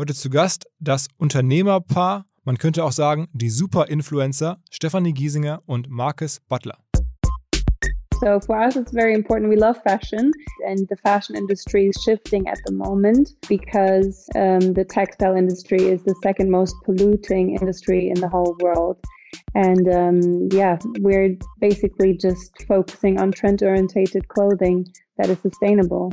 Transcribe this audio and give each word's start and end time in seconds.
Heute 0.00 0.14
zu 0.14 0.30
Gast 0.30 0.68
das 0.78 1.08
Unternehmerpaar, 1.18 2.24
man 2.44 2.56
könnte 2.56 2.84
auch 2.84 2.92
sagen 2.92 3.26
die 3.32 3.50
Super-Influencer 3.50 4.60
Stefanie 4.70 5.12
Giesinger 5.12 5.60
und 5.66 5.90
Marcus 5.90 6.38
Butler. 6.48 6.78
So 8.20 8.38
for 8.38 8.56
us, 8.60 8.76
it's 8.76 8.92
very 8.92 9.12
important. 9.12 9.50
We 9.50 9.56
love 9.56 9.80
fashion, 9.82 10.30
and 10.68 10.86
the 10.88 10.94
fashion 11.02 11.34
industry 11.34 11.88
is 11.88 12.00
shifting 12.04 12.46
at 12.46 12.58
the 12.66 12.72
moment 12.72 13.34
because 13.48 14.28
um, 14.36 14.72
the 14.72 14.84
textile 14.84 15.36
industry 15.36 15.80
is 15.80 16.04
the 16.04 16.14
second 16.22 16.48
most 16.48 16.76
polluting 16.84 17.56
industry 17.56 18.08
in 18.08 18.20
the 18.20 18.28
whole 18.28 18.56
world. 18.60 18.98
And 19.56 19.88
um, 19.88 20.48
yeah, 20.52 20.78
we're 21.00 21.36
basically 21.60 22.16
just 22.16 22.52
focusing 22.68 23.18
on 23.18 23.32
trend 23.32 23.64
orientated 23.64 24.28
clothing 24.28 24.86
that 25.16 25.28
is 25.28 25.40
sustainable. 25.40 26.12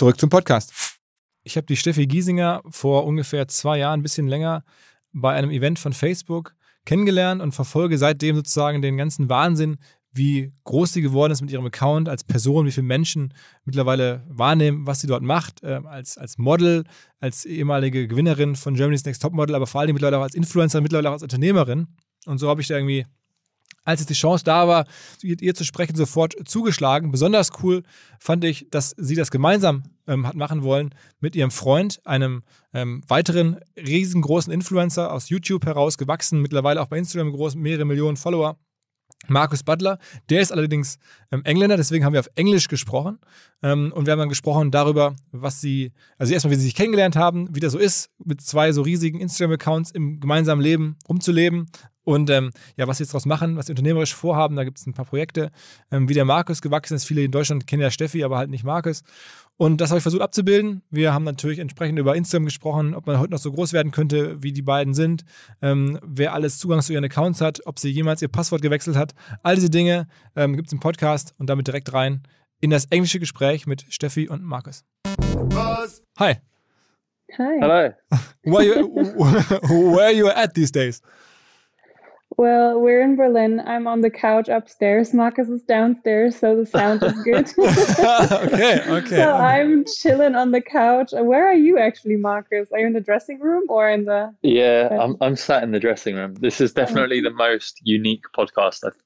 Zurück 0.00 0.18
zum 0.18 0.30
Podcast. 0.30 0.72
Ich 1.42 1.58
habe 1.58 1.66
die 1.66 1.76
Steffi 1.76 2.06
Giesinger 2.06 2.62
vor 2.70 3.04
ungefähr 3.04 3.48
zwei 3.48 3.76
Jahren, 3.76 4.00
ein 4.00 4.02
bisschen 4.02 4.28
länger, 4.28 4.64
bei 5.12 5.34
einem 5.34 5.50
Event 5.50 5.78
von 5.78 5.92
Facebook 5.92 6.54
kennengelernt 6.86 7.42
und 7.42 7.52
verfolge 7.52 7.98
seitdem 7.98 8.34
sozusagen 8.34 8.80
den 8.80 8.96
ganzen 8.96 9.28
Wahnsinn, 9.28 9.76
wie 10.10 10.54
groß 10.64 10.94
sie 10.94 11.02
geworden 11.02 11.32
ist 11.32 11.42
mit 11.42 11.50
ihrem 11.50 11.66
Account 11.66 12.08
als 12.08 12.24
Person, 12.24 12.64
wie 12.64 12.72
viele 12.72 12.86
Menschen 12.86 13.34
mittlerweile 13.66 14.24
wahrnehmen, 14.26 14.86
was 14.86 15.00
sie 15.02 15.06
dort 15.06 15.22
macht, 15.22 15.62
äh, 15.62 15.82
als, 15.84 16.16
als 16.16 16.38
Model, 16.38 16.84
als 17.18 17.44
ehemalige 17.44 18.08
Gewinnerin 18.08 18.56
von 18.56 18.76
Germany's 18.76 19.04
Next 19.04 19.20
Top 19.20 19.34
Model, 19.34 19.54
aber 19.54 19.66
vor 19.66 19.82
allem 19.82 19.92
mittlerweile 19.92 20.16
auch 20.16 20.22
als 20.22 20.34
Influencer, 20.34 20.80
mittlerweile 20.80 21.10
auch 21.10 21.14
als 21.14 21.22
Unternehmerin. 21.22 21.88
Und 22.24 22.38
so 22.38 22.48
habe 22.48 22.62
ich 22.62 22.68
da 22.68 22.76
irgendwie, 22.76 23.04
als 23.84 24.00
jetzt 24.00 24.10
die 24.10 24.14
Chance 24.14 24.44
da 24.44 24.68
war, 24.68 24.86
mit 25.22 25.42
ihr 25.42 25.54
zu 25.54 25.64
sprechen, 25.64 25.96
sofort 25.96 26.34
zugeschlagen. 26.46 27.10
Besonders 27.10 27.50
cool 27.62 27.82
fand 28.18 28.44
ich, 28.44 28.66
dass 28.70 28.94
sie 28.96 29.14
das 29.14 29.30
gemeinsam 29.30 29.84
ähm, 30.06 30.26
hat 30.26 30.36
machen 30.36 30.62
wollen 30.62 30.94
mit 31.20 31.34
ihrem 31.36 31.50
Freund, 31.50 32.04
einem 32.06 32.42
ähm, 32.72 33.02
weiteren 33.08 33.60
riesengroßen 33.76 34.52
Influencer 34.52 35.12
aus 35.12 35.28
YouTube 35.28 35.66
herausgewachsen, 35.66 36.40
mittlerweile 36.42 36.80
auch 36.80 36.88
bei 36.88 36.98
Instagram 36.98 37.32
groß, 37.32 37.54
mehrere 37.54 37.84
Millionen 37.84 38.16
Follower. 38.16 38.56
Markus 39.28 39.62
Butler. 39.62 39.98
Der 40.30 40.40
ist 40.40 40.52
allerdings 40.52 40.98
ähm, 41.30 41.42
Engländer, 41.44 41.76
deswegen 41.76 42.04
haben 42.04 42.14
wir 42.14 42.20
auf 42.20 42.30
Englisch 42.36 42.68
gesprochen. 42.68 43.18
Ähm, 43.62 43.92
und 43.94 44.06
wir 44.06 44.12
haben 44.12 44.18
dann 44.18 44.28
gesprochen 44.28 44.70
darüber, 44.70 45.14
was 45.30 45.60
sie, 45.60 45.92
also 46.18 46.32
erstmal, 46.32 46.52
wie 46.52 46.56
sie 46.56 46.64
sich 46.64 46.74
kennengelernt 46.74 47.16
haben, 47.16 47.54
wie 47.54 47.60
das 47.60 47.72
so 47.72 47.78
ist, 47.78 48.10
mit 48.24 48.40
zwei 48.40 48.72
so 48.72 48.82
riesigen 48.82 49.20
Instagram-Accounts 49.20 49.90
im 49.90 50.20
gemeinsamen 50.20 50.62
Leben 50.62 50.96
rumzuleben. 51.08 51.66
Und 52.10 52.28
ähm, 52.28 52.50
ja, 52.76 52.88
was 52.88 52.96
sie 52.96 53.04
jetzt 53.04 53.12
daraus 53.12 53.24
machen, 53.24 53.56
was 53.56 53.66
sie 53.66 53.72
unternehmerisch 53.72 54.16
vorhaben, 54.16 54.56
da 54.56 54.64
gibt 54.64 54.78
es 54.78 54.86
ein 54.86 54.94
paar 54.94 55.04
Projekte, 55.04 55.52
ähm, 55.92 56.08
wie 56.08 56.14
der 56.14 56.24
Markus 56.24 56.60
gewachsen 56.60 56.94
ist. 56.94 57.04
Viele 57.04 57.22
in 57.22 57.30
Deutschland 57.30 57.68
kennen 57.68 57.82
ja 57.82 57.90
Steffi, 57.92 58.24
aber 58.24 58.36
halt 58.36 58.50
nicht 58.50 58.64
Markus. 58.64 59.04
Und 59.56 59.80
das 59.80 59.90
habe 59.90 59.98
ich 59.98 60.02
versucht 60.02 60.20
abzubilden. 60.20 60.82
Wir 60.90 61.14
haben 61.14 61.22
natürlich 61.22 61.60
entsprechend 61.60 62.00
über 62.00 62.16
Instagram 62.16 62.46
gesprochen, 62.46 62.94
ob 62.96 63.06
man 63.06 63.20
heute 63.20 63.30
noch 63.30 63.38
so 63.38 63.52
groß 63.52 63.72
werden 63.72 63.92
könnte, 63.92 64.42
wie 64.42 64.52
die 64.52 64.62
beiden 64.62 64.92
sind, 64.92 65.24
ähm, 65.62 66.00
wer 66.02 66.34
alles 66.34 66.58
Zugang 66.58 66.82
zu 66.82 66.92
ihren 66.92 67.04
Accounts 67.04 67.40
hat, 67.40 67.64
ob 67.64 67.78
sie 67.78 67.90
jemals 67.90 68.22
ihr 68.22 68.28
Passwort 68.28 68.60
gewechselt 68.60 68.96
hat. 68.96 69.14
All 69.44 69.54
diese 69.54 69.70
Dinge 69.70 70.08
ähm, 70.34 70.56
gibt 70.56 70.66
es 70.66 70.72
im 70.72 70.80
Podcast 70.80 71.32
und 71.38 71.48
damit 71.48 71.68
direkt 71.68 71.92
rein 71.92 72.24
in 72.60 72.70
das 72.70 72.86
englische 72.86 73.20
Gespräch 73.20 73.68
mit 73.68 73.86
Steffi 73.88 74.28
und 74.28 74.42
Markus. 74.42 74.84
Was? 75.04 76.02
Hi. 76.18 76.38
Hi. 77.38 77.58
Hello. 77.60 77.94
Where 78.42 78.64
you, 78.64 78.94
where 79.94 80.06
are 80.06 80.12
you 80.12 80.26
at 80.26 80.54
these 80.54 80.72
days? 80.72 81.00
Well, 82.40 82.80
we're 82.80 83.02
in 83.02 83.16
Berlin. 83.16 83.60
I'm 83.66 83.86
on 83.86 84.00
the 84.00 84.08
couch 84.08 84.48
upstairs. 84.48 85.12
Marcus 85.12 85.50
is 85.50 85.60
downstairs, 85.60 86.38
so 86.38 86.56
the 86.56 86.64
sound 86.64 87.02
is 87.02 87.12
good. 87.22 87.46
okay, 87.58 88.80
okay. 88.88 89.16
so 89.16 89.34
I'm 89.34 89.84
chilling 89.84 90.34
on 90.34 90.50
the 90.52 90.62
couch. 90.62 91.12
Where 91.12 91.46
are 91.46 91.52
you 91.52 91.78
actually, 91.78 92.16
Marcus? 92.16 92.70
Are 92.72 92.78
you 92.78 92.86
in 92.86 92.94
the 92.94 93.00
dressing 93.02 93.40
room 93.40 93.64
or 93.68 93.90
in 93.90 94.06
the? 94.06 94.34
Yeah, 94.40 94.88
I'm 94.98 95.18
I'm 95.20 95.36
sat 95.36 95.62
in 95.64 95.72
the 95.72 95.78
dressing 95.78 96.14
room. 96.14 96.32
This 96.40 96.62
is 96.62 96.70
oh. 96.70 96.76
definitely 96.76 97.20
the 97.20 97.30
most 97.30 97.78
unique 97.82 98.24
podcast 98.34 98.84
I've, 98.86 98.96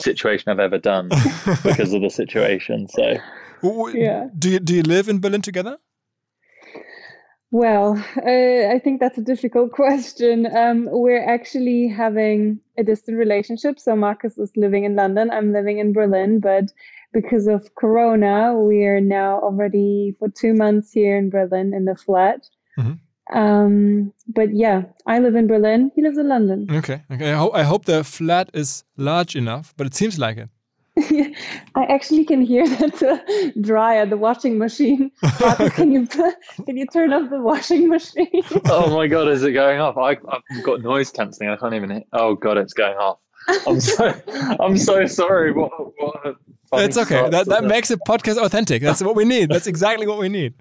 situation 0.00 0.52
I've 0.52 0.60
ever 0.60 0.78
done 0.78 1.08
because 1.64 1.92
of 1.94 2.00
the 2.00 2.10
situation. 2.10 2.86
So 2.86 3.16
Yeah. 3.96 4.28
Do 4.38 4.50
you, 4.50 4.60
do 4.60 4.72
you 4.72 4.84
live 4.84 5.08
in 5.08 5.18
Berlin 5.18 5.42
together? 5.42 5.78
Well, 7.54 7.96
uh, 8.16 8.74
I 8.74 8.80
think 8.82 8.98
that's 8.98 9.16
a 9.16 9.22
difficult 9.22 9.70
question. 9.82 10.44
Um, 10.56 10.88
we're 10.90 11.24
actually 11.24 11.86
having 11.86 12.58
a 12.76 12.82
distant 12.82 13.16
relationship. 13.16 13.78
So 13.78 13.94
Marcus 13.94 14.36
is 14.38 14.50
living 14.56 14.82
in 14.82 14.96
London. 14.96 15.30
I'm 15.30 15.52
living 15.52 15.78
in 15.78 15.92
Berlin, 15.92 16.40
but 16.40 16.72
because 17.12 17.46
of 17.46 17.72
Corona, 17.76 18.58
we 18.58 18.82
are 18.86 19.00
now 19.00 19.38
already 19.38 20.16
for 20.18 20.28
two 20.28 20.52
months 20.52 20.90
here 20.90 21.16
in 21.16 21.30
Berlin 21.30 21.72
in 21.72 21.84
the 21.84 21.94
flat. 21.94 22.40
Mhm. 22.76 22.98
Um, 23.32 24.12
but 24.26 24.48
yeah, 24.52 24.82
I 25.06 25.20
live 25.20 25.36
in 25.36 25.46
Berlin. 25.46 25.92
He 25.94 26.02
lives 26.02 26.18
in 26.18 26.28
London. 26.28 26.66
Okay, 26.68 27.04
okay. 27.08 27.30
I, 27.32 27.36
ho 27.36 27.52
I 27.54 27.62
hope 27.62 27.84
the 27.84 28.02
flat 28.02 28.50
is 28.52 28.82
large 28.96 29.36
enough, 29.36 29.72
but 29.76 29.86
it 29.86 29.94
seems 29.94 30.18
like 30.18 30.38
it. 30.38 30.48
I 31.74 31.84
actually 31.88 32.24
can 32.24 32.40
hear 32.40 32.68
that 32.78 32.94
the 32.94 33.60
dryer, 33.60 34.06
the 34.06 34.16
washing 34.16 34.58
machine. 34.58 35.10
Marcus, 35.40 35.72
can 35.74 35.90
you 35.90 36.06
can 36.06 36.76
you 36.76 36.86
turn 36.86 37.12
off 37.12 37.30
the 37.30 37.40
washing 37.40 37.88
machine? 37.88 38.28
oh 38.66 38.94
my 38.94 39.08
god, 39.08 39.28
is 39.28 39.42
it 39.42 39.52
going 39.52 39.80
off? 39.80 39.96
I, 39.96 40.10
I've 40.10 40.62
got 40.62 40.82
noise 40.82 41.10
cancelling. 41.10 41.50
I 41.50 41.56
can't 41.56 41.74
even. 41.74 41.90
Hit. 41.90 42.06
Oh 42.12 42.36
god, 42.36 42.58
it's 42.58 42.74
going 42.74 42.96
off. 42.96 43.18
I'm 43.66 43.80
so 43.80 44.14
I'm 44.60 44.76
so 44.78 45.04
sorry. 45.06 45.50
What, 45.50 45.72
what 45.98 46.26
a 46.26 46.36
It's 46.74 46.96
okay. 46.96 47.28
That 47.28 47.46
that 47.46 47.64
makes 47.64 47.90
a 47.90 47.96
podcast 47.96 48.36
authentic. 48.36 48.80
That's 48.80 49.02
what 49.02 49.16
we 49.16 49.24
need. 49.24 49.50
That's 49.50 49.66
exactly 49.66 50.06
what 50.06 50.18
we 50.18 50.28
need. 50.28 50.54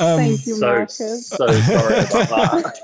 Um, 0.00 0.16
Thank 0.16 0.46
you, 0.46 0.54
so 0.54 0.66
Marcus. 0.66 1.28
so 1.28 1.46
sorry 1.46 1.98
about 1.98 2.28
that. 2.30 2.80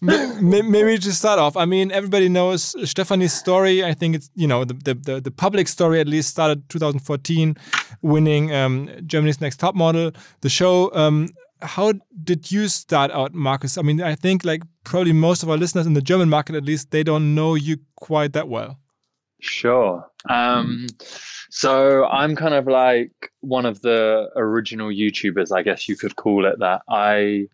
May- 0.00 0.62
Maybe 0.62 0.98
to 0.98 1.12
start 1.12 1.38
off, 1.38 1.56
I 1.56 1.64
mean, 1.64 1.90
everybody 1.92 2.28
knows 2.28 2.74
Stefanie's 2.80 3.32
story. 3.32 3.84
I 3.84 3.94
think 3.94 4.14
it's, 4.14 4.30
you 4.34 4.46
know, 4.46 4.64
the, 4.64 4.74
the, 4.74 4.94
the, 4.94 5.20
the 5.20 5.30
public 5.30 5.68
story 5.68 6.00
at 6.00 6.06
least 6.06 6.30
started 6.30 6.68
2014, 6.68 7.56
winning 8.02 8.54
um, 8.54 8.90
Germany's 9.06 9.40
Next 9.40 9.58
Top 9.58 9.74
Model. 9.74 10.12
The 10.40 10.48
show 10.48 10.94
um, 10.94 11.28
how 11.60 11.92
did 12.22 12.50
you 12.52 12.68
start 12.68 13.10
out, 13.10 13.34
Marcus? 13.34 13.78
I 13.78 13.82
mean, 13.82 14.00
I 14.02 14.14
think 14.14 14.44
like 14.44 14.62
probably 14.84 15.12
most 15.12 15.42
of 15.42 15.50
our 15.50 15.56
listeners 15.56 15.86
in 15.86 15.94
the 15.94 16.02
German 16.02 16.28
market, 16.28 16.54
at 16.54 16.64
least, 16.64 16.90
they 16.90 17.02
don't 17.02 17.34
know 17.34 17.54
you 17.54 17.78
quite 17.96 18.32
that 18.34 18.48
well. 18.48 18.78
Sure. 19.40 20.04
Um, 20.28 20.86
so 21.50 22.04
I'm 22.06 22.34
kind 22.34 22.54
of 22.54 22.66
like 22.66 23.12
one 23.40 23.66
of 23.66 23.80
the 23.82 24.28
original 24.36 24.88
YouTubers, 24.88 25.52
I 25.56 25.62
guess 25.62 25.88
you 25.88 25.96
could 25.96 26.16
call 26.16 26.44
it 26.44 26.58
that. 26.58 26.82
I 26.88 27.46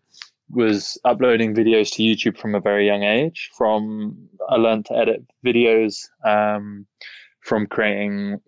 was 0.49 0.97
uploading 1.05 1.55
videos 1.55 1.91
to 1.93 2.03
YouTube 2.03 2.37
from 2.37 2.55
a 2.55 2.59
very 2.59 2.85
young 2.85 3.03
age. 3.03 3.49
From 3.57 4.29
I 4.49 4.55
learned 4.55 4.85
to 4.87 4.95
edit 4.95 5.23
videos 5.45 6.07
um, 6.23 6.85
from 7.41 7.67
creating 7.67 8.39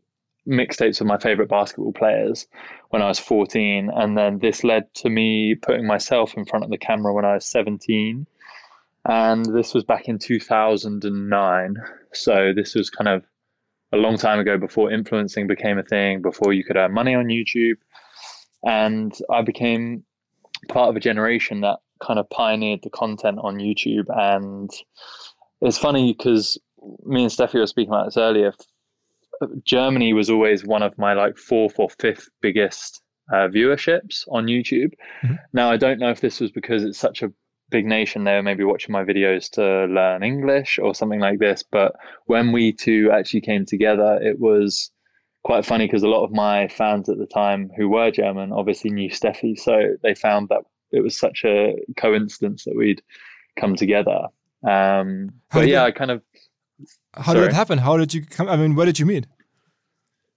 mixtapes 0.47 1.01
of 1.01 1.07
my 1.07 1.17
favorite 1.17 1.49
basketball 1.49 1.91
players 1.91 2.47
when 2.89 3.01
I 3.01 3.07
was 3.07 3.19
14. 3.19 3.91
And 3.94 4.17
then 4.17 4.39
this 4.39 4.63
led 4.63 4.94
to 4.95 5.09
me 5.09 5.55
putting 5.55 5.85
myself 5.85 6.35
in 6.35 6.45
front 6.45 6.63
of 6.63 6.71
the 6.71 6.77
camera 6.77 7.13
when 7.13 7.25
I 7.25 7.33
was 7.33 7.45
17. 7.45 8.25
And 9.05 9.45
this 9.45 9.73
was 9.73 9.83
back 9.83 10.07
in 10.07 10.19
2009. 10.19 11.75
So 12.13 12.53
this 12.55 12.75
was 12.75 12.89
kind 12.89 13.07
of 13.07 13.23
a 13.94 13.97
long 13.97 14.17
time 14.17 14.39
ago 14.39 14.57
before 14.57 14.91
influencing 14.91 15.47
became 15.47 15.77
a 15.77 15.83
thing, 15.83 16.21
before 16.21 16.53
you 16.53 16.63
could 16.63 16.77
earn 16.77 16.94
money 16.94 17.15
on 17.15 17.25
YouTube. 17.25 17.77
And 18.63 19.13
I 19.31 19.41
became 19.41 20.03
part 20.69 20.89
of 20.89 20.95
a 20.95 20.99
generation 20.99 21.61
that 21.61 21.79
kind 21.99 22.19
of 22.19 22.29
pioneered 22.29 22.81
the 22.83 22.89
content 22.89 23.39
on 23.41 23.57
YouTube. 23.57 24.05
And 24.09 24.69
it's 25.61 25.77
funny 25.77 26.13
because 26.13 26.57
me 27.05 27.23
and 27.23 27.31
Steffi 27.31 27.55
were 27.55 27.67
speaking 27.67 27.94
about 27.94 28.05
this 28.05 28.17
earlier. 28.17 28.53
Germany 29.63 30.13
was 30.13 30.29
always 30.29 30.65
one 30.65 30.83
of 30.83 30.97
my 30.97 31.13
like 31.13 31.38
fourth 31.38 31.75
or 31.77 31.89
fifth 31.99 32.29
biggest 32.41 33.01
uh, 33.31 33.47
viewerships 33.47 34.23
on 34.29 34.45
YouTube. 34.45 34.94
Mm-hmm. 35.23 35.35
Now, 35.53 35.69
I 35.69 35.77
don't 35.77 35.99
know 35.99 36.09
if 36.09 36.21
this 36.21 36.39
was 36.39 36.51
because 36.51 36.83
it's 36.83 36.97
such 36.97 37.21
a 37.21 37.31
big 37.69 37.85
nation, 37.85 38.23
they 38.23 38.33
were 38.33 38.44
maybe 38.44 38.63
watching 38.63 38.94
my 38.94 39.03
videos 39.03 39.49
to 39.51 39.61
learn 39.94 40.23
English 40.23 40.79
or 40.79 40.95
something 40.95 41.19
like 41.19 41.39
this. 41.39 41.63
But 41.63 41.94
when 42.25 42.51
we 42.51 42.71
two 42.73 43.11
actually 43.11 43.41
came 43.41 43.65
together, 43.65 44.19
it 44.21 44.39
was 44.39 44.91
quite 45.44 45.65
funny 45.65 45.85
because 45.85 46.03
a 46.03 46.07
lot 46.07 46.23
of 46.23 46.31
my 46.31 46.67
fans 46.67 47.09
at 47.09 47.17
the 47.17 47.25
time 47.25 47.69
who 47.77 47.89
were 47.89 48.11
German 48.11 48.51
obviously 48.51 48.89
knew 48.89 49.09
Steffi. 49.09 49.57
So 49.57 49.95
they 50.03 50.15
found 50.15 50.49
that 50.49 50.61
it 50.91 51.01
was 51.01 51.17
such 51.17 51.43
a 51.45 51.75
coincidence 51.97 52.63
that 52.65 52.75
we'd 52.75 53.01
come 53.59 53.75
together. 53.75 54.27
Um, 54.67 55.31
but 55.51 55.67
yeah, 55.67 55.83
I 55.83 55.91
kind 55.91 56.11
of 56.11 56.21
how 57.15 57.33
Sorry. 57.33 57.45
did 57.45 57.49
it 57.49 57.55
happen? 57.55 57.79
How 57.79 57.97
did 57.97 58.13
you 58.13 58.25
come? 58.25 58.47
I 58.47 58.55
mean, 58.55 58.75
where 58.75 58.85
did 58.85 58.99
you 58.99 59.05
meet? 59.05 59.27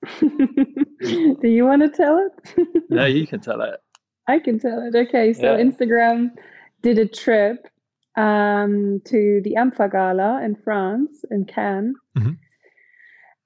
Do 0.21 1.49
you 1.49 1.65
want 1.65 1.83
to 1.83 1.89
tell 1.89 2.19
it? 2.19 2.67
no, 2.91 3.05
you 3.05 3.27
can 3.27 3.41
tell 3.41 3.61
it. 3.63 3.81
I 4.27 4.39
can 4.39 4.59
tell 4.59 4.81
it. 4.87 4.95
Okay, 4.95 5.33
so 5.33 5.57
yeah. 5.57 5.63
Instagram 5.63 6.31
did 6.83 6.99
a 6.99 7.07
trip 7.07 7.67
um, 8.17 9.01
to 9.07 9.41
the 9.45 9.55
amfAR 9.57 9.91
Gala 9.91 10.43
in 10.43 10.55
France, 10.57 11.25
in 11.31 11.45
Cannes. 11.45 11.95
Mm-hmm. 12.17 12.33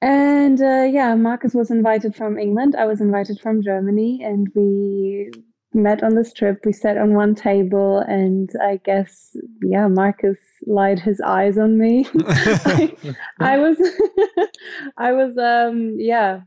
And 0.02 0.60
uh, 0.60 0.88
yeah, 0.90 1.14
Marcus 1.14 1.54
was 1.54 1.70
invited 1.70 2.14
from 2.14 2.38
England. 2.38 2.76
I 2.76 2.84
was 2.84 3.00
invited 3.00 3.40
from 3.40 3.62
Germany, 3.62 4.22
and 4.22 4.48
we 4.54 5.30
met 5.74 6.02
on 6.02 6.14
this 6.14 6.32
trip. 6.32 6.60
We 6.64 6.72
sat 6.72 6.96
on 6.96 7.14
one 7.14 7.34
table, 7.34 7.98
and 7.98 8.50
I 8.62 8.80
guess, 8.84 9.36
yeah, 9.62 9.88
Marcus 9.88 10.38
lied 10.66 10.98
his 10.98 11.20
eyes 11.20 11.58
on 11.58 11.78
me. 11.78 12.06
I, 12.26 12.94
I 13.40 13.58
was, 13.58 13.78
I 14.96 15.12
was, 15.12 15.36
um, 15.38 15.96
yeah, 15.98 16.40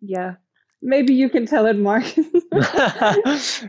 yeah. 0.00 0.34
Maybe 0.82 1.14
you 1.14 1.28
can 1.28 1.46
tell 1.46 1.66
it, 1.66 1.76
Marcus. 1.76 2.26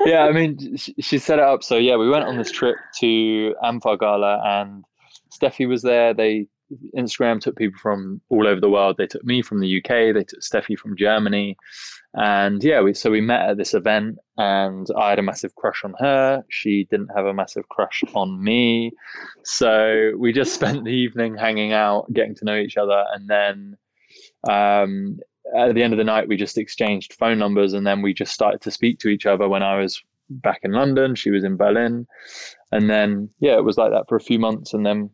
yeah, 0.05 0.23
I 0.23 0.31
mean, 0.31 0.75
she, 0.77 0.93
she 0.99 1.17
set 1.17 1.39
it 1.39 1.45
up. 1.45 1.63
So 1.63 1.77
yeah, 1.77 1.95
we 1.95 2.09
went 2.09 2.25
on 2.25 2.37
this 2.37 2.51
trip 2.51 2.75
to 2.99 3.55
amfAR 3.63 3.99
Gala, 3.99 4.41
and 4.43 4.83
Steffi 5.31 5.67
was 5.67 5.81
there. 5.81 6.13
They 6.13 6.47
Instagram 6.95 7.39
took 7.39 7.55
people 7.55 7.79
from 7.79 8.21
all 8.29 8.47
over 8.47 8.59
the 8.59 8.69
world. 8.69 8.97
They 8.97 9.07
took 9.07 9.23
me 9.23 9.41
from 9.41 9.59
the 9.59 9.77
UK. 9.77 10.13
They 10.13 10.23
took 10.23 10.41
Steffi 10.41 10.77
from 10.77 10.97
Germany. 10.97 11.57
And 12.17 12.63
yeah, 12.63 12.81
we 12.81 12.95
so 12.95 13.11
we 13.11 13.21
met 13.21 13.47
at 13.47 13.57
this 13.57 13.75
event, 13.75 14.17
and 14.37 14.87
I 14.97 15.11
had 15.11 15.19
a 15.19 15.23
massive 15.23 15.53
crush 15.53 15.83
on 15.83 15.93
her. 15.99 16.43
She 16.49 16.85
didn't 16.89 17.11
have 17.15 17.27
a 17.27 17.33
massive 17.33 17.69
crush 17.69 18.03
on 18.15 18.43
me, 18.43 18.91
so 19.43 20.13
we 20.17 20.33
just 20.33 20.53
spent 20.55 20.83
the 20.83 20.91
evening 20.91 21.37
hanging 21.37 21.73
out, 21.73 22.11
getting 22.11 22.33
to 22.35 22.45
know 22.45 22.57
each 22.57 22.75
other, 22.75 23.05
and 23.13 23.29
then 23.29 23.77
um, 24.49 25.19
at 25.55 25.75
the 25.75 25.83
end 25.83 25.93
of 25.93 25.97
the 25.97 26.03
night, 26.03 26.27
we 26.27 26.37
just 26.37 26.57
exchanged 26.57 27.13
phone 27.13 27.37
numbers, 27.37 27.73
and 27.73 27.85
then 27.85 28.01
we 28.01 28.15
just 28.15 28.33
started 28.33 28.61
to 28.61 28.71
speak 28.71 28.97
to 28.99 29.09
each 29.09 29.27
other. 29.27 29.47
When 29.47 29.61
I 29.61 29.77
was 29.77 30.01
back 30.31 30.61
in 30.63 30.71
London, 30.71 31.13
she 31.13 31.29
was 31.29 31.43
in 31.43 31.55
Berlin, 31.55 32.07
and 32.71 32.89
then 32.89 33.29
yeah, 33.39 33.57
it 33.57 33.63
was 33.63 33.77
like 33.77 33.91
that 33.91 34.09
for 34.09 34.15
a 34.15 34.21
few 34.21 34.39
months, 34.39 34.73
and 34.73 34.83
then 34.83 35.11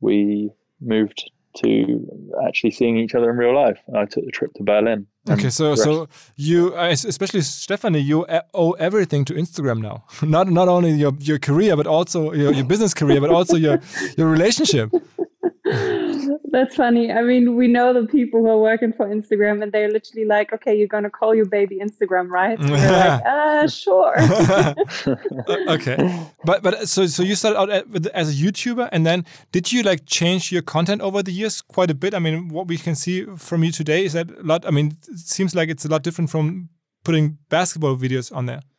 we 0.00 0.50
moved 0.80 1.30
to 1.56 2.28
actually 2.46 2.70
seeing 2.70 2.96
each 2.96 3.14
other 3.14 3.28
in 3.28 3.36
real 3.36 3.54
life. 3.54 3.78
I 3.94 4.06
took 4.06 4.24
the 4.24 4.30
trip 4.30 4.54
to 4.54 4.62
Berlin. 4.62 5.06
Okay, 5.28 5.50
so 5.50 5.74
so 5.74 6.08
you, 6.36 6.74
uh, 6.76 6.88
especially 6.90 7.40
Stefanie, 7.40 8.04
you 8.04 8.24
uh, 8.26 8.42
owe 8.54 8.72
everything 8.72 9.24
to 9.24 9.34
Instagram 9.34 9.80
now. 9.80 10.04
Not 10.22 10.48
not 10.48 10.68
only 10.68 10.92
your 10.92 11.12
your 11.18 11.38
career, 11.38 11.76
but 11.76 11.86
also 11.86 12.32
your, 12.32 12.52
your 12.52 12.64
business 12.64 12.94
career, 12.94 13.20
but 13.20 13.30
also 13.30 13.56
your 13.56 13.80
your 14.16 14.28
relationship. 14.28 14.90
That's 16.56 16.74
funny. 16.74 17.12
I 17.12 17.20
mean, 17.20 17.54
we 17.54 17.68
know 17.68 17.92
the 17.92 18.06
people 18.06 18.40
who 18.40 18.48
are 18.48 18.58
working 18.58 18.90
for 18.90 19.06
Instagram, 19.06 19.62
and 19.62 19.70
they're 19.72 19.90
literally 19.90 20.24
like, 20.24 20.54
"Okay, 20.54 20.74
you're 20.74 20.88
gonna 20.88 21.10
call 21.10 21.34
your 21.34 21.44
baby 21.44 21.80
Instagram, 21.86 22.30
right?" 22.30 22.58
And 22.58 22.70
are 22.70 23.08
like, 23.08 23.22
"Uh, 23.26 23.68
sure." 23.68 24.14
okay, 25.68 25.96
but 26.46 26.62
but 26.62 26.88
so 26.88 27.06
so 27.08 27.22
you 27.22 27.34
started 27.34 27.58
out 27.60 27.68
as 28.14 28.30
a 28.30 28.42
YouTuber, 28.42 28.88
and 28.90 29.04
then 29.04 29.26
did 29.52 29.70
you 29.70 29.82
like 29.82 30.06
change 30.06 30.50
your 30.50 30.62
content 30.62 31.02
over 31.02 31.22
the 31.22 31.30
years 31.30 31.60
quite 31.60 31.90
a 31.90 31.94
bit? 31.94 32.14
I 32.14 32.20
mean, 32.20 32.48
what 32.48 32.68
we 32.68 32.78
can 32.78 32.94
see 32.94 33.26
from 33.36 33.62
you 33.62 33.70
today 33.70 34.06
is 34.06 34.14
that 34.14 34.30
a 34.30 34.42
lot. 34.42 34.64
I 34.66 34.70
mean, 34.70 34.96
it 35.08 35.18
seems 35.18 35.54
like 35.54 35.68
it's 35.68 35.84
a 35.84 35.88
lot 35.88 36.02
different 36.02 36.30
from 36.30 36.70
putting 37.04 37.36
basketball 37.50 37.98
videos 37.98 38.34
on 38.34 38.46
there. 38.46 38.62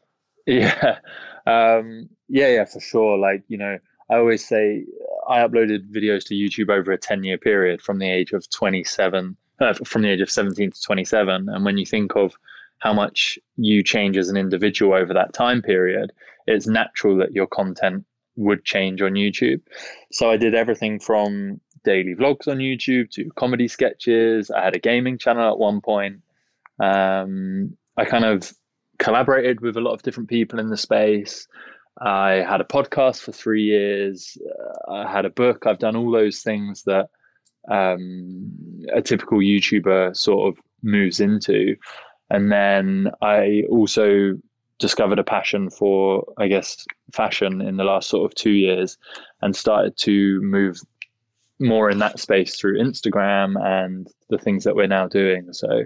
Yeah, 0.47 0.97
um, 1.45 2.09
yeah, 2.27 2.47
yeah, 2.47 2.65
for 2.65 2.79
sure. 2.79 3.19
Like 3.19 3.43
you 3.49 3.59
know, 3.59 3.77
I 4.09 4.15
always 4.15 4.47
say 4.47 4.85
I 5.27 5.39
uploaded 5.39 5.91
videos 5.91 6.25
to 6.25 6.35
YouTube 6.35 6.69
over 6.69 6.91
a 6.91 6.97
10 6.97 7.23
year 7.23 7.37
period 7.37 7.81
from 7.81 7.99
the 7.99 8.09
age 8.09 8.31
of 8.31 8.49
27, 8.49 9.35
uh, 9.59 9.73
from 9.85 10.01
the 10.01 10.09
age 10.09 10.21
of 10.21 10.31
17 10.31 10.71
to 10.71 10.81
27. 10.81 11.49
And 11.49 11.65
when 11.65 11.77
you 11.77 11.85
think 11.85 12.15
of 12.15 12.33
how 12.79 12.93
much 12.93 13.39
you 13.57 13.83
change 13.83 14.17
as 14.17 14.29
an 14.29 14.37
individual 14.37 14.93
over 14.93 15.13
that 15.13 15.33
time 15.33 15.61
period, 15.61 16.11
it's 16.45 16.67
natural 16.67 17.17
that 17.17 17.33
your 17.33 17.47
content 17.47 18.05
would 18.35 18.63
change 18.63 19.01
on 19.01 19.13
YouTube. 19.13 19.61
So 20.11 20.29
I 20.29 20.37
did 20.37 20.55
everything 20.55 20.99
from 20.99 21.59
daily 21.83 22.15
vlogs 22.15 22.47
on 22.47 22.57
YouTube 22.57 23.09
to 23.11 23.29
comedy 23.35 23.67
sketches. 23.67 24.51
I 24.51 24.63
had 24.63 24.75
a 24.75 24.79
gaming 24.79 25.17
channel 25.17 25.51
at 25.51 25.57
one 25.57 25.81
point. 25.81 26.21
Um, 26.79 27.75
I 27.97 28.05
kind 28.05 28.25
of 28.25 28.53
collaborated 28.99 29.61
with 29.61 29.77
a 29.77 29.81
lot 29.81 29.93
of 29.93 30.03
different 30.03 30.29
people 30.29 30.59
in 30.59 30.69
the 30.69 30.77
space. 30.77 31.47
I 32.01 32.43
had 32.47 32.61
a 32.61 32.65
podcast 32.65 33.21
for 33.21 33.31
three 33.31 33.63
years. 33.63 34.37
Uh, 34.87 34.91
I 34.91 35.11
had 35.11 35.25
a 35.25 35.29
book. 35.29 35.65
I've 35.65 35.79
done 35.79 35.95
all 35.95 36.11
those 36.11 36.41
things 36.41 36.83
that 36.83 37.09
um, 37.69 38.51
a 38.93 39.01
typical 39.01 39.39
YouTuber 39.39 40.15
sort 40.15 40.47
of 40.47 40.63
moves 40.83 41.19
into. 41.19 41.75
And 42.29 42.51
then 42.51 43.11
I 43.21 43.63
also 43.69 44.37
discovered 44.79 45.19
a 45.19 45.23
passion 45.23 45.69
for, 45.69 46.23
I 46.37 46.47
guess, 46.47 46.85
fashion 47.13 47.61
in 47.61 47.77
the 47.77 47.83
last 47.83 48.09
sort 48.09 48.29
of 48.29 48.35
two 48.35 48.51
years 48.51 48.97
and 49.41 49.55
started 49.55 49.97
to 49.97 50.39
move 50.41 50.79
more 51.59 51.89
in 51.89 51.97
that 51.99 52.19
space 52.19 52.55
through 52.55 52.79
Instagram 52.79 53.55
and 53.59 54.07
the 54.29 54.37
things 54.37 54.63
that 54.63 54.75
we're 54.75 54.87
now 54.87 55.07
doing. 55.07 55.51
So 55.53 55.85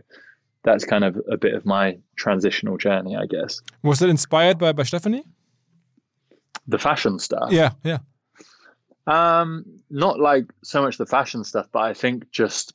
that's 0.64 0.84
kind 0.84 1.04
of 1.04 1.20
a 1.32 1.38
bit 1.38 1.54
of 1.54 1.66
my 1.66 1.98
transitional 2.18 2.78
journey, 2.78 3.16
I 3.16 3.26
guess. 3.26 3.62
Was 3.82 4.02
it 4.02 4.10
inspired 4.10 4.58
by, 4.58 4.74
by 4.74 4.84
Stefanie? 4.84 5.24
The 6.72 6.80
fashion 6.80 7.20
stuff. 7.20 7.52
Yeah, 7.52 7.72
yeah. 7.84 8.00
Um, 9.08 9.66
not 9.90 10.20
like 10.20 10.46
so 10.64 10.82
much 10.82 10.98
the 10.98 11.06
fashion 11.06 11.44
stuff, 11.44 11.68
but 11.72 11.80
I 11.80 11.94
think 11.94 12.30
just 12.32 12.74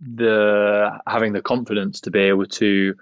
the 0.00 0.90
having 1.06 1.32
the 1.32 1.42
confidence 1.42 2.00
to 2.02 2.10
be 2.10 2.20
able 2.20 2.46
to 2.46 2.94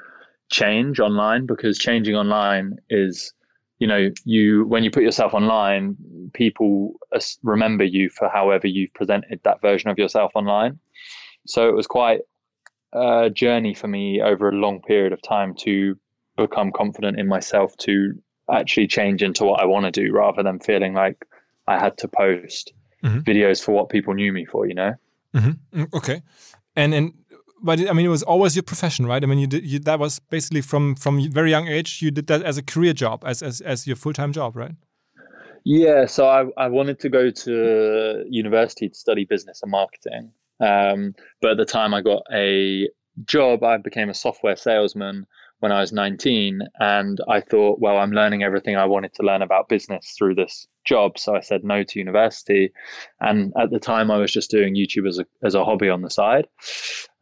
change 0.51 1.01
online 1.01 1.47
because 1.47 1.79
changing 1.79 2.15
online 2.15 2.77
is 2.91 3.33
you 3.79 3.87
know 3.87 4.11
you 4.25 4.65
when 4.67 4.85
you 4.85 4.91
put 4.91 5.03
yourself 5.03 5.35
online 5.35 5.97
people 6.35 6.93
remember 7.43 7.83
you 7.83 8.09
for 8.11 8.29
however 8.29 8.69
you've 8.69 8.95
presented 8.95 9.41
that 9.43 9.61
version 9.61 9.91
of 9.91 9.99
yourself 9.99 10.31
online 10.37 10.79
so 11.47 11.69
it 11.69 11.75
was 11.75 11.89
quite 11.89 12.21
a 12.93 13.29
journey 13.29 13.75
for 13.75 13.89
me 13.89 14.23
over 14.23 14.49
a 14.49 14.55
long 14.55 14.81
period 14.81 15.13
of 15.13 15.21
time 15.23 15.55
to 15.55 15.99
become 16.37 16.71
confident 16.71 17.19
in 17.19 17.27
myself 17.27 17.77
to 17.77 18.15
actually 18.53 18.87
change 18.87 19.23
into 19.23 19.45
what 19.45 19.61
I 19.61 19.65
want 19.65 19.85
to 19.87 19.91
do 19.91 20.13
rather 20.13 20.43
than 20.43 20.59
feeling 20.61 20.95
like 20.95 21.25
I 21.67 21.79
had 21.79 21.97
to 21.99 22.09
post 22.09 22.73
mm-hmm. 23.03 23.21
videos 23.21 23.63
for 23.63 23.73
what 23.73 23.89
people 23.89 24.15
knew 24.15 24.33
me 24.33 24.45
for, 24.45 24.67
you 24.67 24.75
know? 24.75 24.95
Mm-hmm. 25.35 25.81
Mm, 25.81 25.95
okay. 25.95 26.23
And 26.77 26.95
and 26.95 27.13
but 27.63 27.81
I 27.89 27.93
mean, 27.93 28.05
it 28.05 28.11
was 28.11 28.23
always 28.23 28.55
your 28.55 28.63
profession, 28.63 29.07
right? 29.07 29.23
I 29.23 29.27
mean, 29.27 29.39
you 29.39 29.47
did 29.47 29.65
you, 29.65 29.79
that 29.81 29.99
was 29.99 30.19
basically 30.19 30.61
from 30.61 30.95
from 30.97 31.31
very 31.31 31.51
young 31.51 31.67
age. 31.67 32.03
You 32.03 32.11
did 32.11 32.27
that 32.27 32.43
as 32.43 32.59
a 32.59 32.63
career 32.63 32.93
job, 32.93 33.25
as 33.25 33.43
as 33.43 33.61
as 33.61 33.87
your 33.87 33.97
full 33.97 34.13
time 34.13 34.33
job, 34.33 34.55
right? 34.57 34.73
Yeah. 35.65 36.07
So 36.07 36.29
I 36.29 36.45
I 36.57 36.69
wanted 36.69 37.01
to 37.01 37.09
go 37.09 37.31
to 37.31 38.25
university 38.29 38.89
to 38.89 38.95
study 38.95 39.25
business 39.25 39.63
and 39.63 39.71
marketing, 39.71 40.31
um, 40.61 41.15
but 41.41 41.53
at 41.53 41.57
the 41.57 41.65
time 41.65 41.95
I 41.95 42.03
got 42.03 42.23
a 42.33 42.89
job. 43.25 43.63
I 43.63 43.79
became 43.79 44.11
a 44.11 44.15
software 44.15 44.57
salesman 44.57 45.27
when 45.61 45.73
I 45.73 45.81
was 45.81 45.93
19. 45.93 46.61
And 46.81 47.21
I 47.29 47.41
thought, 47.41 47.81
well, 47.81 47.99
I'm 47.99 48.13
learning 48.13 48.43
everything 48.43 48.77
I 48.77 48.85
wanted 48.85 49.15
to 49.15 49.23
learn 49.23 49.43
about 49.43 49.69
business 49.69 50.15
through 50.17 50.35
this 50.35 50.67
job. 50.85 51.19
So 51.19 51.35
I 51.35 51.41
said 51.41 51.65
no 51.65 51.83
to 51.83 51.99
university. 51.99 52.73
And 53.21 53.53
at 53.59 53.71
the 53.71 53.79
time, 53.79 54.11
I 54.11 54.19
was 54.19 54.33
just 54.33 54.51
doing 54.51 54.75
YouTube 54.75 55.09
as 55.09 55.19
a, 55.19 55.27
as 55.43 55.55
a 55.55 55.65
hobby 55.65 55.89
on 55.89 56.03
the 56.03 56.11
side. 56.11 56.47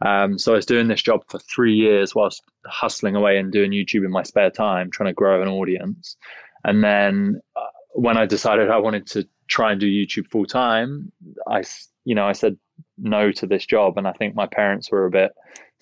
Um, 0.05 0.39
so 0.39 0.53
I 0.53 0.57
was 0.57 0.67
doing 0.67 0.89
this 0.89 1.03
job 1.03 1.23
for 1.29 1.39
three 1.39 1.75
years 1.75 2.15
whilst 2.15 2.43
hustling 2.67 3.17
away 3.17 3.39
and 3.39 3.53
doing 3.53 3.71
YouTube 3.71 4.05
in 4.05 4.11
my 4.11 4.23
spare 4.23 4.51
time, 4.51 4.91
trying 4.91 5.11
to 5.11 5.15
grow 5.15 5.41
an 5.41 5.49
audience. 5.49 6.17
And 6.65 6.83
then 6.83 7.41
uh, 7.57 7.67
when 7.95 8.17
I 8.17 8.27
decided 8.27 8.71
I 8.71 8.79
wanted 8.79 9.07
to 9.09 9.29
try 9.49 9.73
and 9.73 9.81
do 9.81 9.87
YouTube 9.87 10.29
full 10.29 10.47
time, 10.47 11.13
I, 11.47 11.63
you 12.05 12.15
know, 12.15 12.27
I 12.27 12.33
said 12.33 12.57
no 12.99 13.31
to 13.33 13.47
this 13.47 13.67
job. 13.67 13.99
And 13.99 14.09
I 14.09 14.13
think 14.13 14.35
my 14.35 14.47
parents 14.47 14.91
were 14.91 15.07
a 15.07 15.11
bit 15.11 15.33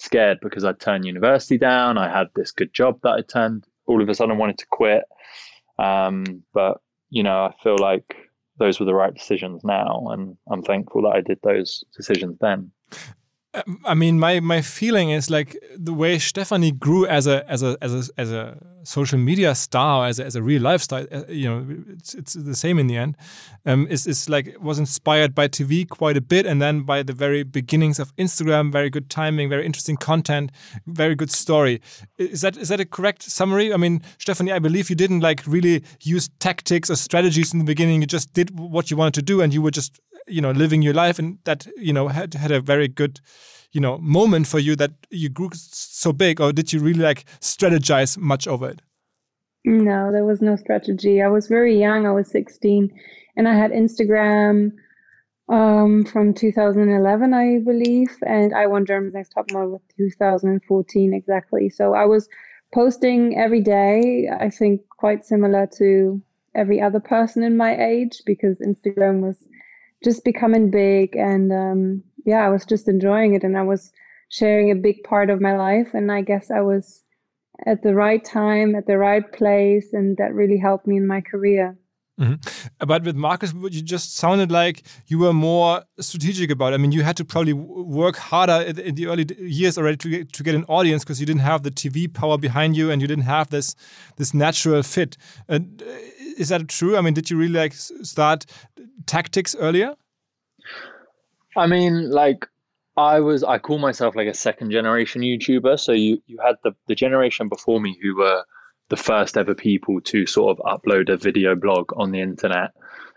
scared 0.01 0.39
because 0.41 0.65
I'd 0.65 0.81
turned 0.81 1.05
university 1.05 1.59
down. 1.59 1.99
I 1.99 2.09
had 2.09 2.29
this 2.35 2.53
good 2.53 2.73
job 2.73 3.01
that 3.03 3.11
I 3.11 3.23
turned. 3.23 3.65
All 3.87 4.03
of 4.03 4.09
a 4.09 4.15
sudden, 4.15 4.35
I 4.35 4.39
wanted 4.39 4.59
to 4.59 4.67
quit. 4.71 5.05
Um, 5.79 6.43
but 6.53 6.79
you 7.11 7.23
know, 7.23 7.45
I 7.45 7.55
feel 7.63 7.77
like 7.79 8.17
those 8.59 8.79
were 8.79 8.87
the 8.87 8.95
right 8.95 9.15
decisions 9.15 9.65
now, 9.65 10.07
and 10.11 10.37
I'm 10.51 10.63
thankful 10.63 11.03
that 11.03 11.17
I 11.17 11.21
did 11.21 11.39
those 11.43 11.85
decisions 11.97 12.39
then. 12.41 12.71
I 13.85 13.95
mean, 13.95 14.21
my 14.21 14.39
my 14.39 14.63
feeling 14.63 15.11
is 15.11 15.29
like 15.29 15.59
the 15.77 15.93
way 15.93 16.17
Stefanie 16.17 16.79
grew 16.79 17.05
as 17.07 17.27
a 17.27 17.49
as 17.51 17.65
a 17.65 17.77
as 17.81 17.93
a 17.93 18.21
as 18.21 18.31
a 18.31 18.57
social 18.85 19.19
media 19.19 19.55
star, 19.55 20.07
as 20.07 20.19
a, 20.21 20.25
as 20.25 20.37
a 20.37 20.43
real 20.43 20.63
lifestyle. 20.63 21.07
Uh, 21.11 21.25
you 21.29 21.49
know, 21.49 21.67
it's 21.89 22.15
it's 22.15 22.35
the 22.35 22.55
same 22.55 22.79
in 22.79 22.87
the 22.87 22.97
end. 22.97 23.17
Um, 23.67 23.89
is 23.89 24.07
is 24.07 24.29
like 24.29 24.57
was 24.61 24.79
inspired 24.79 25.35
by 25.35 25.49
TV 25.49 25.89
quite 25.89 26.17
a 26.17 26.21
bit, 26.21 26.47
and 26.47 26.63
then 26.63 26.83
by 26.83 27.03
the 27.03 27.13
very 27.13 27.43
beginnings 27.43 27.99
of 27.99 28.15
Instagram. 28.17 28.71
Very 28.71 28.89
good 28.89 29.11
timing, 29.11 29.49
very 29.49 29.67
interesting 29.67 29.97
content, 29.97 30.53
very 30.87 31.17
good 31.17 31.33
story. 31.33 31.81
Is 32.19 32.43
that 32.43 32.57
is 32.57 32.69
that 32.69 32.79
a 32.79 32.85
correct 32.85 33.25
summary? 33.25 33.75
I 33.75 33.77
mean, 33.77 34.01
Stefanie, 34.19 34.53
I 34.53 34.61
believe 34.61 34.91
you 34.91 34.97
didn't 34.97 35.21
like 35.21 35.45
really 35.45 35.83
use 36.03 36.29
tactics 36.39 36.89
or 36.89 36.97
strategies 36.97 37.53
in 37.53 37.59
the 37.59 37.65
beginning. 37.65 38.01
You 38.01 38.07
just 38.07 38.33
did 38.33 38.57
what 38.57 38.93
you 38.93 38.97
wanted 38.97 39.15
to 39.15 39.23
do, 39.23 39.41
and 39.41 39.53
you 39.53 39.61
were 39.61 39.73
just 39.73 40.01
you 40.31 40.41
know 40.41 40.51
living 40.51 40.83
your 40.83 40.95
life 40.95 41.19
and 41.19 41.39
that 41.45 41.67
you 41.77 41.93
know 41.93 42.09
had 42.09 42.35
had 42.35 42.51
a 42.51 42.61
very 42.61 42.89
good 42.89 43.21
you 43.73 43.81
know 43.81 43.99
moment 43.99 44.47
for 44.47 44.59
you 44.59 44.77
that 44.77 44.93
you 45.11 45.29
grew 45.29 45.51
so 45.55 46.13
big 46.13 46.41
or 46.41 46.53
did 46.53 46.73
you 46.73 46.81
really 46.81 47.01
like 47.01 47.25
strategize 47.41 48.17
much 48.19 48.47
over 48.47 48.69
it? 48.71 48.83
No 49.65 50.11
there 50.13 50.25
was 50.25 50.41
no 50.41 50.57
strategy. 50.57 51.21
I 51.21 51.29
was 51.29 51.47
very 51.49 51.79
young. 51.79 52.07
I 52.07 52.13
was 52.13 52.31
16 52.31 52.91
and 53.37 53.49
i 53.49 53.55
had 53.55 53.71
instagram 53.71 54.73
um, 55.49 56.05
from 56.05 56.33
2011 56.33 57.35
i 57.35 57.59
believe 57.65 58.11
and 58.27 58.55
i 58.55 58.67
won 58.67 58.87
germany's 58.87 59.15
next 59.15 59.31
top 59.31 59.51
model 59.53 59.73
with 59.73 59.83
2014 59.97 61.15
exactly. 61.15 61.69
So 61.69 61.95
i 61.95 62.05
was 62.05 62.29
posting 62.73 63.37
every 63.37 63.61
day 63.61 64.29
i 64.39 64.49
think 64.51 64.83
quite 64.97 65.25
similar 65.25 65.67
to 65.79 66.23
every 66.55 66.81
other 66.81 67.01
person 67.01 67.43
in 67.43 67.57
my 67.57 67.77
age 67.77 68.23
because 68.27 68.59
instagram 68.59 69.21
was 69.21 69.37
just 70.05 70.25
becoming 70.25 70.71
big 70.71 71.17
and 71.17 71.53
um, 71.53 72.03
yeah 72.25 72.45
i 72.45 72.49
was 72.49 72.65
just 72.65 72.89
enjoying 72.89 73.35
it 73.35 73.45
and 73.45 73.57
i 73.57 73.63
was 73.63 73.93
sharing 74.29 74.71
a 74.71 74.75
big 74.75 75.03
part 75.05 75.31
of 75.31 75.41
my 75.41 75.57
life 75.57 75.89
and 75.95 76.11
i 76.13 76.21
guess 76.21 76.51
i 76.51 76.61
was 76.61 77.03
at 77.67 77.83
the 77.83 77.95
right 77.95 78.25
time 78.25 78.75
at 78.75 78.87
the 78.87 78.97
right 78.97 79.33
place 79.33 79.93
and 79.93 80.17
that 80.17 80.33
really 80.33 80.59
helped 80.59 80.87
me 80.87 80.97
in 80.97 81.07
my 81.07 81.21
career 81.21 81.77
Mm 82.21 82.27
-hmm. 82.27 82.87
But 82.87 83.05
with 83.05 83.17
Marcus, 83.17 83.53
you 83.53 83.83
just 83.85 84.17
sounded 84.17 84.51
like 84.51 84.83
you 85.07 85.19
were 85.21 85.33
more 85.33 85.83
strategic 85.99 86.51
about 86.51 86.73
it. 86.73 86.75
I 86.75 86.79
mean, 86.79 86.93
you 86.93 87.05
had 87.05 87.17
to 87.17 87.25
probably 87.25 87.55
work 88.01 88.17
harder 88.17 88.59
in 88.89 88.95
the 88.95 89.07
early 89.07 89.25
years 89.39 89.79
already 89.79 89.97
to 89.97 90.09
get, 90.09 90.33
to 90.33 90.45
get 90.45 90.55
an 90.55 90.65
audience 90.69 91.05
because 91.05 91.21
you 91.21 91.27
didn't 91.27 91.47
have 91.47 91.61
the 91.63 91.71
TV 91.71 92.09
power 92.09 92.39
behind 92.39 92.77
you 92.77 92.91
and 92.91 93.01
you 93.01 93.09
didn't 93.09 93.27
have 93.27 93.47
this 93.49 93.75
this 94.17 94.33
natural 94.33 94.83
fit. 94.83 95.17
Uh, 95.49 95.61
is 96.37 96.49
that 96.49 96.69
true? 96.69 96.99
I 96.99 97.01
mean, 97.01 97.15
did 97.15 97.31
you 97.31 97.41
really 97.41 97.61
like 97.63 97.75
start 98.03 98.45
tactics 99.07 99.55
earlier? 99.59 99.95
I 101.57 101.67
mean, 101.67 102.11
like 102.11 102.47
I 102.97 103.21
was, 103.21 103.43
I 103.43 103.59
call 103.59 103.79
myself 103.79 104.15
like 104.17 104.29
a 104.29 104.35
second 104.35 104.71
generation 104.71 105.23
YouTuber. 105.23 105.79
So 105.79 105.93
you 105.93 106.23
you 106.27 106.39
had 106.45 106.57
the 106.63 106.73
the 106.87 106.95
generation 106.95 107.49
before 107.49 107.81
me 107.81 107.99
who 108.03 108.17
were 108.17 108.45
the 108.89 108.97
first 108.97 109.37
ever 109.37 109.55
people 109.55 110.01
to 110.01 110.27
sort 110.27 110.59
of 110.59 110.65
upload 110.65 111.09
a 111.09 111.17
video 111.17 111.55
blog 111.55 111.93
on 111.97 112.11
the 112.11 112.21
internet, 112.21 112.73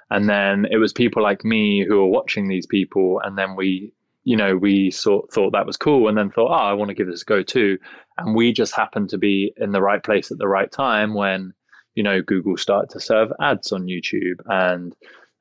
and 0.10 0.30
then 0.30 0.66
it 0.72 0.78
was 0.78 0.94
people 0.94 1.24
like 1.24 1.44
me 1.44 1.86
who 1.86 1.98
were 1.98 2.08
watching 2.08 2.48
these 2.48 2.66
people, 2.66 3.20
and 3.24 3.38
then 3.38 3.56
we 3.56 3.94
you 4.26 4.38
know, 4.38 4.56
we 4.56 4.90
sort 4.90 5.30
thought 5.34 5.52
that 5.52 5.66
was 5.66 5.76
cool 5.76 6.08
and 6.08 6.18
then 6.18 6.30
thought, 6.30 6.50
oh, 6.50 6.54
I 6.54 6.72
want 6.72 6.88
to 6.88 6.96
give 6.96 7.08
this 7.08 7.24
a 7.24 7.26
go 7.26 7.44
too. 7.44 7.78
And 8.18 8.34
we 8.34 8.54
just 8.54 8.74
happened 8.74 9.10
to 9.10 9.18
be 9.18 9.54
in 9.58 9.74
the 9.74 9.82
right 9.82 10.02
place 10.02 10.32
at 10.32 10.38
the 10.38 10.48
right 10.48 10.72
time 10.72 11.14
when 11.14 11.54
you 11.96 12.04
know, 12.04 12.22
Google 12.22 12.58
started 12.58 12.90
to 12.92 13.00
serve 13.00 13.32
ads 13.40 13.72
on 13.72 13.86
YouTube 13.86 14.40
and 14.48 14.96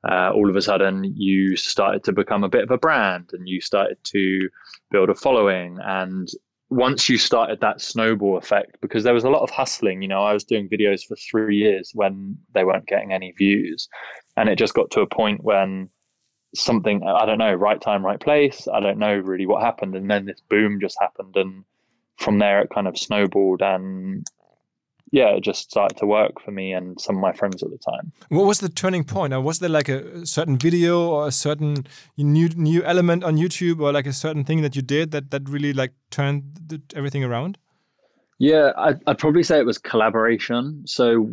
uh, 0.09 0.31
all 0.33 0.49
of 0.49 0.55
a 0.55 0.61
sudden 0.61 1.03
you 1.15 1.55
started 1.55 2.03
to 2.03 2.11
become 2.11 2.43
a 2.43 2.49
bit 2.49 2.63
of 2.63 2.71
a 2.71 2.77
brand 2.77 3.29
and 3.33 3.47
you 3.47 3.61
started 3.61 3.97
to 4.03 4.49
build 4.91 5.09
a 5.09 5.15
following. 5.15 5.79
And 5.83 6.29
once 6.69 7.07
you 7.07 7.17
started 7.17 7.61
that 7.61 7.81
snowball 7.81 8.37
effect, 8.37 8.77
because 8.81 9.03
there 9.03 9.13
was 9.13 9.23
a 9.23 9.29
lot 9.29 9.43
of 9.43 9.49
hustling, 9.49 10.01
you 10.01 10.07
know, 10.07 10.23
I 10.23 10.33
was 10.33 10.43
doing 10.43 10.67
videos 10.67 11.05
for 11.05 11.15
three 11.15 11.57
years 11.57 11.91
when 11.93 12.37
they 12.53 12.63
weren't 12.63 12.87
getting 12.87 13.13
any 13.13 13.31
views. 13.31 13.87
And 14.35 14.49
it 14.49 14.57
just 14.57 14.73
got 14.73 14.91
to 14.91 15.01
a 15.01 15.07
point 15.07 15.43
when 15.43 15.89
something, 16.55 17.03
I 17.03 17.25
don't 17.25 17.37
know, 17.37 17.53
right 17.53 17.79
time, 17.79 18.05
right 18.05 18.19
place. 18.19 18.67
I 18.71 18.79
don't 18.79 18.99
know 18.99 19.15
really 19.15 19.45
what 19.45 19.63
happened. 19.63 19.95
And 19.95 20.09
then 20.09 20.25
this 20.25 20.41
boom 20.49 20.79
just 20.81 20.97
happened. 20.99 21.35
And 21.35 21.63
from 22.17 22.39
there, 22.39 22.61
it 22.61 22.69
kind 22.73 22.87
of 22.87 22.97
snowballed. 22.97 23.61
And 23.61 24.27
yeah, 25.13 25.27
it 25.27 25.41
just 25.41 25.69
started 25.69 25.95
to 25.99 26.07
work 26.07 26.41
for 26.41 26.49
me 26.49 26.73
and 26.73 26.99
some 26.99 27.17
of 27.17 27.21
my 27.21 27.33
friends 27.33 27.61
at 27.61 27.69
the 27.69 27.77
time. 27.77 28.11
What 28.29 28.47
was 28.47 28.61
the 28.61 28.67
turning 28.67 29.03
point? 29.03 29.31
Or 29.31 29.41
was 29.41 29.59
there 29.59 29.69
like 29.69 29.87
a 29.87 30.25
certain 30.25 30.57
video 30.57 31.07
or 31.07 31.27
a 31.27 31.31
certain 31.31 31.85
new 32.17 32.49
new 32.55 32.83
element 32.83 33.23
on 33.23 33.37
YouTube 33.37 33.79
or 33.79 33.91
like 33.93 34.07
a 34.07 34.11
certain 34.11 34.43
thing 34.43 34.63
that 34.63 34.75
you 34.75 34.81
did 34.81 35.11
that 35.11 35.29
that 35.29 35.47
really 35.47 35.71
like 35.71 35.93
turned 36.09 36.41
the, 36.65 36.81
everything 36.95 37.23
around? 37.23 37.59
Yeah, 38.39 38.71
I'd, 38.75 39.01
I'd 39.05 39.19
probably 39.19 39.43
say 39.43 39.59
it 39.59 39.67
was 39.67 39.77
collaboration. 39.77 40.81
So 40.87 41.29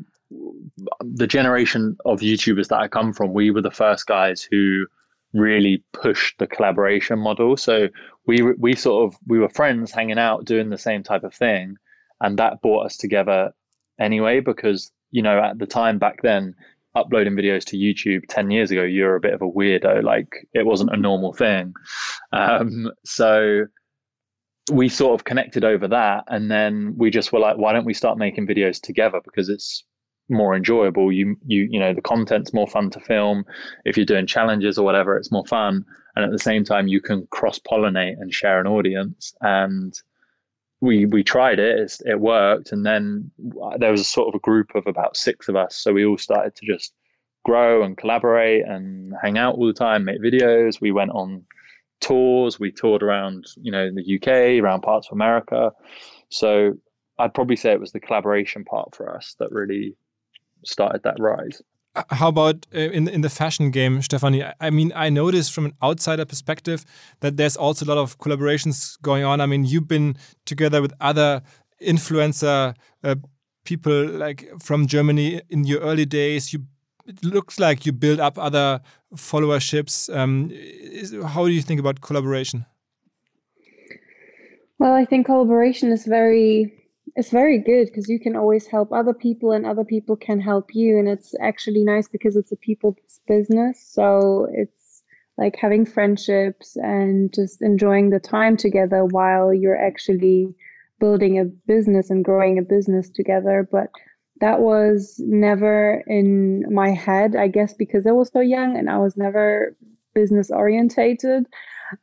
the 1.01 1.27
generation 1.27 1.97
of 2.05 2.21
YouTubers 2.21 2.69
that 2.69 2.81
I 2.81 2.87
come 2.87 3.15
from, 3.15 3.33
we 3.33 3.51
were 3.51 3.63
the 3.63 3.71
first 3.71 4.07
guys 4.07 4.43
who 4.43 4.85
really 5.33 5.83
pushed 5.95 6.39
the 6.39 6.47
collaboration 6.47 7.19
model. 7.19 7.57
So 7.57 7.89
we 8.27 8.43
we 8.43 8.77
sort 8.77 9.07
of 9.07 9.19
we 9.27 9.39
were 9.39 9.49
friends 9.49 9.91
hanging 9.91 10.19
out 10.19 10.45
doing 10.45 10.69
the 10.69 10.77
same 10.77 11.03
type 11.03 11.25
of 11.25 11.33
thing 11.33 11.79
and 12.21 12.39
that 12.39 12.61
brought 12.61 12.85
us 12.87 12.97
together 12.97 13.53
anyway, 14.01 14.41
because, 14.41 14.91
you 15.11 15.23
know, 15.23 15.39
at 15.41 15.59
the 15.59 15.67
time 15.67 15.99
back 15.99 16.23
then, 16.23 16.55
uploading 16.95 17.35
videos 17.35 17.65
to 17.65 17.77
YouTube 17.77 18.23
10 18.29 18.51
years 18.51 18.71
ago, 18.71 18.83
you're 18.83 19.17
a 19.17 19.21
bit 19.21 19.35
of 19.35 19.43
a 19.43 19.51
weirdo. 19.51 20.03
Like 20.03 20.47
it 20.55 20.67
wasn't 20.67 20.93
a 20.93 20.97
normal 20.97 21.33
thing. 21.33 21.75
Um, 22.33 22.91
so 23.05 23.67
we 24.73 24.89
sort 24.89 25.19
of 25.19 25.25
connected 25.25 25.65
over 25.65 25.87
that. 25.89 26.25
And 26.29 26.51
then 26.51 26.95
we 26.97 27.11
just 27.11 27.33
were 27.33 27.39
like, 27.39 27.59
why 27.59 27.73
don't 27.73 27.85
we 27.85 27.95
start 27.95 28.19
making 28.19 28.47
videos 28.47 28.81
together? 28.81 29.21
Because 29.25 29.49
it's 29.49 29.85
more 30.29 30.55
enjoyable. 30.55 31.13
You, 31.13 31.37
you, 31.47 31.69
you 31.71 31.79
know, 31.79 31.93
the 31.93 32.03
content's 32.03 32.53
more 32.53 32.69
fun 32.69 32.91
to 32.91 33.01
film. 33.01 33.45
If 33.85 33.97
you're 33.97 34.07
doing 34.07 34.27
challenges 34.27 34.79
or 34.79 34.85
whatever, 34.85 35.17
it's 35.17 35.33
more 35.33 35.47
fun. 35.47 35.85
And 36.17 36.25
at 36.25 36.33
the 36.33 36.39
same 36.39 36.65
time, 36.65 36.89
you 36.89 37.01
can 37.01 37.27
cross 37.31 37.59
pollinate 37.59 38.17
and 38.21 38.33
share 38.33 38.61
an 38.61 38.67
audience. 38.67 39.33
And 39.41 39.95
we 40.81 41.07
we 41.07 41.23
tried 41.23 41.59
it 41.59 41.79
it's, 41.79 42.01
it 42.07 42.21
worked 42.21 42.73
and 42.73 42.87
then 42.87 43.31
there 43.79 43.91
was 43.91 44.01
a 44.01 44.05
sort 44.05 44.29
of 44.29 44.35
a 44.35 44.41
group 44.43 44.75
of 44.75 44.87
about 44.87 45.17
six 45.17 45.49
of 45.49 45.57
us 45.57 45.77
so 45.77 45.93
we 45.93 46.05
all 46.05 46.19
started 46.19 46.55
to 46.57 46.67
just 46.67 46.95
grow 47.45 47.83
and 47.83 47.97
collaborate 47.97 48.65
and 48.67 49.15
hang 49.23 49.39
out 49.39 49.55
all 49.55 49.67
the 49.67 49.73
time 49.73 50.05
make 50.05 50.21
videos. 50.21 50.81
We 50.81 50.93
went 50.93 51.11
on 51.13 51.45
tours 52.01 52.59
we 52.59 52.73
toured 52.73 53.03
around 53.03 53.45
you 53.57 53.71
know 53.71 53.91
the 53.93 54.17
uk 54.17 54.29
around 54.63 54.81
parts 54.81 55.09
of 55.09 55.13
america. 55.13 55.71
So 56.31 56.75
i'd 57.19 57.35
probably 57.35 57.57
say 57.57 57.73
it 57.73 57.81
was 57.81 57.93
the 57.93 58.01
collaboration 58.01 58.65
part 58.65 58.95
for 58.95 59.15
us 59.15 59.37
that 59.39 59.53
really 59.53 59.95
started 60.65 61.03
that 61.03 61.19
rise 61.19 61.63
how 62.11 62.29
about 62.29 62.67
uh, 62.75 62.79
in 62.79 63.09
in 63.09 63.21
the 63.21 63.29
fashion 63.29 63.71
game, 63.71 64.01
Stefanie? 64.01 64.53
I 64.61 64.71
mean, 64.71 64.93
I 64.95 65.11
noticed 65.11 65.53
from 65.53 65.67
an 65.67 65.73
outsider 65.83 66.25
perspective 66.25 66.85
that 67.21 67.37
there's 67.37 67.57
also 67.57 67.85
a 67.85 67.89
lot 67.89 67.99
of 67.99 68.19
collaborations 68.19 69.01
going 69.03 69.25
on. 69.25 69.41
I 69.41 69.47
mean, 69.47 69.65
you've 69.65 69.89
been 69.89 70.17
together 70.45 70.81
with 70.81 70.93
other 71.01 71.43
influencer 71.83 72.75
uh, 73.03 73.15
people 73.65 74.07
like 74.07 74.49
from 74.63 74.87
Germany 74.87 75.41
in 75.49 75.65
your 75.65 75.81
early 75.81 76.07
days. 76.07 76.53
You 76.53 76.65
it 77.07 77.25
looks 77.25 77.59
like 77.59 77.85
you 77.87 77.93
build 77.93 78.21
up 78.21 78.39
other 78.39 78.81
followerships. 79.17 80.15
Um, 80.15 80.51
is, 80.53 81.15
how 81.27 81.47
do 81.47 81.53
you 81.53 81.63
think 81.63 81.81
about 81.81 82.01
collaboration? 82.01 82.67
Well, 84.79 84.95
I 84.95 85.05
think 85.05 85.27
collaboration 85.27 85.91
is 85.93 86.07
very 86.07 86.80
it's 87.17 87.31
very 87.31 87.59
good 87.59 87.87
because 87.87 88.09
you 88.09 88.21
can 88.21 88.37
always 88.37 88.67
help 88.67 88.93
other 88.93 89.15
people 89.15 89.53
and 89.53 89.67
other 89.67 89.85
people 89.85 90.17
can 90.17 90.41
help 90.41 90.75
you 90.75 90.99
and 90.99 91.09
it's 91.09 91.35
actually 91.41 91.85
nice 91.85 92.09
because 92.09 92.37
it's 92.37 92.53
a 92.53 92.57
people's 92.57 92.97
business. 93.27 93.85
So 93.93 94.49
it's 94.53 95.03
like 95.37 95.57
having 95.57 95.87
friendships 95.87 96.77
and 96.77 97.33
just 97.33 97.63
enjoying 97.63 98.11
the 98.11 98.21
time 98.21 98.57
together 98.57 99.05
while 99.05 99.53
you're 99.53 99.81
actually 99.81 100.55
building 101.01 101.39
a 101.39 101.45
business 101.45 102.11
and 102.11 102.25
growing 102.25 102.59
a 102.59 102.63
business 102.63 103.09
together. 103.09 103.67
But 103.71 103.89
that 104.41 104.61
was 104.61 105.21
never 105.25 106.03
in 106.07 106.65
my 106.73 106.91
head, 106.91 107.37
I 107.37 107.49
guess, 107.49 107.75
because 107.75 108.07
I 108.07 108.13
was 108.13 108.31
so 108.33 108.41
young 108.41 108.77
and 108.77 108.89
I 108.89 108.99
was 108.99 109.17
never 109.17 109.77
business 110.15 110.51
orientated. 110.51 111.47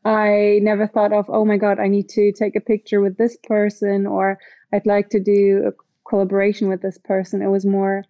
I 0.04 0.60
never 0.62 0.88
thought 0.88 1.14
of, 1.14 1.26
oh 1.30 1.46
my 1.46 1.58
God, 1.58 1.80
I 1.80 1.88
need 1.88 2.10
to 2.10 2.32
take 2.34 2.56
a 2.56 2.62
picture 2.62 3.02
with 3.02 3.18
this 3.18 3.38
person 3.44 4.06
or 4.06 4.38
I'd 4.74 4.86
like 4.86 5.10
to 5.10 5.20
do 5.20 5.64
a 5.68 5.72
collaboration 6.10 6.70
with 6.70 6.82
this 6.82 6.98
person. 6.98 7.42
It 7.42 7.50
was 7.50 7.66
more 7.66 8.04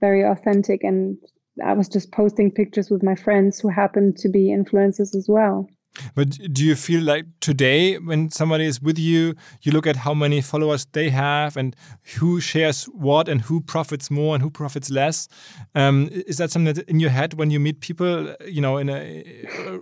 very 0.00 0.22
authentic 0.22 0.82
and 0.84 1.16
I 1.64 1.74
was 1.74 1.88
just 1.88 2.12
posting 2.12 2.50
pictures 2.50 2.90
with 2.90 3.02
my 3.02 3.14
friends 3.14 3.60
who 3.60 3.68
happened 3.68 4.16
to 4.18 4.28
be 4.28 4.48
influencers 4.48 5.14
as 5.14 5.26
well. 5.28 5.68
But 6.14 6.30
do 6.52 6.64
you 6.64 6.74
feel 6.74 7.02
like 7.02 7.26
today, 7.40 7.98
when 7.98 8.30
somebody 8.30 8.64
is 8.64 8.80
with 8.80 8.98
you, 8.98 9.34
you 9.60 9.72
look 9.72 9.86
at 9.86 9.96
how 9.96 10.14
many 10.14 10.40
followers 10.40 10.86
they 10.92 11.10
have 11.10 11.56
and 11.56 11.76
who 12.16 12.40
shares 12.40 12.84
what 12.84 13.28
and 13.28 13.42
who 13.42 13.60
profits 13.60 14.10
more 14.10 14.34
and 14.34 14.42
who 14.42 14.50
profits 14.50 14.90
less? 14.90 15.28
Um, 15.74 16.08
is 16.10 16.38
that 16.38 16.50
something 16.50 16.74
that 16.74 16.88
in 16.88 16.98
your 16.98 17.10
head 17.10 17.34
when 17.34 17.50
you 17.50 17.60
meet 17.60 17.80
people, 17.80 18.34
you 18.46 18.62
know, 18.62 18.78
in 18.78 18.88
a, 18.88 19.24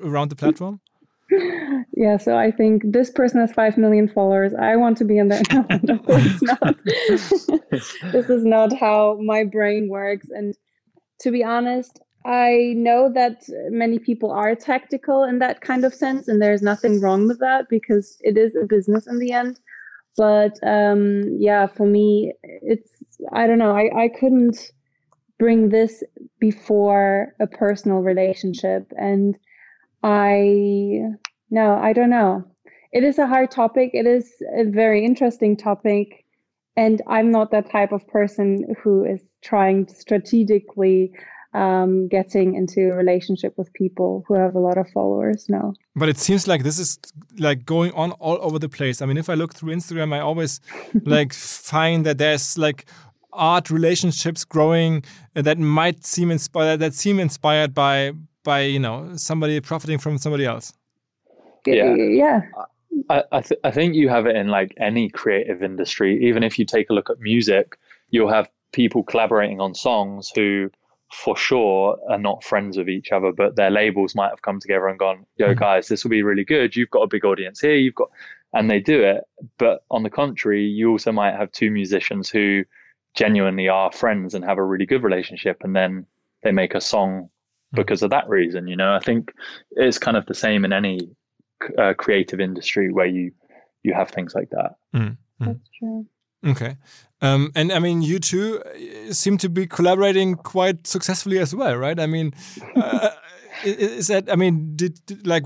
around 0.02 0.30
the 0.30 0.36
platform? 0.36 0.80
Yeah, 1.96 2.16
so 2.16 2.36
I 2.36 2.50
think 2.50 2.82
this 2.84 3.10
person 3.10 3.40
has 3.40 3.52
5 3.52 3.78
million 3.78 4.08
followers. 4.08 4.52
I 4.54 4.76
want 4.76 4.96
to 4.98 5.04
be 5.04 5.18
in 5.18 5.28
there. 5.28 5.42
No, 5.82 5.94
of 5.94 6.04
course 6.04 6.40
this 8.12 8.30
is 8.30 8.44
not 8.44 8.72
how 8.76 9.18
my 9.22 9.44
brain 9.44 9.88
works. 9.88 10.28
And 10.30 10.54
to 11.20 11.30
be 11.30 11.44
honest, 11.44 12.00
I 12.24 12.74
know 12.76 13.10
that 13.14 13.42
many 13.70 13.98
people 13.98 14.30
are 14.30 14.54
tactical 14.54 15.24
in 15.24 15.38
that 15.38 15.60
kind 15.60 15.84
of 15.84 15.94
sense, 15.94 16.28
and 16.28 16.40
there's 16.40 16.62
nothing 16.62 17.00
wrong 17.00 17.26
with 17.28 17.38
that 17.40 17.68
because 17.70 18.18
it 18.20 18.36
is 18.36 18.54
a 18.54 18.66
business 18.66 19.06
in 19.06 19.18
the 19.18 19.32
end. 19.32 19.58
But 20.16 20.58
um, 20.62 21.36
yeah, 21.38 21.66
for 21.66 21.86
me, 21.86 22.34
it's, 22.42 22.90
I 23.32 23.46
don't 23.46 23.58
know, 23.58 23.74
I, 23.74 24.04
I 24.04 24.08
couldn't 24.08 24.72
bring 25.38 25.70
this 25.70 26.02
before 26.38 27.34
a 27.40 27.46
personal 27.46 27.98
relationship. 27.98 28.92
And 28.98 29.36
I 30.02 31.00
no, 31.50 31.74
I 31.74 31.92
don't 31.92 32.10
know. 32.10 32.44
It 32.92 33.04
is 33.04 33.18
a 33.18 33.26
hard 33.26 33.50
topic. 33.50 33.90
It 33.92 34.06
is 34.06 34.32
a 34.56 34.64
very 34.64 35.04
interesting 35.04 35.56
topic. 35.56 36.24
And 36.76 37.02
I'm 37.06 37.30
not 37.30 37.50
that 37.50 37.70
type 37.70 37.92
of 37.92 38.06
person 38.08 38.74
who 38.82 39.04
is 39.04 39.20
trying 39.42 39.88
strategically 39.88 41.12
um, 41.52 42.06
getting 42.08 42.54
into 42.54 42.92
a 42.92 42.94
relationship 42.94 43.54
with 43.58 43.72
people 43.72 44.24
who 44.26 44.34
have 44.34 44.54
a 44.54 44.60
lot 44.60 44.78
of 44.78 44.88
followers. 44.90 45.46
No. 45.48 45.74
But 45.96 46.08
it 46.08 46.18
seems 46.18 46.46
like 46.46 46.62
this 46.62 46.78
is 46.78 46.98
like 47.38 47.64
going 47.66 47.92
on 47.92 48.12
all 48.12 48.38
over 48.40 48.58
the 48.58 48.68
place. 48.68 49.02
I 49.02 49.06
mean, 49.06 49.16
if 49.16 49.28
I 49.28 49.34
look 49.34 49.54
through 49.54 49.74
Instagram, 49.74 50.14
I 50.14 50.20
always 50.20 50.60
like 51.04 51.32
find 51.32 52.06
that 52.06 52.18
there's 52.18 52.56
like 52.56 52.86
art 53.32 53.70
relationships 53.70 54.44
growing 54.44 55.04
that 55.34 55.58
might 55.58 56.04
seem 56.04 56.32
inspired 56.32 56.80
that 56.80 56.94
seem 56.94 57.20
inspired 57.20 57.72
by 57.72 58.12
by 58.44 58.62
you 58.62 58.78
know 58.78 59.12
somebody 59.16 59.60
profiting 59.60 59.98
from 59.98 60.18
somebody 60.18 60.44
else. 60.46 60.72
Yeah. 61.66 61.94
Yeah. 61.94 62.40
I, 63.08 63.22
I, 63.32 63.40
th- 63.40 63.60
I 63.64 63.70
think 63.70 63.94
you 63.94 64.08
have 64.08 64.26
it 64.26 64.34
in 64.34 64.48
like 64.48 64.74
any 64.78 65.08
creative 65.10 65.62
industry. 65.62 66.26
Even 66.26 66.42
if 66.42 66.58
you 66.58 66.64
take 66.64 66.90
a 66.90 66.92
look 66.92 67.10
at 67.10 67.20
music 67.20 67.76
you'll 68.10 68.32
have 68.32 68.48
people 68.72 69.02
collaborating 69.02 69.60
on 69.60 69.74
songs 69.74 70.30
who 70.34 70.70
for 71.12 71.36
sure 71.36 71.98
are 72.08 72.18
not 72.18 72.44
friends 72.44 72.76
of 72.76 72.88
each 72.88 73.10
other 73.10 73.32
but 73.32 73.56
their 73.56 73.70
labels 73.70 74.14
might 74.14 74.28
have 74.28 74.42
come 74.42 74.60
together 74.60 74.86
and 74.86 74.98
gone 74.98 75.26
yo 75.38 75.48
mm-hmm. 75.48 75.58
guys 75.58 75.88
this 75.88 76.04
will 76.04 76.10
be 76.10 76.22
really 76.22 76.44
good. 76.44 76.76
You've 76.76 76.90
got 76.90 77.02
a 77.02 77.08
big 77.08 77.24
audience 77.24 77.60
here. 77.60 77.74
You've 77.74 77.94
got 77.94 78.10
and 78.52 78.68
they 78.70 78.80
do 78.80 79.02
it. 79.02 79.24
But 79.58 79.84
on 79.90 80.02
the 80.02 80.10
contrary 80.10 80.64
you 80.64 80.90
also 80.90 81.10
might 81.10 81.34
have 81.34 81.50
two 81.50 81.70
musicians 81.70 82.30
who 82.30 82.64
genuinely 83.14 83.68
are 83.68 83.90
friends 83.90 84.34
and 84.34 84.44
have 84.44 84.58
a 84.58 84.64
really 84.64 84.86
good 84.86 85.02
relationship 85.02 85.58
and 85.62 85.74
then 85.74 86.06
they 86.42 86.52
make 86.52 86.74
a 86.74 86.80
song. 86.80 87.28
Because 87.72 88.02
of 88.02 88.10
that 88.10 88.28
reason. 88.28 88.66
You 88.66 88.76
know, 88.76 88.94
I 88.94 88.98
think 88.98 89.32
it's 89.72 89.98
kind 89.98 90.16
of 90.16 90.26
the 90.26 90.34
same 90.34 90.64
in 90.64 90.72
any 90.72 91.08
uh, 91.78 91.94
creative 91.96 92.40
industry 92.40 92.92
where 92.92 93.06
you 93.06 93.32
you 93.82 93.94
have 93.94 94.10
things 94.10 94.34
like 94.34 94.50
that. 94.50 94.72
Mm. 94.94 95.16
That's 95.38 95.70
true. 95.78 96.06
Okay. 96.46 96.76
Um, 97.22 97.52
and 97.54 97.72
I 97.72 97.78
mean, 97.78 98.02
you 98.02 98.18
two 98.18 98.62
uh, 98.62 99.12
seem 99.12 99.36
to 99.38 99.48
be 99.48 99.66
collaborating 99.66 100.36
quite 100.36 100.86
successfully 100.86 101.38
as 101.38 101.54
well, 101.54 101.76
right? 101.76 101.98
I 101.98 102.06
mean, 102.06 102.32
uh, 102.76 103.10
is 103.64 104.06
that, 104.08 104.30
I 104.30 104.36
mean, 104.36 104.74
did, 104.74 105.04
did, 105.06 105.26
like 105.26 105.44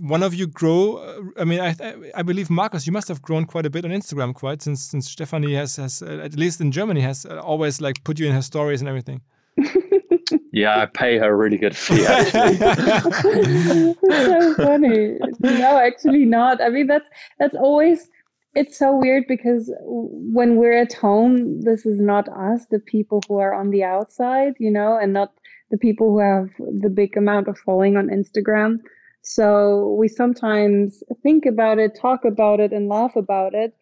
one 0.00 0.22
of 0.22 0.34
you 0.34 0.48
grow? 0.48 0.96
Uh, 0.96 1.40
I 1.40 1.44
mean, 1.44 1.60
I, 1.60 1.76
I 2.14 2.22
believe 2.22 2.50
Marcus, 2.50 2.86
you 2.86 2.92
must 2.92 3.08
have 3.08 3.22
grown 3.22 3.44
quite 3.44 3.66
a 3.66 3.70
bit 3.70 3.84
on 3.84 3.92
Instagram, 3.92 4.34
quite 4.34 4.62
since 4.62 4.82
since 4.82 5.14
Stefanie 5.14 5.54
has 5.54 5.76
has 5.76 6.02
uh, 6.02 6.20
at 6.24 6.36
least 6.36 6.60
in 6.60 6.72
Germany 6.72 7.02
has 7.02 7.24
always 7.24 7.80
like 7.80 8.02
put 8.02 8.18
you 8.18 8.26
in 8.26 8.32
her 8.32 8.42
stories 8.42 8.80
and 8.80 8.88
everything. 8.88 9.22
Yeah, 10.52 10.82
I 10.82 10.86
pay 10.86 11.18
her 11.18 11.32
a 11.32 11.36
really 11.36 11.56
good 11.56 11.74
fee. 11.76 12.04
Actually, 12.06 12.56
so 12.56 14.54
funny. 14.54 15.16
No, 15.40 15.78
actually 15.78 16.26
not. 16.26 16.60
I 16.60 16.68
mean, 16.68 16.86
that's 16.86 17.08
that's 17.38 17.56
always. 17.56 18.10
It's 18.54 18.78
so 18.78 18.94
weird 18.94 19.24
because 19.28 19.72
when 19.86 20.56
we're 20.56 20.76
at 20.76 20.92
home, 20.92 21.62
this 21.62 21.86
is 21.86 21.98
not 21.98 22.28
us, 22.28 22.66
the 22.70 22.80
people 22.80 23.22
who 23.26 23.38
are 23.38 23.54
on 23.54 23.70
the 23.70 23.82
outside, 23.82 24.52
you 24.58 24.70
know, 24.70 24.98
and 24.98 25.14
not 25.14 25.32
the 25.70 25.78
people 25.78 26.10
who 26.10 26.18
have 26.18 26.50
the 26.82 26.90
big 26.90 27.16
amount 27.16 27.48
of 27.48 27.56
following 27.58 27.96
on 27.96 28.08
Instagram. 28.08 28.80
So 29.22 29.96
we 29.98 30.06
sometimes 30.06 31.02
think 31.22 31.46
about 31.46 31.78
it, 31.78 31.98
talk 31.98 32.26
about 32.26 32.60
it, 32.60 32.72
and 32.72 32.88
laugh 32.88 33.16
about 33.16 33.54
it. 33.54 33.74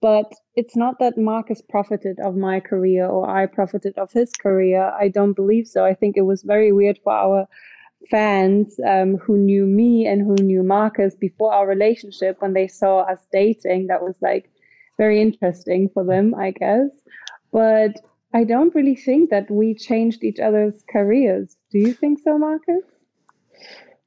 But 0.00 0.32
it's 0.54 0.76
not 0.76 0.98
that 0.98 1.16
Marcus 1.16 1.62
profited 1.62 2.20
of 2.20 2.36
my 2.36 2.60
career 2.60 3.06
or 3.06 3.28
I 3.28 3.46
profited 3.46 3.96
of 3.96 4.12
his 4.12 4.30
career. 4.32 4.92
I 4.98 5.08
don't 5.08 5.32
believe 5.32 5.66
so. 5.66 5.84
I 5.84 5.94
think 5.94 6.16
it 6.16 6.22
was 6.22 6.42
very 6.42 6.70
weird 6.70 6.98
for 7.02 7.12
our 7.12 7.48
fans 8.10 8.78
um, 8.86 9.16
who 9.16 9.38
knew 9.38 9.66
me 9.66 10.06
and 10.06 10.20
who 10.20 10.36
knew 10.44 10.62
Marcus 10.62 11.14
before 11.14 11.52
our 11.52 11.66
relationship 11.66 12.40
when 12.40 12.52
they 12.52 12.68
saw 12.68 13.00
us 13.00 13.26
dating. 13.32 13.86
That 13.86 14.02
was 14.02 14.16
like 14.20 14.50
very 14.98 15.20
interesting 15.20 15.88
for 15.92 16.04
them, 16.04 16.34
I 16.34 16.50
guess. 16.52 16.90
But 17.52 18.00
I 18.34 18.44
don't 18.44 18.74
really 18.74 18.96
think 18.96 19.30
that 19.30 19.50
we 19.50 19.74
changed 19.74 20.22
each 20.22 20.40
other's 20.40 20.84
careers. 20.90 21.56
Do 21.70 21.78
you 21.78 21.92
think 21.94 22.20
so, 22.22 22.38
Marcus? 22.38 22.84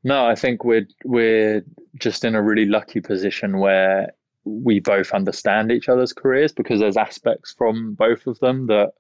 No, 0.04 0.26
I 0.26 0.36
think 0.36 0.64
we're 0.64 0.88
we're 1.04 1.64
just 1.98 2.24
in 2.24 2.36
a 2.36 2.42
really 2.42 2.66
lucky 2.66 3.02
position 3.02 3.60
where 3.60 4.14
we 4.46 4.80
both 4.80 5.12
understand 5.12 5.72
each 5.72 5.90
other's 5.90 6.14
careers 6.14 6.52
because 6.52 6.80
there's 6.80 6.98
aspects 6.98 7.54
from 7.58 7.94
both 7.94 8.26
of 8.28 8.40
them 8.40 8.68
that 8.68 8.92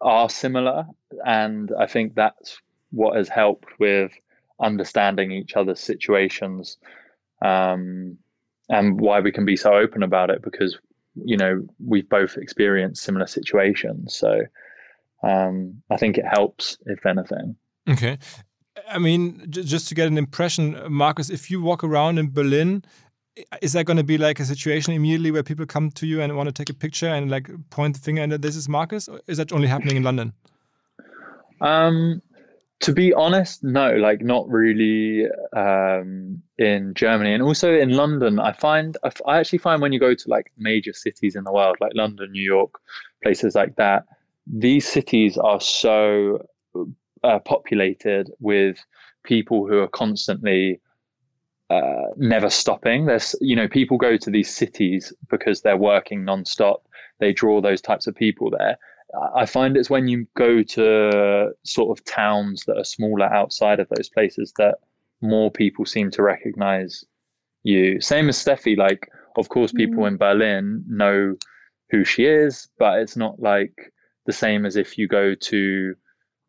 are 0.00 0.30
similar. 0.30 0.86
And 1.24 1.72
i 1.78 1.86
think 1.86 2.14
that's 2.14 2.60
what 2.90 3.16
has 3.16 3.28
helped 3.28 3.78
with 3.78 4.12
understanding 4.60 5.32
each 5.32 5.54
other's 5.54 5.80
situations 5.80 6.76
um, 7.42 8.18
and 8.68 9.00
why 9.00 9.20
we 9.20 9.32
can 9.32 9.44
be 9.44 9.56
so 9.56 9.72
open 9.72 10.02
about 10.02 10.30
it 10.30 10.42
because 10.42 10.78
you 11.24 11.36
know 11.36 11.62
we've 11.84 12.08
both 12.08 12.36
experienced 12.36 13.02
similar 13.02 13.26
situations. 13.26 14.14
So 14.14 14.40
um, 15.22 15.82
i 15.90 15.96
think 15.96 16.18
it 16.18 16.26
helps 16.26 16.78
if 16.86 17.04
anything. 17.06 17.56
Okay. 17.88 18.18
I 18.88 18.98
mean, 18.98 19.46
just 19.50 19.88
to 19.88 19.94
get 19.94 20.08
an 20.08 20.18
impression, 20.18 20.80
Marcus, 20.88 21.30
if 21.30 21.50
you 21.50 21.60
walk 21.60 21.84
around 21.84 22.18
in 22.18 22.32
Berlin 22.32 22.82
is 23.62 23.72
that 23.72 23.84
going 23.86 23.96
to 23.96 24.04
be 24.04 24.18
like 24.18 24.40
a 24.40 24.44
situation 24.44 24.92
immediately 24.94 25.30
where 25.30 25.42
people 25.42 25.66
come 25.66 25.90
to 25.92 26.06
you 26.06 26.20
and 26.20 26.36
want 26.36 26.48
to 26.48 26.52
take 26.52 26.70
a 26.70 26.74
picture 26.74 27.08
and 27.08 27.30
like 27.30 27.48
point 27.70 27.94
the 27.94 28.00
finger 28.00 28.22
and 28.22 28.32
this 28.32 28.56
is 28.56 28.68
Marcus? 28.68 29.08
Or 29.08 29.20
is 29.26 29.38
that 29.38 29.52
only 29.52 29.68
happening 29.68 29.96
in 29.96 30.02
London? 30.02 30.32
Um, 31.60 32.22
to 32.80 32.92
be 32.92 33.12
honest, 33.12 33.62
no, 33.62 33.96
like 33.96 34.22
not 34.22 34.48
really 34.48 35.26
um, 35.54 36.42
in 36.58 36.94
Germany 36.94 37.34
and 37.34 37.42
also 37.42 37.72
in 37.72 37.90
London. 37.90 38.40
I 38.40 38.52
find 38.52 38.96
I 39.26 39.38
actually 39.38 39.58
find 39.58 39.82
when 39.82 39.92
you 39.92 40.00
go 40.00 40.14
to 40.14 40.28
like 40.28 40.50
major 40.56 40.92
cities 40.92 41.36
in 41.36 41.44
the 41.44 41.52
world, 41.52 41.76
like 41.80 41.92
London, 41.94 42.32
New 42.32 42.42
York, 42.42 42.72
places 43.22 43.54
like 43.54 43.76
that, 43.76 44.06
these 44.46 44.88
cities 44.88 45.36
are 45.36 45.60
so 45.60 46.46
uh, 47.22 47.38
populated 47.40 48.30
with 48.40 48.78
people 49.24 49.66
who 49.66 49.78
are 49.78 49.88
constantly 49.88 50.80
uh, 51.70 52.08
never 52.16 52.50
stopping. 52.50 53.06
There's, 53.06 53.34
you 53.40 53.54
know, 53.54 53.68
people 53.68 53.96
go 53.96 54.16
to 54.16 54.30
these 54.30 54.52
cities 54.52 55.12
because 55.28 55.62
they're 55.62 55.76
working 55.76 56.24
nonstop. 56.24 56.80
They 57.20 57.32
draw 57.32 57.60
those 57.60 57.80
types 57.80 58.06
of 58.06 58.14
people 58.14 58.50
there. 58.50 58.76
I 59.34 59.46
find 59.46 59.76
it's 59.76 59.90
when 59.90 60.08
you 60.08 60.26
go 60.36 60.62
to 60.62 61.52
sort 61.64 61.98
of 61.98 62.04
towns 62.04 62.64
that 62.66 62.76
are 62.76 62.84
smaller 62.84 63.26
outside 63.26 63.80
of 63.80 63.88
those 63.88 64.08
places 64.08 64.52
that 64.58 64.76
more 65.20 65.50
people 65.50 65.84
seem 65.84 66.10
to 66.12 66.22
recognize 66.22 67.04
you. 67.62 68.00
Same 68.00 68.28
as 68.28 68.36
Steffi, 68.36 68.76
like 68.76 69.08
of 69.36 69.48
course, 69.48 69.72
people 69.72 70.04
mm. 70.04 70.08
in 70.08 70.16
Berlin 70.16 70.84
know 70.88 71.36
who 71.90 72.04
she 72.04 72.24
is, 72.24 72.68
but 72.78 72.98
it's 72.98 73.16
not 73.16 73.40
like 73.40 73.92
the 74.26 74.32
same 74.32 74.64
as 74.64 74.76
if 74.76 74.98
you 74.98 75.08
go 75.08 75.34
to 75.34 75.94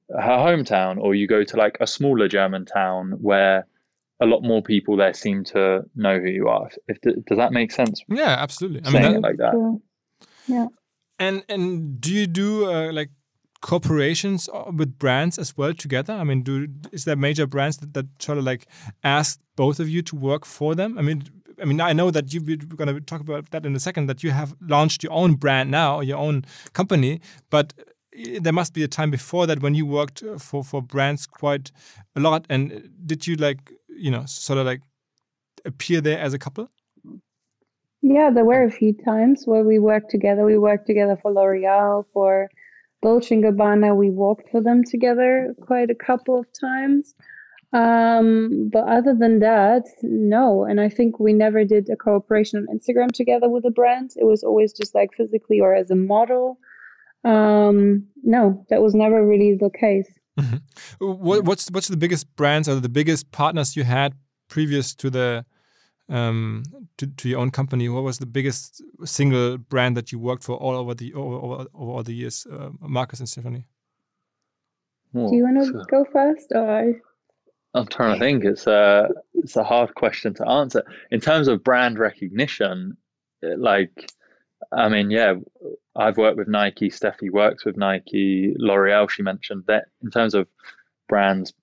her 0.09 0.37
hometown 0.37 0.97
or 0.99 1.15
you 1.15 1.27
go 1.27 1.43
to 1.43 1.57
like 1.57 1.77
a 1.79 1.87
smaller 1.87 2.27
German 2.27 2.65
town 2.65 3.13
where 3.21 3.65
a 4.21 4.25
lot 4.25 4.43
more 4.43 4.61
people 4.61 4.95
there 4.95 5.13
seem 5.13 5.43
to 5.43 5.83
know 5.95 6.19
who 6.19 6.29
you 6.29 6.47
are. 6.47 6.69
If, 6.87 6.99
if 7.03 7.25
does 7.25 7.37
that 7.37 7.51
make 7.51 7.71
sense? 7.71 8.01
Yeah, 8.07 8.35
absolutely. 8.39 8.81
I 8.85 8.91
mean, 8.91 9.13
that, 9.13 9.21
like 9.21 9.37
that. 9.37 9.79
Yeah. 10.47 10.67
And 11.19 11.43
and 11.49 11.99
do 11.99 12.13
you 12.13 12.27
do 12.27 12.71
uh, 12.71 12.91
like 12.93 13.09
corporations 13.61 14.49
uh, 14.49 14.71
with 14.75 14.97
brands 14.97 15.37
as 15.37 15.57
well 15.57 15.73
together? 15.73 16.13
I 16.13 16.23
mean, 16.23 16.43
do 16.43 16.67
is 16.91 17.05
there 17.05 17.15
major 17.15 17.47
brands 17.47 17.77
that, 17.77 17.93
that 17.93 18.05
sort 18.19 18.37
of 18.37 18.43
like 18.43 18.67
ask 19.03 19.39
both 19.55 19.79
of 19.79 19.89
you 19.89 20.01
to 20.03 20.15
work 20.15 20.45
for 20.45 20.75
them? 20.75 20.97
I 20.97 21.01
mean, 21.01 21.23
I 21.61 21.65
mean, 21.65 21.81
I 21.81 21.93
know 21.93 22.11
that 22.11 22.33
you, 22.33 22.41
we're 22.41 22.57
going 22.57 22.93
to 22.93 23.01
talk 23.01 23.21
about 23.21 23.51
that 23.51 23.65
in 23.65 23.75
a 23.75 23.79
second. 23.79 24.07
That 24.07 24.23
you 24.23 24.31
have 24.31 24.55
launched 24.61 25.03
your 25.03 25.13
own 25.13 25.35
brand 25.35 25.71
now, 25.71 26.01
your 26.01 26.17
own 26.17 26.45
company, 26.73 27.21
but 27.49 27.73
uh, 27.77 28.39
there 28.41 28.53
must 28.53 28.73
be 28.73 28.83
a 28.83 28.87
time 28.87 29.11
before 29.11 29.47
that 29.47 29.61
when 29.61 29.75
you 29.75 29.85
worked 29.85 30.23
uh, 30.23 30.37
for 30.37 30.63
for 30.63 30.81
brands 30.81 31.27
quite 31.27 31.71
a 32.15 32.19
lot. 32.19 32.45
And 32.49 32.89
did 33.05 33.27
you 33.27 33.35
like 33.35 33.71
you 34.01 34.11
know 34.11 34.25
sort 34.25 34.59
of 34.59 34.65
like 34.65 34.81
appear 35.65 36.01
there 36.01 36.19
as 36.19 36.33
a 36.33 36.39
couple? 36.39 36.69
Yeah, 38.01 38.31
there 38.33 38.45
were 38.45 38.63
a 38.63 38.71
few 38.71 38.93
times 38.93 39.43
where 39.45 39.63
we 39.63 39.77
worked 39.77 40.09
together. 40.09 40.43
We 40.43 40.57
worked 40.57 40.87
together 40.87 41.17
for 41.21 41.31
L'Oreal, 41.31 42.05
for 42.13 42.49
Dolce 43.03 43.35
& 43.35 43.43
Gabbana. 43.43 43.95
We 43.95 44.09
walked 44.09 44.49
for 44.49 44.59
them 44.59 44.83
together 44.83 45.53
quite 45.61 45.91
a 45.91 45.95
couple 45.95 46.39
of 46.39 46.47
times. 46.59 47.13
Um, 47.73 48.69
but 48.73 48.87
other 48.87 49.15
than 49.15 49.39
that, 49.39 49.85
no. 50.01 50.65
And 50.65 50.81
I 50.81 50.89
think 50.89 51.19
we 51.19 51.31
never 51.31 51.63
did 51.63 51.89
a 51.89 51.95
cooperation 51.95 52.59
on 52.59 52.75
Instagram 52.75 53.11
together 53.11 53.47
with 53.47 53.65
a 53.65 53.71
brand. 53.71 54.11
It 54.17 54.25
was 54.25 54.43
always 54.43 54.73
just 54.73 54.95
like 54.95 55.13
physically 55.15 55.59
or 55.59 55.75
as 55.75 55.91
a 55.91 55.95
model. 55.95 56.57
Um, 57.23 58.07
no, 58.23 58.65
that 58.69 58.81
was 58.81 58.95
never 58.95 59.25
really 59.25 59.55
the 59.55 59.69
case. 59.69 60.09
Mm-hmm. 60.41 61.05
What, 61.05 61.45
what's 61.45 61.69
what's 61.71 61.87
the 61.87 61.97
biggest 61.97 62.35
brands 62.35 62.67
or 62.67 62.79
the 62.79 62.89
biggest 62.89 63.31
partners 63.31 63.75
you 63.75 63.83
had 63.83 64.13
previous 64.47 64.95
to 64.95 65.09
the 65.09 65.45
um, 66.09 66.63
to, 66.97 67.07
to 67.07 67.29
your 67.29 67.39
own 67.39 67.51
company? 67.51 67.89
What 67.89 68.03
was 68.03 68.17
the 68.17 68.25
biggest 68.25 68.81
single 69.05 69.57
brand 69.57 69.95
that 69.97 70.11
you 70.11 70.19
worked 70.19 70.43
for 70.43 70.55
all 70.55 70.75
over 70.75 70.93
the 70.93 71.13
over, 71.13 71.35
over, 71.35 71.65
over 71.73 71.91
all 71.91 72.03
the 72.03 72.13
years, 72.13 72.47
uh, 72.51 72.69
Marcus 72.79 73.19
and 73.19 73.27
Stefanie? 73.27 73.65
Do 75.13 75.35
you 75.35 75.43
want 75.43 75.65
to 75.65 75.83
go 75.89 76.05
first, 76.11 76.51
or 76.55 76.69
I? 76.69 76.93
I'm 77.73 77.87
trying 77.87 78.13
to 78.15 78.19
think. 78.19 78.43
It's 78.43 78.67
a 78.67 79.09
it's 79.33 79.55
a 79.55 79.63
hard 79.63 79.95
question 79.95 80.33
to 80.35 80.47
answer. 80.47 80.83
In 81.11 81.19
terms 81.19 81.47
of 81.47 81.63
brand 81.63 81.99
recognition, 81.99 82.97
like, 83.41 84.11
I 84.71 84.89
mean, 84.89 85.11
yeah, 85.11 85.35
I've 85.95 86.17
worked 86.17 86.37
with 86.37 86.47
Nike. 86.47 86.89
Steffi 86.89 87.29
works 87.29 87.65
with 87.65 87.77
Nike. 87.77 88.53
L'Oreal, 88.57 89.09
she 89.09 89.21
mentioned 89.21 89.63
that. 89.67 89.85
In 90.01 90.09
terms 90.09 90.33
of 90.33 90.47
brands 91.09 91.53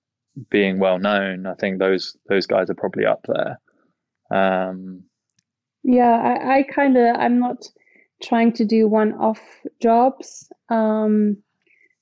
being 0.49 0.79
well 0.79 0.99
known, 0.99 1.45
I 1.45 1.55
think 1.55 1.79
those 1.79 2.15
those 2.27 2.45
guys 2.45 2.69
are 2.69 2.75
probably 2.75 3.05
up 3.05 3.25
there. 3.27 3.59
Um, 4.31 5.03
yeah, 5.83 6.11
I, 6.11 6.59
I 6.59 6.63
kind 6.63 6.97
of 6.97 7.15
I'm 7.17 7.39
not 7.39 7.65
trying 8.21 8.53
to 8.53 8.65
do 8.65 8.87
one-off 8.87 9.41
jobs. 9.81 10.51
Um, 10.69 11.37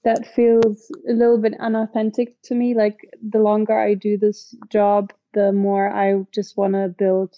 that 0.04 0.28
feels 0.36 0.92
a 1.10 1.14
little 1.14 1.38
bit 1.38 1.54
unauthentic 1.60 2.42
to 2.44 2.56
me. 2.56 2.74
Like 2.74 2.98
the 3.22 3.40
longer 3.40 3.78
I 3.78 3.94
do 3.94 4.18
this 4.18 4.56
job, 4.70 5.14
the 5.34 5.52
more 5.52 5.90
I 5.90 6.16
just 6.34 6.58
want 6.58 6.74
to 6.74 6.94
build 6.98 7.36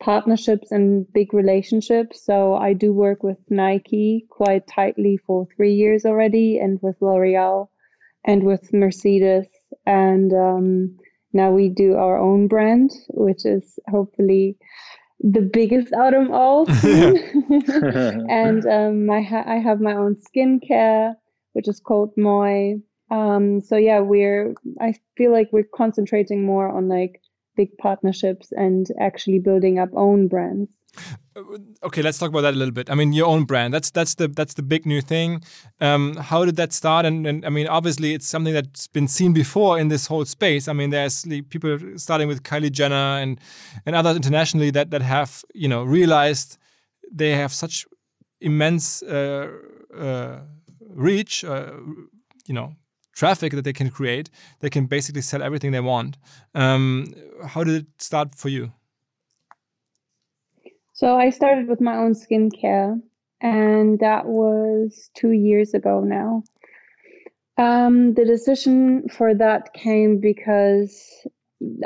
partnerships 0.00 0.70
and 0.70 1.10
big 1.12 1.32
relationships. 1.32 2.24
So 2.24 2.54
I 2.54 2.72
do 2.72 2.92
work 2.92 3.22
with 3.22 3.38
Nike 3.48 4.26
quite 4.30 4.66
tightly 4.66 5.18
for 5.26 5.46
three 5.56 5.74
years 5.74 6.04
already, 6.04 6.58
and 6.58 6.78
with 6.82 6.96
L'Oreal 7.00 7.68
and 8.24 8.42
with 8.42 8.72
Mercedes. 8.72 9.46
And 9.86 10.32
um, 10.32 10.96
now 11.32 11.50
we 11.50 11.68
do 11.68 11.94
our 11.94 12.18
own 12.18 12.48
brand, 12.48 12.90
which 13.08 13.44
is 13.44 13.78
hopefully 13.88 14.56
the 15.20 15.40
biggest 15.40 15.92
out 15.92 16.14
of 16.14 16.30
all. 16.30 16.66
and 16.82 18.66
um, 18.70 19.10
I, 19.10 19.22
ha- 19.22 19.44
I 19.46 19.56
have 19.56 19.80
my 19.80 19.94
own 19.94 20.16
skincare 20.16 21.14
which 21.56 21.68
is 21.68 21.80
called 21.80 22.12
Moi. 22.18 22.74
Um, 23.10 23.62
so 23.62 23.78
yeah, 23.78 24.00
we're 24.00 24.54
I 24.78 24.94
feel 25.16 25.32
like 25.32 25.48
we're 25.52 25.72
concentrating 25.74 26.44
more 26.44 26.68
on 26.68 26.86
like 26.86 27.22
big 27.56 27.76
partnerships 27.78 28.52
and 28.52 28.86
actually 29.00 29.38
building 29.38 29.78
up 29.78 29.90
own 29.94 30.28
brands. 30.28 30.70
Okay, 31.82 32.00
let's 32.00 32.16
talk 32.16 32.30
about 32.30 32.40
that 32.40 32.54
a 32.54 32.56
little 32.56 32.72
bit. 32.72 32.88
I 32.88 32.94
mean, 32.94 33.12
your 33.12 33.26
own 33.26 33.44
brand. 33.44 33.74
That's 33.74 33.90
that's 33.90 34.14
the 34.14 34.28
that's 34.28 34.54
the 34.54 34.62
big 34.62 34.86
new 34.86 35.02
thing. 35.02 35.42
Um, 35.78 36.16
how 36.16 36.46
did 36.46 36.56
that 36.56 36.72
start? 36.72 37.04
And, 37.04 37.26
and 37.26 37.44
I 37.44 37.50
mean, 37.50 37.66
obviously, 37.68 38.14
it's 38.14 38.26
something 38.26 38.54
that's 38.54 38.86
been 38.86 39.06
seen 39.06 39.34
before 39.34 39.78
in 39.78 39.88
this 39.88 40.06
whole 40.06 40.24
space. 40.24 40.68
I 40.68 40.72
mean, 40.72 40.88
there's 40.90 41.26
people 41.50 41.78
starting 41.96 42.28
with 42.28 42.42
Kylie 42.42 42.72
Jenner 42.72 43.20
and 43.20 43.38
and 43.84 43.94
others 43.94 44.16
internationally 44.16 44.70
that 44.70 44.90
that 44.90 45.02
have 45.02 45.44
you 45.52 45.68
know 45.68 45.82
realized 45.82 46.56
they 47.12 47.32
have 47.32 47.52
such 47.52 47.84
immense. 48.40 49.02
Uh, 49.02 49.48
uh, 49.94 50.40
reach, 50.96 51.44
uh, 51.44 51.72
you 52.46 52.54
know, 52.54 52.74
traffic 53.16 53.52
that 53.52 53.64
they 53.64 53.72
can 53.72 53.90
create, 53.90 54.30
they 54.60 54.70
can 54.70 54.86
basically 54.86 55.22
sell 55.22 55.42
everything 55.42 55.72
they 55.72 55.80
want. 55.80 56.16
Um, 56.54 57.12
how 57.44 57.64
did 57.64 57.74
it 57.82 57.86
start 57.98 58.36
for 58.36 58.48
you? 58.48 58.72
So 60.92 61.16
I 61.16 61.30
started 61.30 61.68
with 61.68 61.80
my 61.80 61.96
own 61.96 62.14
skincare, 62.14 63.00
and 63.40 63.98
that 64.00 64.26
was 64.26 65.10
two 65.14 65.32
years 65.32 65.74
ago 65.74 66.00
now. 66.00 66.44
Um, 67.58 68.14
the 68.14 68.24
decision 68.24 69.08
for 69.08 69.34
that 69.34 69.72
came 69.72 70.20
because 70.20 71.26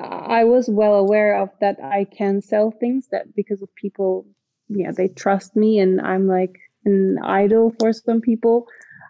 I 0.03 0.45
was 0.45 0.69
well 0.69 0.95
aware 0.95 1.41
of 1.41 1.51
that 1.61 1.77
I 1.83 2.07
can 2.17 2.43
sell 2.43 2.73
things 2.73 3.07
that 3.13 3.35
because 3.35 3.63
of 3.63 3.75
people, 3.77 4.27
yeah, 4.69 4.91
they 4.91 5.09
trust 5.09 5.55
me, 5.55 5.79
and 5.79 6.01
I'm 6.01 6.27
like 6.27 6.59
an 6.85 7.19
idol 7.23 7.75
for 7.79 7.93
some 7.93 8.21
people. 8.21 8.67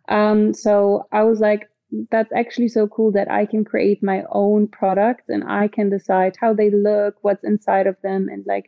Um, 0.09 0.53
so 0.53 1.07
I 1.13 1.25
was 1.25 1.41
like, 1.41 1.69
that's 2.11 2.33
actually 2.33 2.69
so 2.69 2.87
cool 2.87 3.13
that 3.13 3.31
I 3.31 3.47
can 3.47 3.65
create 3.65 4.03
my 4.03 4.23
own 4.31 4.69
products 4.69 5.25
and 5.29 5.45
I 5.45 5.69
can 5.69 5.91
decide 5.91 6.37
how 6.41 6.55
they 6.55 6.71
look, 6.71 7.17
what's 7.23 7.45
inside 7.45 7.87
of 7.87 7.97
them, 8.03 8.29
and 8.29 8.45
like 8.47 8.67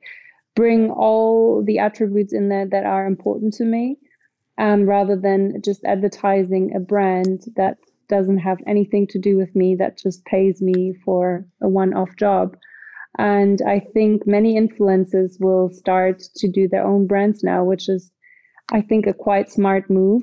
bring 0.55 0.91
all 0.91 1.63
the 1.65 1.79
attributes 1.79 2.33
in 2.33 2.49
there 2.49 2.67
that 2.67 2.85
are 2.85 3.07
important 3.07 3.55
to 3.55 3.65
me, 3.65 3.97
um, 4.59 4.87
rather 4.87 5.17
than 5.17 5.63
just 5.63 5.85
advertising 5.85 6.75
a 6.75 6.81
brand 6.81 7.45
that 7.57 7.79
doesn't 8.09 8.39
have 8.39 8.59
anything 8.67 9.07
to 9.09 9.19
do 9.19 9.37
with 9.37 9.55
me, 9.57 9.75
that 9.77 9.99
just 9.99 10.25
pays 10.25 10.61
me 10.61 10.95
for 11.05 11.47
a 11.63 11.69
one 11.69 11.95
off 11.95 12.11
job. 12.19 12.57
And 13.19 13.61
I 13.67 13.81
think 13.81 14.27
many 14.27 14.59
influencers 14.59 15.41
will 15.41 15.71
start 15.71 16.23
to 16.37 16.49
do 16.49 16.69
their 16.69 16.87
own 16.87 17.07
brands 17.07 17.43
now, 17.43 17.65
which 17.65 17.89
is, 17.89 18.11
I 18.71 18.81
think, 18.81 19.07
a 19.07 19.13
quite 19.13 19.51
smart 19.51 19.91
move. 19.91 20.23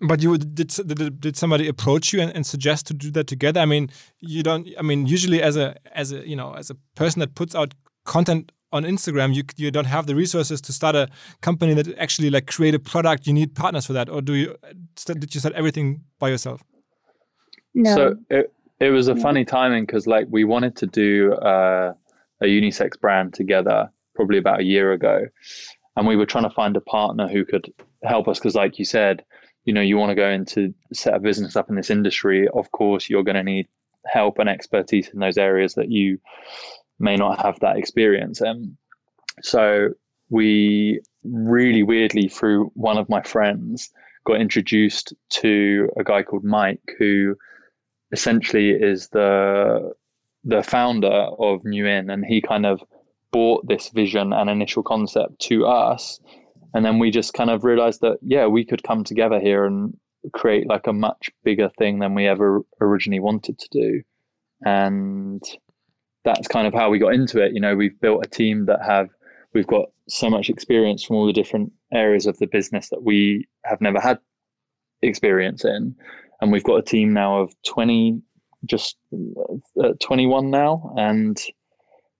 But 0.00 0.22
you 0.22 0.38
did 0.38 0.68
did, 0.68 1.20
did 1.20 1.36
somebody 1.36 1.66
approach 1.66 2.12
you 2.12 2.20
and, 2.20 2.30
and, 2.34 2.46
suggest 2.46 2.86
to 2.86 2.94
do 2.94 3.10
that 3.12 3.26
together? 3.26 3.60
I 3.60 3.66
mean, 3.66 3.90
you 4.20 4.44
don't. 4.44 4.68
I 4.78 4.82
mean, 4.82 5.06
usually 5.06 5.42
as 5.42 5.56
a 5.56 5.76
as 5.92 6.12
a 6.12 6.26
you 6.28 6.36
know 6.36 6.52
as 6.54 6.70
a 6.70 6.76
person 6.94 7.18
that 7.20 7.34
puts 7.34 7.54
out 7.54 7.74
content 8.04 8.52
on 8.70 8.84
Instagram, 8.84 9.34
you 9.34 9.42
you 9.56 9.72
don't 9.72 9.86
have 9.86 10.06
the 10.06 10.14
resources 10.14 10.60
to 10.60 10.72
start 10.72 10.94
a 10.94 11.08
company 11.40 11.74
that 11.74 11.98
actually 11.98 12.30
like 12.30 12.46
create 12.46 12.76
a 12.76 12.78
product. 12.78 13.26
You 13.26 13.32
need 13.32 13.56
partners 13.56 13.86
for 13.86 13.92
that, 13.94 14.08
or 14.08 14.22
do 14.22 14.34
you? 14.34 14.56
Did 15.04 15.34
you 15.34 15.40
start 15.40 15.54
everything 15.54 16.02
by 16.20 16.28
yourself? 16.28 16.62
No. 17.74 17.94
So 17.96 18.16
it 18.30 18.52
it 18.80 18.90
was 18.90 19.08
a 19.08 19.16
funny 19.16 19.44
timing 19.44 19.84
because 19.84 20.06
like 20.06 20.26
we 20.30 20.44
wanted 20.44 20.76
to 20.76 20.86
do 20.86 21.32
uh, 21.34 21.94
a 22.40 22.46
unisex 22.46 22.98
brand 23.00 23.34
together 23.34 23.90
probably 24.14 24.38
about 24.38 24.60
a 24.60 24.64
year 24.64 24.92
ago, 24.92 25.26
and 25.96 26.06
we 26.06 26.16
were 26.16 26.26
trying 26.26 26.44
to 26.44 26.50
find 26.50 26.76
a 26.76 26.80
partner 26.80 27.26
who 27.26 27.44
could 27.44 27.72
help 28.04 28.28
us 28.28 28.38
because, 28.38 28.54
like 28.54 28.78
you 28.78 28.84
said, 28.84 29.24
you 29.68 29.74
know, 29.74 29.82
you 29.82 29.98
want 29.98 30.08
to 30.08 30.14
go 30.14 30.30
into 30.30 30.72
set 30.94 31.12
a 31.12 31.20
business 31.20 31.54
up 31.54 31.68
in 31.68 31.76
this 31.76 31.90
industry. 31.90 32.48
Of 32.54 32.72
course, 32.72 33.10
you're 33.10 33.22
going 33.22 33.36
to 33.36 33.42
need 33.42 33.68
help 34.06 34.38
and 34.38 34.48
expertise 34.48 35.10
in 35.10 35.20
those 35.20 35.36
areas 35.36 35.74
that 35.74 35.90
you 35.90 36.18
may 36.98 37.16
not 37.16 37.42
have 37.42 37.60
that 37.60 37.76
experience 37.76 38.40
in. 38.40 38.78
So 39.42 39.90
we 40.30 41.02
really 41.22 41.82
weirdly 41.82 42.28
through 42.28 42.72
one 42.76 42.96
of 42.96 43.10
my 43.10 43.20
friends 43.20 43.90
got 44.24 44.40
introduced 44.40 45.12
to 45.42 45.90
a 45.98 46.02
guy 46.02 46.22
called 46.22 46.44
Mike 46.44 46.94
who 46.98 47.36
essentially 48.10 48.70
is 48.70 49.08
the 49.08 49.92
the 50.44 50.62
founder 50.62 51.26
of 51.38 51.62
nu-in 51.66 52.08
and 52.08 52.24
he 52.24 52.40
kind 52.40 52.64
of 52.64 52.82
brought 53.32 53.68
this 53.68 53.90
vision 53.90 54.32
and 54.32 54.48
initial 54.48 54.82
concept 54.82 55.38
to 55.40 55.66
us 55.66 56.20
and 56.74 56.84
then 56.84 56.98
we 56.98 57.10
just 57.10 57.34
kind 57.34 57.50
of 57.50 57.64
realized 57.64 58.00
that 58.00 58.18
yeah 58.22 58.46
we 58.46 58.64
could 58.64 58.82
come 58.82 59.04
together 59.04 59.40
here 59.40 59.64
and 59.64 59.96
create 60.32 60.66
like 60.66 60.86
a 60.86 60.92
much 60.92 61.30
bigger 61.44 61.70
thing 61.78 62.00
than 62.00 62.14
we 62.14 62.26
ever 62.26 62.62
originally 62.80 63.20
wanted 63.20 63.58
to 63.58 63.68
do 63.70 64.02
and 64.64 65.42
that's 66.24 66.48
kind 66.48 66.66
of 66.66 66.74
how 66.74 66.90
we 66.90 66.98
got 66.98 67.14
into 67.14 67.42
it. 67.42 67.52
You 67.52 67.60
know, 67.60 67.74
we've 67.74 67.98
built 68.00 68.24
a 68.24 68.28
team 68.28 68.66
that 68.66 68.82
have 68.82 69.08
we've 69.54 69.66
got 69.66 69.86
so 70.08 70.28
much 70.28 70.50
experience 70.50 71.02
from 71.02 71.16
all 71.16 71.26
the 71.26 71.32
different 71.32 71.72
areas 71.92 72.26
of 72.26 72.38
the 72.38 72.46
business 72.46 72.90
that 72.90 73.02
we 73.02 73.48
have 73.64 73.80
never 73.80 74.00
had 74.00 74.18
experience 75.02 75.64
in, 75.64 75.94
and 76.40 76.52
we've 76.52 76.64
got 76.64 76.76
a 76.76 76.82
team 76.82 77.12
now 77.12 77.38
of 77.38 77.54
twenty, 77.66 78.20
just 78.66 78.96
uh, 79.82 79.92
twenty 80.00 80.26
one 80.26 80.50
now, 80.50 80.92
and 80.96 81.40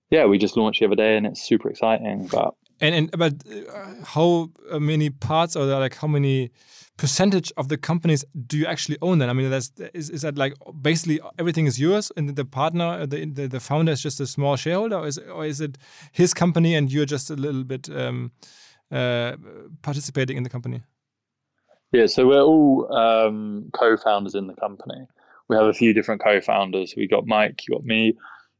yeah, 0.09 0.25
we 0.25 0.37
just 0.37 0.57
launched 0.57 0.79
the 0.79 0.87
other 0.87 0.95
day, 0.95 1.15
and 1.15 1.27
it's 1.27 1.43
super 1.43 1.69
exciting. 1.69 2.27
But 2.31 2.55
and 2.81 2.95
and 2.95 3.13
about 3.13 3.33
uh, 3.47 4.05
how 4.05 4.49
many 4.79 5.09
parts 5.09 5.55
or 5.55 5.65
like 5.65 5.95
how 5.95 6.07
many 6.07 6.51
percentage 6.99 7.51
of 7.55 7.69
the 7.69 7.77
companies 7.77 8.25
do 8.45 8.57
you 8.57 8.65
actually 8.65 8.97
own 9.01 9.19
then? 9.19 9.29
I 9.29 9.33
mean, 9.33 9.49
that's, 9.49 9.71
is, 9.93 10.09
is 10.09 10.21
that 10.21 10.37
like 10.37 10.53
basically 10.81 11.21
everything 11.39 11.65
is 11.65 11.79
yours 11.79 12.11
and 12.17 12.35
the 12.35 12.43
partner, 12.43 13.05
the, 13.05 13.25
the, 13.25 13.47
the 13.47 13.59
founder 13.61 13.93
is 13.93 14.01
just 14.01 14.19
a 14.19 14.27
small 14.27 14.57
shareholder 14.57 14.97
or 14.97 15.07
is, 15.07 15.17
or 15.17 15.45
is 15.45 15.61
it 15.61 15.77
his 16.11 16.33
company 16.33 16.75
and 16.75 16.91
you're 16.91 17.05
just 17.05 17.29
a 17.29 17.35
little 17.35 17.63
bit 17.63 17.89
um, 17.89 18.31
uh, 18.91 19.37
participating 19.81 20.35
in 20.35 20.43
the 20.43 20.49
company? 20.49 20.81
Yeah, 21.93 22.07
so 22.07 22.27
we're 22.27 22.41
all 22.41 22.93
um, 22.93 23.69
co-founders 23.73 24.35
in 24.35 24.47
the 24.47 24.55
company. 24.55 25.07
We 25.47 25.55
have 25.55 25.65
a 25.67 25.73
few 25.73 25.93
different 25.93 26.21
co-founders. 26.21 26.95
We 26.97 27.07
got 27.07 27.25
Mike, 27.25 27.61
you 27.65 27.75
got 27.75 27.85
me, 27.85 28.17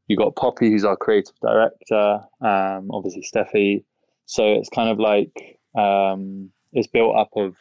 you 0.08 0.16
got 0.16 0.34
Poppy, 0.34 0.70
who's 0.70 0.84
our 0.84 0.96
creative 0.96 1.38
director, 1.42 2.20
um, 2.40 2.90
obviously 2.90 3.22
Steffi. 3.22 3.84
So 4.30 4.44
it's 4.44 4.68
kind 4.68 4.88
of 4.88 5.00
like 5.00 5.58
um, 5.76 6.52
it's 6.72 6.86
built 6.86 7.16
up 7.16 7.30
of 7.34 7.56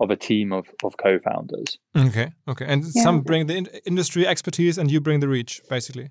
of 0.00 0.10
a 0.10 0.16
team 0.16 0.52
of, 0.52 0.66
of 0.82 0.96
co-founders. 0.96 1.76
Okay, 1.94 2.32
okay, 2.48 2.64
and 2.66 2.82
yeah. 2.94 3.02
some 3.02 3.20
bring 3.20 3.46
the 3.46 3.56
in 3.56 3.66
industry 3.84 4.26
expertise, 4.26 4.78
and 4.78 4.90
you 4.90 5.02
bring 5.02 5.20
the 5.20 5.28
reach, 5.28 5.60
basically. 5.68 6.08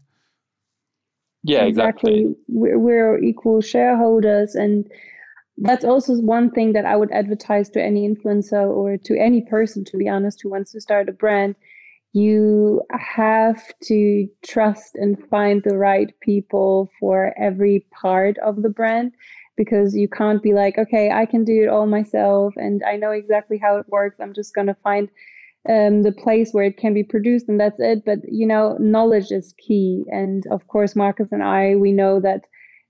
Yeah, 1.41 1.63
exactly. 1.63 2.13
exactly. 2.13 2.36
We're, 2.47 2.77
we're 2.77 3.23
equal 3.23 3.60
shareholders, 3.60 4.53
and 4.53 4.86
that's 5.57 5.83
also 5.83 6.13
one 6.17 6.51
thing 6.51 6.73
that 6.73 6.86
I 6.86 6.95
would 6.95 7.12
advertise 7.12 7.67
to 7.71 7.81
any 7.81 8.07
influencer 8.07 8.69
or 8.69 8.97
to 8.97 9.17
any 9.17 9.41
person, 9.49 9.83
to 9.86 9.97
be 9.97 10.07
honest, 10.07 10.41
who 10.43 10.51
wants 10.51 10.73
to 10.73 10.81
start 10.81 11.10
a 11.10 11.13
brand. 11.13 11.55
You 12.13 12.83
have 12.91 13.63
to 13.86 14.27
trust 14.45 14.91
and 14.93 15.17
find 15.29 15.63
the 15.63 15.77
right 15.77 16.13
people 16.21 16.91
for 16.99 17.33
every 17.39 17.86
part 17.99 18.38
of 18.38 18.62
the 18.62 18.69
brand 18.69 19.13
because 19.57 19.95
you 19.95 20.07
can't 20.07 20.41
be 20.41 20.53
like, 20.53 20.77
okay, 20.77 21.11
I 21.11 21.25
can 21.25 21.43
do 21.43 21.63
it 21.63 21.67
all 21.67 21.87
myself 21.87 22.53
and 22.55 22.83
I 22.83 22.95
know 22.95 23.11
exactly 23.11 23.57
how 23.57 23.77
it 23.77 23.89
works. 23.89 24.17
I'm 24.21 24.33
just 24.33 24.53
going 24.53 24.67
to 24.67 24.77
find 24.83 25.09
um, 25.67 26.03
the 26.03 26.11
place 26.11 26.51
where 26.53 26.63
it 26.63 26.77
can 26.77 26.93
be 26.93 27.03
produced 27.03 27.49
and 27.49 27.59
that's 27.59 27.79
it. 27.79 28.05
But, 28.05 28.19
you 28.31 28.47
know, 28.47 28.77
knowledge 28.79 29.31
is 29.31 29.53
key. 29.57 30.05
And 30.09 30.45
of 30.51 30.67
course, 30.67 30.95
Marcus 30.95 31.31
and 31.31 31.43
I, 31.43 31.75
we 31.75 31.91
know 31.91 32.21
that 32.21 32.41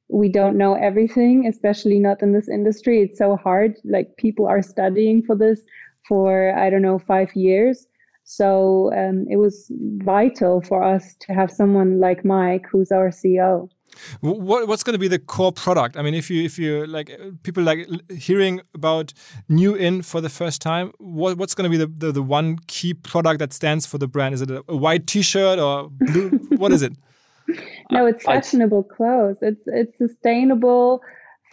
we 0.09 0.29
don't 0.29 0.57
know 0.57 0.75
everything, 0.75 1.47
especially 1.47 1.99
not 1.99 2.21
in 2.21 2.33
this 2.33 2.49
industry. 2.49 3.01
It's 3.01 3.17
so 3.17 3.37
hard. 3.37 3.75
Like 3.83 4.15
people 4.17 4.45
are 4.45 4.61
studying 4.61 5.23
for 5.23 5.35
this 5.35 5.61
for, 6.07 6.55
I 6.57 6.69
don't 6.69 6.81
know, 6.81 6.99
five 6.99 7.33
years. 7.35 7.87
So 8.23 8.91
um, 8.93 9.25
it 9.29 9.37
was 9.37 9.71
vital 10.03 10.61
for 10.61 10.83
us 10.83 11.15
to 11.21 11.33
have 11.33 11.49
someone 11.49 12.01
like 12.01 12.25
Mike, 12.25 12.65
who's 12.69 12.91
our 12.91 13.09
CEO. 13.09 13.69
What, 14.21 14.67
what's 14.67 14.83
going 14.83 14.93
to 14.93 14.99
be 14.99 15.07
the 15.07 15.19
core 15.19 15.51
product? 15.51 15.97
I 15.97 16.01
mean, 16.01 16.13
if 16.13 16.29
you 16.29 16.43
if 16.43 16.57
you 16.57 16.85
like 16.85 17.11
people 17.43 17.63
like 17.63 17.87
hearing 18.11 18.61
about 18.73 19.13
nu-in 19.49 20.01
for 20.01 20.21
the 20.21 20.29
first 20.29 20.61
time, 20.61 20.91
what, 20.97 21.37
what's 21.37 21.55
going 21.55 21.69
to 21.69 21.77
be 21.77 21.83
the, 21.83 21.91
the, 22.05 22.11
the 22.11 22.23
one 22.23 22.57
key 22.67 22.93
product 22.93 23.39
that 23.39 23.53
stands 23.53 23.85
for 23.85 23.97
the 23.97 24.07
brand? 24.07 24.33
Is 24.33 24.41
it 24.41 24.51
a, 24.51 24.63
a 24.67 24.75
white 24.75 25.07
T-shirt 25.07 25.59
or 25.59 25.89
blue? 25.89 26.29
what 26.57 26.71
is 26.71 26.81
it? 26.81 26.93
No, 27.91 28.05
it's 28.05 28.23
fashionable 28.23 28.83
clothes. 28.83 29.37
It's 29.41 29.63
it's 29.67 29.97
sustainable, 29.97 31.01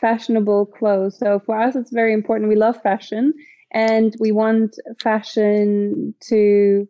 fashionable 0.01 0.67
clothes. 0.67 1.19
So 1.19 1.41
for 1.45 1.61
us, 1.61 1.77
it's 1.77 1.93
very 1.93 2.13
important. 2.13 2.49
We 2.49 2.57
love 2.57 2.81
fashion, 2.83 3.33
and 3.73 4.15
we 4.19 4.33
want 4.33 4.77
fashion 5.01 6.15
to 6.29 6.89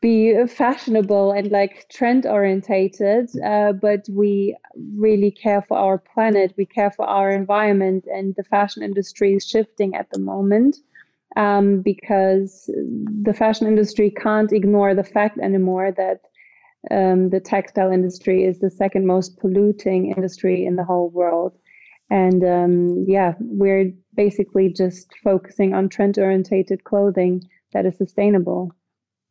be 0.00 0.46
fashionable 0.46 1.32
and 1.32 1.50
like 1.50 1.86
trend 1.90 2.24
orientated, 2.24 3.28
uh, 3.44 3.72
but 3.72 4.06
we 4.10 4.56
really 4.96 5.30
care 5.30 5.62
for 5.62 5.76
our 5.76 5.98
planet, 5.98 6.54
we 6.56 6.64
care 6.64 6.90
for 6.90 7.06
our 7.06 7.30
environment, 7.30 8.06
and 8.06 8.34
the 8.36 8.44
fashion 8.44 8.82
industry 8.82 9.34
is 9.34 9.46
shifting 9.46 9.94
at 9.94 10.08
the 10.10 10.18
moment 10.18 10.76
um, 11.36 11.82
because 11.82 12.70
the 13.22 13.34
fashion 13.34 13.66
industry 13.66 14.10
can't 14.10 14.52
ignore 14.52 14.94
the 14.94 15.04
fact 15.04 15.38
anymore 15.38 15.92
that 15.92 16.20
um, 16.90 17.28
the 17.28 17.40
textile 17.40 17.92
industry 17.92 18.44
is 18.44 18.58
the 18.58 18.70
second 18.70 19.06
most 19.06 19.38
polluting 19.38 20.12
industry 20.14 20.64
in 20.64 20.76
the 20.76 20.84
whole 20.84 21.10
world. 21.10 21.58
And 22.08 22.42
um, 22.42 23.04
yeah, 23.06 23.34
we're 23.38 23.92
basically 24.14 24.72
just 24.72 25.12
focusing 25.22 25.74
on 25.74 25.88
trend 25.88 26.18
orientated 26.18 26.84
clothing 26.84 27.42
that 27.72 27.86
is 27.86 27.96
sustainable. 27.98 28.72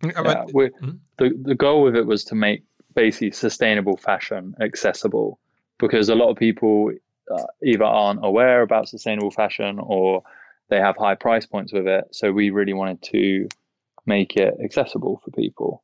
Yeah, 0.04 0.12
mm-hmm. 0.14 0.90
the 1.18 1.38
the 1.42 1.56
goal 1.56 1.84
with 1.84 1.96
it 1.96 2.06
was 2.06 2.24
to 2.26 2.36
make 2.36 2.64
basically 2.96 3.32
sustainable 3.32 3.98
fashion 3.98 4.56
accessible 4.62 5.40
because 5.78 6.10
a 6.10 6.16
lot 6.16 6.30
of 6.30 6.38
people 6.38 6.92
uh, 7.32 7.44
either 7.64 7.84
aren't 7.84 8.24
aware 8.24 8.62
about 8.62 8.90
sustainable 8.90 9.32
fashion 9.32 9.80
or 9.82 10.24
they 10.70 10.78
have 10.78 10.98
high 10.98 11.16
price 11.16 11.46
points 11.46 11.74
with 11.74 11.88
it. 11.88 12.06
So 12.12 12.32
we 12.32 12.50
really 12.50 12.74
wanted 12.74 13.02
to 13.04 13.48
make 14.06 14.36
it 14.36 14.56
accessible 14.64 15.22
for 15.24 15.32
people. 15.32 15.84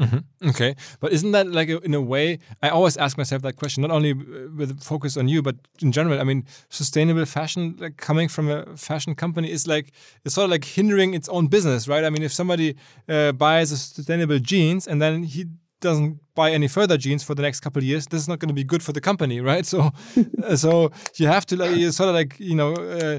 Mm-hmm. 0.00 0.48
Okay, 0.50 0.76
but 1.00 1.12
isn't 1.12 1.32
that 1.32 1.46
like 1.46 1.70
a, 1.70 1.78
in 1.80 1.94
a 1.94 2.00
way? 2.02 2.38
I 2.62 2.68
always 2.68 2.98
ask 2.98 3.16
myself 3.16 3.40
that 3.42 3.56
question, 3.56 3.80
not 3.80 3.90
only 3.90 4.12
with 4.12 4.82
focus 4.82 5.16
on 5.16 5.26
you, 5.26 5.40
but 5.40 5.56
in 5.80 5.90
general. 5.90 6.20
I 6.20 6.24
mean, 6.24 6.44
sustainable 6.68 7.24
fashion 7.24 7.76
like 7.78 7.96
coming 7.96 8.28
from 8.28 8.50
a 8.50 8.76
fashion 8.76 9.14
company 9.14 9.50
is 9.50 9.66
like 9.66 9.92
it's 10.24 10.34
sort 10.34 10.44
of 10.44 10.50
like 10.50 10.64
hindering 10.64 11.14
its 11.14 11.30
own 11.30 11.46
business, 11.46 11.88
right? 11.88 12.04
I 12.04 12.10
mean, 12.10 12.22
if 12.22 12.32
somebody 12.32 12.76
uh, 13.08 13.32
buys 13.32 13.72
a 13.72 13.78
sustainable 13.78 14.38
jeans 14.38 14.86
and 14.86 15.00
then 15.00 15.22
he 15.22 15.46
doesn't 15.80 16.20
buy 16.34 16.50
any 16.50 16.68
further 16.68 16.98
jeans 16.98 17.22
for 17.22 17.34
the 17.34 17.42
next 17.42 17.60
couple 17.60 17.80
of 17.80 17.84
years, 17.84 18.06
this 18.06 18.20
is 18.20 18.28
not 18.28 18.38
going 18.38 18.48
to 18.48 18.54
be 18.54 18.64
good 18.64 18.82
for 18.82 18.92
the 18.92 19.00
company, 19.00 19.40
right? 19.52 19.64
So, 19.64 19.92
uh, 20.44 20.56
so 20.56 20.90
you 21.14 21.26
have 21.26 21.46
to 21.46 21.56
like 21.56 21.74
you 21.74 21.90
sort 21.90 22.10
of 22.10 22.14
like 22.14 22.38
you 22.38 22.54
know. 22.54 22.74
Uh, 22.74 23.18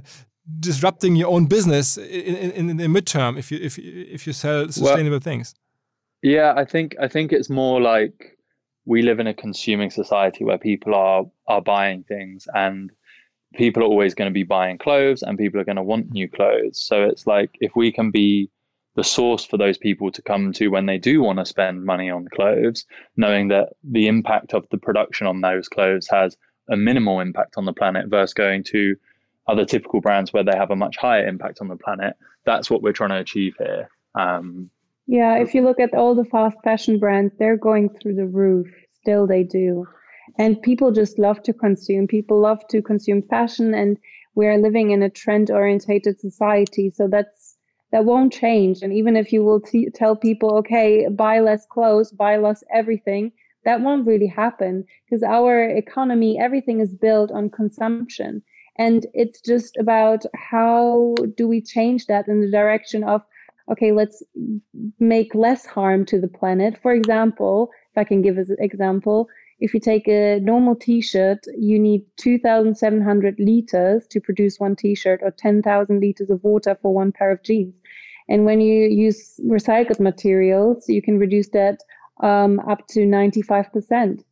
disrupting 0.60 1.18
your 1.18 1.28
own 1.28 1.46
business 1.46 1.98
in, 1.98 2.36
in, 2.38 2.70
in 2.70 2.78
the 2.78 2.86
midterm 2.86 3.38
if 3.38 3.52
you 3.52 3.60
if 3.62 3.78
if 3.78 4.26
you 4.26 4.32
sell 4.32 4.66
sustainable 4.70 5.10
well, 5.10 5.20
things 5.20 5.54
yeah, 6.22 6.54
I 6.56 6.66
think 6.66 6.96
I 7.00 7.08
think 7.08 7.32
it's 7.32 7.50
more 7.50 7.82
like 7.82 8.38
we 8.86 9.02
live 9.02 9.20
in 9.20 9.28
a 9.28 9.34
consuming 9.34 9.90
society 9.90 10.44
where 10.44 10.58
people 10.58 10.96
are 10.96 11.26
are 11.48 11.62
buying 11.62 12.04
things 12.04 12.48
and 12.54 12.92
people 13.56 13.84
are 13.84 13.88
always 13.88 14.14
going 14.14 14.30
to 14.30 14.34
be 14.34 14.44
buying 14.44 14.78
clothes 14.78 15.24
and 15.24 15.38
people 15.38 15.60
are 15.60 15.66
going 15.66 15.78
to 15.78 15.84
want 15.84 16.12
new 16.12 16.28
clothes. 16.28 16.82
So 16.82 17.04
it's 17.04 17.28
like 17.28 17.52
if 17.60 17.76
we 17.76 17.92
can 17.92 18.12
be 18.12 18.50
the 18.96 19.04
source 19.04 19.46
for 19.46 19.58
those 19.58 19.78
people 19.78 20.12
to 20.12 20.22
come 20.22 20.52
to 20.54 20.70
when 20.70 20.88
they 20.88 20.98
do 20.98 21.22
want 21.22 21.38
to 21.40 21.46
spend 21.46 21.86
money 21.86 22.10
on 22.10 22.28
clothes, 22.34 22.86
knowing 23.16 23.48
that 23.50 23.70
the 23.84 24.08
impact 24.08 24.54
of 24.54 24.68
the 24.72 24.78
production 24.78 25.28
on 25.28 25.42
those 25.42 25.70
clothes 25.70 26.08
has 26.10 26.36
a 26.70 26.76
minimal 26.76 27.20
impact 27.20 27.56
on 27.58 27.66
the 27.66 27.74
planet 27.74 28.08
versus 28.08 28.34
going 28.34 28.64
to 28.64 28.96
other 29.48 29.66
typical 29.66 30.02
brands 30.02 30.34
where 30.34 30.44
they 30.44 30.58
have 30.58 30.72
a 30.72 30.76
much 30.76 30.98
higher 30.98 31.28
impact 31.28 31.60
on 31.62 31.68
the 31.68 31.76
planet. 31.76 32.16
That's 32.46 32.70
what 32.70 32.82
we're 32.82 32.92
trying 32.92 33.12
to 33.12 33.20
achieve 33.20 33.56
here. 33.60 33.90
Um, 34.16 34.70
yeah, 35.08 35.38
if 35.38 35.56
you 35.56 35.63
look 35.63 35.80
at 35.80 35.93
all 35.93 36.13
the 36.15 36.26
fast 36.26 36.58
fashion 36.63 37.00
brands, 37.00 37.34
they're 37.39 37.58
going 37.58 37.89
through 37.89 38.15
the 38.15 38.28
roof. 38.28 38.67
Still, 39.02 39.26
they 39.26 39.43
do. 39.43 39.86
And 40.38 40.62
people 40.62 40.91
just 40.91 41.17
love 41.17 41.41
to 41.43 41.54
consume. 41.54 42.08
People 42.08 42.39
love 42.39 42.67
to 42.70 42.82
consume 42.82 43.22
fashion, 43.24 43.74
and 43.74 43.98
we 44.36 44.46
are 44.46 44.58
living 44.58 44.91
in 44.91 45.02
a 45.02 45.10
trend 45.10 45.50
orientated 45.50 46.20
society. 46.20 46.91
So 46.93 47.08
that's 47.08 47.58
that 47.91 48.04
won't 48.06 48.34
change. 48.34 48.82
And 48.82 48.91
even 48.91 49.15
if 49.15 49.32
you 49.32 49.43
will 49.46 49.62
t- 49.62 49.89
tell 49.96 50.15
people, 50.15 50.58
okay, 50.58 51.08
buy 51.08 51.39
less 51.39 51.65
clothes, 51.65 52.12
buy 52.12 52.36
less 52.36 52.62
everything, 52.74 53.32
that 53.63 53.82
won't 53.82 54.06
really 54.06 54.28
happen 54.28 54.84
because 55.06 55.24
our 55.24 55.63
economy, 55.63 56.38
everything 56.39 56.82
is 56.82 56.93
built 56.93 57.32
on 57.32 57.50
consumption. 57.50 58.41
And 58.78 59.08
it's 59.13 59.41
just 59.41 59.78
about 59.78 60.26
how 60.36 61.15
do 61.36 61.48
we 61.48 61.62
change 61.62 62.06
that 62.08 62.28
in 62.28 62.41
the 62.41 62.52
direction 62.52 63.04
of, 63.04 63.22
okay, 63.72 63.92
let's 63.92 64.24
make 65.00 65.36
less 65.36 65.66
harm 65.66 66.06
to 66.06 66.20
the 66.20 66.28
planet. 66.28 66.78
For 66.82 66.94
example, 66.94 67.70
if 67.92 67.98
I 67.98 68.04
can 68.04 68.22
give 68.22 68.38
an 68.38 68.56
example, 68.60 69.28
if 69.60 69.74
you 69.74 69.80
take 69.80 70.08
a 70.08 70.40
normal 70.40 70.76
t-shirt, 70.76 71.40
you 71.58 71.80
need 71.80 72.06
2,700 72.18 73.36
liters 73.40 74.08
to 74.08 74.22
produce 74.22 74.60
one 74.60 74.76
t-shirt 74.76 75.22
or 75.24 75.32
10,000 75.32 76.00
liters 76.00 76.30
of 76.30 76.44
water 76.44 76.78
for 76.82 76.94
one 76.94 77.12
pair 77.12 77.32
of 77.32 77.44
jeans. 77.44 77.74
And 78.30 78.46
when 78.46 78.62
you 78.62 78.88
use 78.88 79.40
recycled 79.46 80.00
materials, 80.00 80.88
you 80.88 81.02
can 81.02 81.18
reduce 81.18 81.50
that 81.50 81.80
um, 82.22 82.60
up 82.62 82.88
to 82.90 83.00
95%. 83.02 84.24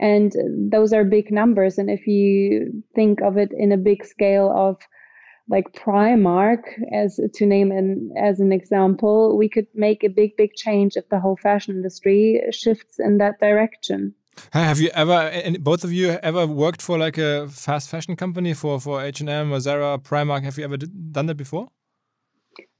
And 0.00 0.32
those 0.70 0.92
are 0.92 1.04
big 1.04 1.30
numbers. 1.30 1.78
And 1.78 1.88
if 1.88 2.06
you 2.06 2.82
think 2.94 3.22
of 3.22 3.36
it 3.38 3.52
in 3.56 3.72
a 3.72 3.76
big 3.76 4.04
scale 4.04 4.52
of 4.54 4.76
like 5.48 5.72
Primark, 5.74 6.62
as 6.92 7.20
to 7.34 7.46
name 7.46 7.70
an 7.70 8.12
as 8.16 8.40
an 8.40 8.52
example, 8.52 9.36
we 9.36 9.48
could 9.48 9.66
make 9.74 10.02
a 10.02 10.08
big, 10.08 10.36
big 10.36 10.54
change 10.54 10.96
if 10.96 11.08
the 11.08 11.20
whole 11.20 11.36
fashion 11.36 11.76
industry 11.76 12.40
shifts 12.50 12.98
in 12.98 13.18
that 13.18 13.38
direction. 13.40 14.14
Have 14.52 14.80
you 14.80 14.90
ever, 14.94 15.30
both 15.60 15.84
of 15.84 15.92
you, 15.92 16.10
ever 16.22 16.46
worked 16.46 16.82
for 16.82 16.98
like 16.98 17.18
a 17.18 17.48
fast 17.48 17.88
fashion 17.88 18.16
company 18.16 18.54
for 18.54 18.80
for 18.80 19.02
H 19.02 19.20
and 19.20 19.28
M 19.28 19.52
or 19.52 19.60
Zara, 19.60 19.98
Primark? 19.98 20.42
Have 20.42 20.58
you 20.58 20.64
ever 20.64 20.76
done 20.76 21.26
that 21.26 21.36
before? 21.36 21.68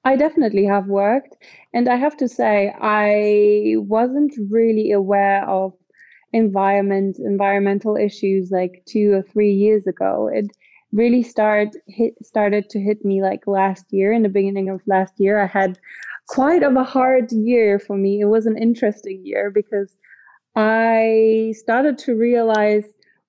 I 0.04 0.16
definitely 0.16 0.64
have 0.66 0.86
worked, 0.86 1.36
and 1.72 1.88
I 1.88 1.96
have 1.96 2.16
to 2.18 2.28
say 2.28 2.74
I 2.78 3.76
wasn't 3.78 4.34
really 4.50 4.92
aware 4.92 5.48
of 5.48 5.72
environment 6.32 7.16
environmental 7.18 7.96
issues 7.96 8.50
like 8.50 8.82
two 8.86 9.12
or 9.12 9.22
three 9.22 9.52
years 9.52 9.86
ago. 9.86 10.28
It 10.32 10.46
really 10.94 11.22
started 11.22 11.76
hit 11.88 12.14
started 12.24 12.70
to 12.70 12.80
hit 12.80 13.04
me 13.04 13.20
like 13.20 13.46
last 13.46 13.84
year 13.90 14.12
in 14.12 14.22
the 14.22 14.28
beginning 14.28 14.70
of 14.70 14.80
last 14.86 15.14
year. 15.18 15.42
I 15.42 15.46
had 15.46 15.78
quite 16.28 16.62
of 16.62 16.76
a 16.76 16.84
hard 16.84 17.30
year 17.32 17.78
for 17.78 17.96
me. 17.96 18.20
It 18.20 18.26
was 18.26 18.46
an 18.46 18.56
interesting 18.56 19.20
year 19.24 19.50
because 19.50 19.96
I 20.56 21.52
started 21.56 21.98
to 21.98 22.14
realize 22.14 22.84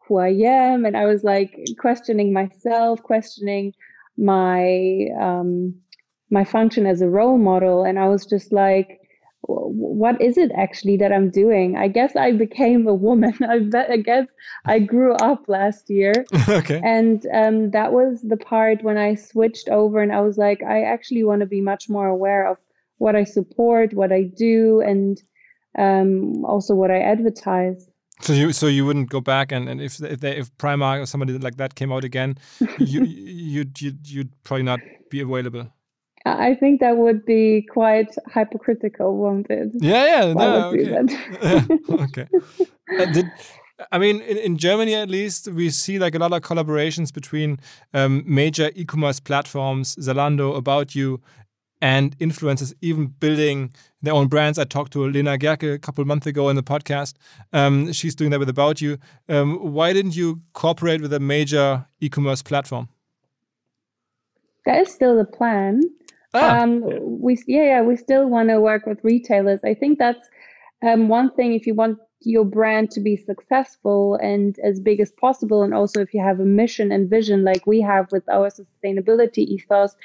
who 0.08 0.20
I 0.20 0.30
am, 0.46 0.86
and 0.86 0.96
I 0.96 1.06
was 1.06 1.24
like 1.24 1.58
questioning 1.80 2.32
myself, 2.32 3.02
questioning 3.02 3.74
my 4.18 5.08
um, 5.20 5.74
my 6.30 6.44
function 6.44 6.86
as 6.86 7.02
a 7.02 7.10
role 7.10 7.40
model, 7.40 7.84
and 7.84 7.98
I 7.98 8.08
was 8.08 8.26
just 8.26 8.54
like, 8.54 9.00
what 9.48 10.20
is 10.22 10.38
it 10.38 10.52
actually 10.58 10.98
that 10.98 11.12
I'm 11.12 11.30
doing? 11.30 11.78
I 11.78 11.88
guess 11.88 12.16
I 12.16 12.32
became 12.32 12.88
a 12.88 12.94
woman. 12.94 13.34
I 13.50 13.60
bet. 13.60 13.92
I 13.92 13.98
guess 13.98 14.28
I 14.66 14.80
grew 14.80 15.14
up 15.14 15.48
last 15.48 15.90
year. 15.90 16.14
okay. 16.50 16.82
And 16.84 17.26
um, 17.34 17.72
that 17.72 17.94
was 17.94 18.22
the 18.22 18.38
part 18.38 18.84
when 18.84 18.98
I 18.98 19.16
switched 19.16 19.70
over, 19.70 20.02
and 20.02 20.12
I 20.12 20.22
was 20.22 20.38
like, 20.38 20.64
I 20.64 20.84
actually 20.84 21.24
want 21.24 21.42
to 21.42 21.46
be 21.46 21.62
much 21.62 21.90
more 21.90 22.08
aware 22.08 22.48
of 22.48 22.58
what 22.98 23.16
I 23.16 23.24
support, 23.24 23.94
what 23.94 24.12
I 24.12 24.24
do, 24.24 24.82
and 24.82 25.22
um, 25.78 26.44
also 26.46 26.74
what 26.74 26.92
I 26.92 27.00
advertise. 27.00 27.90
So 28.22 28.34
you 28.34 28.54
so 28.54 28.68
you 28.68 28.86
wouldn't 28.86 29.10
go 29.10 29.20
back 29.20 29.52
and, 29.52 29.68
and 29.68 29.82
if 29.82 30.02
if, 30.02 30.22
they, 30.22 30.38
if 30.38 30.50
Primark 30.58 31.02
or 31.02 31.06
somebody 31.06 31.38
like 31.38 31.58
that 31.58 31.76
came 31.76 31.92
out 31.92 32.06
again, 32.06 32.38
you 32.80 33.04
you'd, 33.04 33.82
you'd 33.82 34.10
you'd 34.10 34.44
probably 34.44 34.64
not 34.64 34.80
be 35.10 35.20
available. 35.20 35.68
I 36.26 36.56
think 36.56 36.80
that 36.80 36.98
would 36.98 37.24
be 37.26 37.68
quite 37.72 38.16
hypocritical, 38.34 39.16
won't 39.16 39.48
it? 39.50 39.72
Yeah, 39.76 40.06
yeah, 40.06 40.34
no, 40.34 40.70
okay. 40.70 41.18
yeah, 41.42 42.04
okay. 42.04 42.28
Uh, 43.00 43.06
did, 43.12 43.26
I 43.92 44.00
mean, 44.00 44.22
in, 44.22 44.38
in, 44.38 44.58
Germany 44.58 44.96
at 44.96 45.10
least, 45.10 45.48
we 45.50 45.70
see 45.70 46.00
like 46.00 46.16
a 46.16 46.20
lot 46.20 46.34
of 46.34 46.42
collaborations 46.42 47.14
between 47.14 47.60
um, 47.94 48.24
major 48.26 48.72
e-commerce 48.74 49.20
platforms, 49.20 49.96
Zalando, 49.98 50.56
About 50.56 50.96
You, 50.96 51.22
and 51.82 52.18
influencers 52.18 52.74
even 52.82 53.08
building 53.08 53.72
their 54.02 54.14
own 54.14 54.28
brands. 54.28 54.58
I 54.58 54.64
talked 54.64 54.94
to 54.94 55.08
Lena 55.08 55.38
Gerke 55.38 55.76
a 55.76 55.78
couple 55.78 56.02
of 56.02 56.08
months 56.08 56.26
ago 56.26 56.50
in 56.50 56.56
the 56.56 56.64
podcast. 56.64 57.16
Um, 57.54 57.92
she's 57.92 58.16
doing 58.16 58.32
that 58.32 58.40
with 58.40 58.50
About 58.50 58.82
You. 58.82 58.98
Um, 59.30 59.74
why 59.74 59.94
didn't 59.94 60.16
you 60.16 60.42
cooperate 60.54 61.02
with 61.02 61.14
a 61.14 61.20
major 61.20 61.86
e-commerce 62.00 62.42
platform? 62.42 62.90
That 64.66 64.82
is 64.82 64.92
still 64.92 65.16
the 65.16 65.26
plan. 65.26 65.84
Ah. 66.36 66.62
Um, 66.62 66.84
we 67.22 67.38
yeah 67.48 67.64
yeah 67.64 67.82
we 67.82 67.96
still 67.96 68.28
want 68.28 68.50
to 68.50 68.60
work 68.60 68.86
with 68.86 69.04
retailers. 69.04 69.62
I 69.64 69.74
think 69.74 70.00
that's 70.00 70.28
um, 70.86 71.08
one 71.08 71.32
thing 71.32 71.54
if 71.54 71.66
you 71.66 71.74
want 71.74 72.00
your 72.22 72.46
brand 72.46 72.92
to 72.92 73.00
be 73.00 73.16
successful 73.16 74.16
and 74.16 74.58
as 74.64 74.80
big 74.80 75.00
as 75.00 75.12
possible, 75.12 75.64
and 75.64 75.74
also 75.74 76.02
if 76.02 76.14
you 76.14 76.22
have 76.22 76.40
a 76.40 76.46
mission 76.46 76.92
and 76.92 77.10
vision 77.10 77.44
like 77.44 77.66
we 77.66 77.82
have 77.82 78.12
with 78.12 78.28
our 78.30 78.50
sustainability 78.50 79.40
ethos 79.40 79.96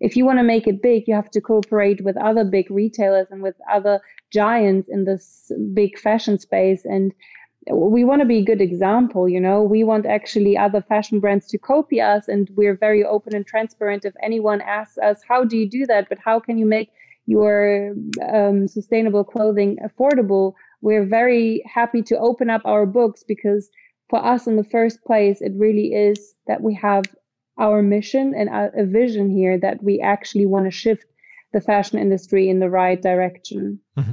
if 0.00 0.16
you 0.16 0.24
want 0.24 0.38
to 0.38 0.42
make 0.42 0.66
it 0.66 0.82
big, 0.82 1.06
you 1.06 1.14
have 1.14 1.30
to 1.30 1.40
cooperate 1.40 2.02
with 2.02 2.16
other 2.16 2.42
big 2.42 2.70
retailers 2.70 3.26
and 3.30 3.42
with 3.42 3.54
other 3.70 4.00
giants 4.30 4.88
in 4.88 5.04
this 5.04 5.52
big 5.74 5.98
fashion 5.98 6.38
space. 6.38 6.84
And 6.84 7.12
we 7.72 8.04
want 8.04 8.20
to 8.20 8.26
be 8.26 8.38
a 8.38 8.44
good 8.44 8.60
example, 8.60 9.28
you 9.28 9.40
know. 9.40 9.62
We 9.62 9.84
want 9.84 10.06
actually 10.06 10.56
other 10.56 10.80
fashion 10.82 11.20
brands 11.20 11.46
to 11.48 11.58
copy 11.58 12.00
us, 12.00 12.28
and 12.28 12.50
we're 12.56 12.76
very 12.76 13.04
open 13.04 13.34
and 13.34 13.46
transparent. 13.46 14.04
If 14.04 14.14
anyone 14.22 14.60
asks 14.60 14.98
us, 14.98 15.22
"How 15.26 15.44
do 15.44 15.56
you 15.56 15.68
do 15.68 15.86
that?" 15.86 16.08
but 16.08 16.18
how 16.18 16.40
can 16.40 16.58
you 16.58 16.66
make 16.66 16.90
your 17.26 17.94
um, 18.32 18.68
sustainable 18.68 19.24
clothing 19.24 19.78
affordable? 19.84 20.54
We're 20.82 21.06
very 21.06 21.62
happy 21.66 22.02
to 22.02 22.18
open 22.18 22.50
up 22.50 22.62
our 22.64 22.86
books 22.86 23.22
because 23.26 23.70
for 24.08 24.24
us, 24.24 24.46
in 24.46 24.56
the 24.56 24.64
first 24.64 25.04
place, 25.04 25.40
it 25.40 25.52
really 25.56 25.92
is 25.92 26.34
that 26.46 26.62
we 26.62 26.74
have 26.74 27.04
our 27.58 27.82
mission 27.82 28.34
and 28.34 28.48
a 28.50 28.86
vision 28.86 29.30
here 29.30 29.58
that 29.58 29.82
we 29.82 30.00
actually 30.00 30.46
want 30.46 30.64
to 30.64 30.70
shift 30.70 31.04
the 31.52 31.60
fashion 31.60 31.98
industry 31.98 32.48
in 32.48 32.58
the 32.58 32.70
right 32.70 33.00
direction. 33.02 33.80
Mm-hmm. 33.98 34.12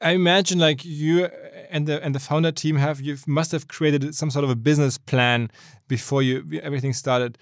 I 0.00 0.12
imagine 0.12 0.58
like 0.58 0.84
you 0.84 1.28
and 1.70 1.86
the 1.86 2.02
and 2.02 2.14
the 2.14 2.20
founder 2.20 2.52
team 2.52 2.76
have 2.76 3.00
you 3.00 3.16
must 3.26 3.52
have 3.52 3.68
created 3.68 4.14
some 4.14 4.30
sort 4.30 4.44
of 4.44 4.50
a 4.50 4.56
business 4.56 4.96
plan 4.98 5.50
before 5.88 6.22
you 6.22 6.60
everything 6.62 6.92
started. 6.92 7.38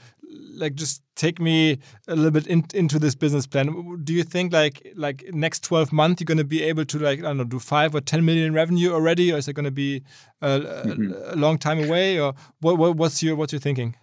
Like 0.54 0.74
just 0.74 1.02
take 1.14 1.40
me 1.40 1.78
a 2.08 2.16
little 2.16 2.32
bit 2.32 2.46
in, 2.46 2.64
into 2.74 2.98
this 2.98 3.14
business 3.14 3.46
plan. 3.46 4.00
Do 4.02 4.12
you 4.12 4.24
think 4.24 4.52
like 4.52 4.92
like 4.96 5.24
next 5.32 5.62
twelve 5.62 5.92
months 5.92 6.20
you're 6.20 6.26
going 6.26 6.38
to 6.38 6.44
be 6.44 6.62
able 6.62 6.84
to 6.84 6.98
like 6.98 7.20
I 7.20 7.22
don't 7.22 7.38
know 7.38 7.44
do 7.44 7.60
five 7.60 7.94
or 7.94 8.00
ten 8.00 8.24
million 8.24 8.52
revenue 8.52 8.92
already, 8.92 9.32
or 9.32 9.38
is 9.38 9.46
it 9.46 9.54
going 9.54 9.64
to 9.64 9.70
be 9.70 10.02
a, 10.42 10.58
mm 10.58 10.90
-hmm. 10.90 11.32
a, 11.32 11.36
long 11.36 11.58
time 11.58 11.84
away, 11.84 12.20
or 12.20 12.34
what, 12.60 12.76
what 12.78 12.96
what's 12.96 13.22
your 13.22 13.36
what's 13.36 13.52
your 13.52 13.62
thinking? 13.62 13.96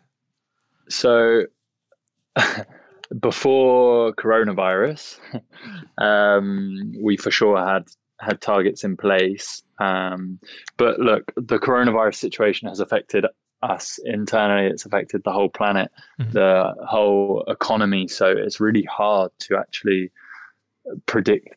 So 0.88 1.44
before 3.20 4.14
coronavirus, 4.14 5.20
um, 5.98 6.94
we 7.04 7.18
for 7.18 7.32
sure 7.32 7.58
had 7.58 7.84
had 8.20 8.42
targets 8.42 8.84
in 8.84 8.98
place. 8.98 9.64
Um, 9.80 10.40
but 10.78 11.00
look, 11.00 11.32
the 11.36 11.60
coronavirus 11.60 12.16
situation 12.16 12.68
has 12.68 12.80
affected 12.80 13.26
us 13.62 14.00
internally. 14.06 14.68
It's 14.68 14.86
affected 14.86 15.24
the 15.24 15.32
whole 15.32 15.50
planet, 15.50 15.92
mm-hmm. 16.20 16.32
the 16.32 16.74
whole 16.88 17.44
economy. 17.48 18.08
So 18.08 18.28
it's 18.28 18.60
really 18.60 18.84
hard 18.84 19.32
to 19.40 19.58
actually 19.58 20.12
predict 21.06 21.56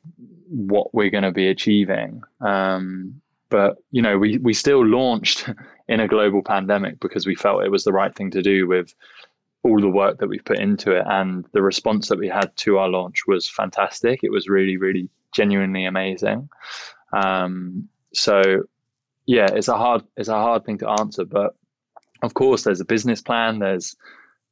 what 0.48 0.92
we're 0.94 1.10
going 1.10 1.24
to 1.24 1.32
be 1.32 1.48
achieving. 1.48 2.22
Um, 2.40 3.20
but 3.50 3.76
you 3.90 4.02
know, 4.02 4.18
we 4.18 4.38
we 4.38 4.52
still 4.52 4.84
launched 4.84 5.48
in 5.88 6.00
a 6.00 6.08
global 6.08 6.42
pandemic 6.42 7.00
because 7.00 7.26
we 7.26 7.34
felt 7.34 7.64
it 7.64 7.70
was 7.70 7.84
the 7.84 7.92
right 7.92 8.14
thing 8.14 8.30
to 8.32 8.42
do 8.42 8.66
with 8.66 8.94
all 9.64 9.80
the 9.80 9.88
work 9.88 10.18
that 10.18 10.28
we've 10.28 10.44
put 10.44 10.58
into 10.58 10.92
it 10.92 11.04
and 11.08 11.44
the 11.52 11.62
response 11.62 12.08
that 12.08 12.18
we 12.18 12.28
had 12.28 12.54
to 12.56 12.78
our 12.78 12.88
launch 12.88 13.26
was 13.26 13.48
fantastic 13.48 14.20
it 14.22 14.30
was 14.30 14.48
really 14.48 14.76
really 14.76 15.08
genuinely 15.32 15.84
amazing. 15.84 16.48
Um, 17.12 17.88
so 18.12 18.64
yeah 19.28 19.46
it's 19.52 19.68
a 19.68 19.76
hard 19.76 20.02
it's 20.16 20.28
a 20.28 20.32
hard 20.32 20.64
thing 20.64 20.78
to 20.78 20.88
answer 20.88 21.24
but 21.24 21.54
of 22.22 22.34
course 22.34 22.64
there's 22.64 22.80
a 22.80 22.84
business 22.84 23.20
plan 23.20 23.58
there's 23.58 23.94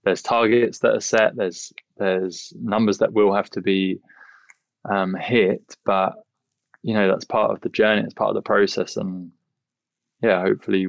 there's 0.05 0.23
targets 0.23 0.79
that 0.79 0.95
are 0.95 1.01
set 1.01 1.35
there's 1.35 1.73
there's 1.97 2.53
numbers 2.61 2.99
that 2.99 3.13
will 3.13 3.35
have 3.35 3.51
to 3.51 3.61
be 3.61 3.99
um, 4.89 5.15
hit 5.15 5.77
but 5.85 6.13
you 6.83 6.95
know 6.95 7.09
that's 7.09 7.25
part 7.25 7.51
of 7.51 7.61
the 7.63 7.71
journey 7.71 8.03
it's 8.03 8.15
part 8.15 8.29
of 8.29 8.37
the 8.37 8.43
process 8.43 8.97
and 8.97 9.31
yeah 10.23 10.41
hopefully 10.43 10.87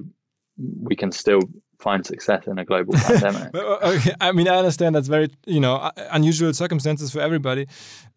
we 0.58 0.96
can 0.96 1.12
still 1.12 1.40
find 1.80 2.06
success 2.06 2.48
in 2.48 2.58
a 2.58 2.66
global 2.66 2.94
pandemic. 2.98 3.54
okay. 3.56 4.14
I 4.20 4.32
mean, 4.32 4.48
I 4.48 4.58
understand 4.58 4.96
that's 4.96 5.08
very 5.08 5.30
you 5.46 5.60
know 5.60 5.92
unusual 6.12 6.54
circumstances 6.54 7.12
for 7.12 7.20
everybody. 7.20 7.68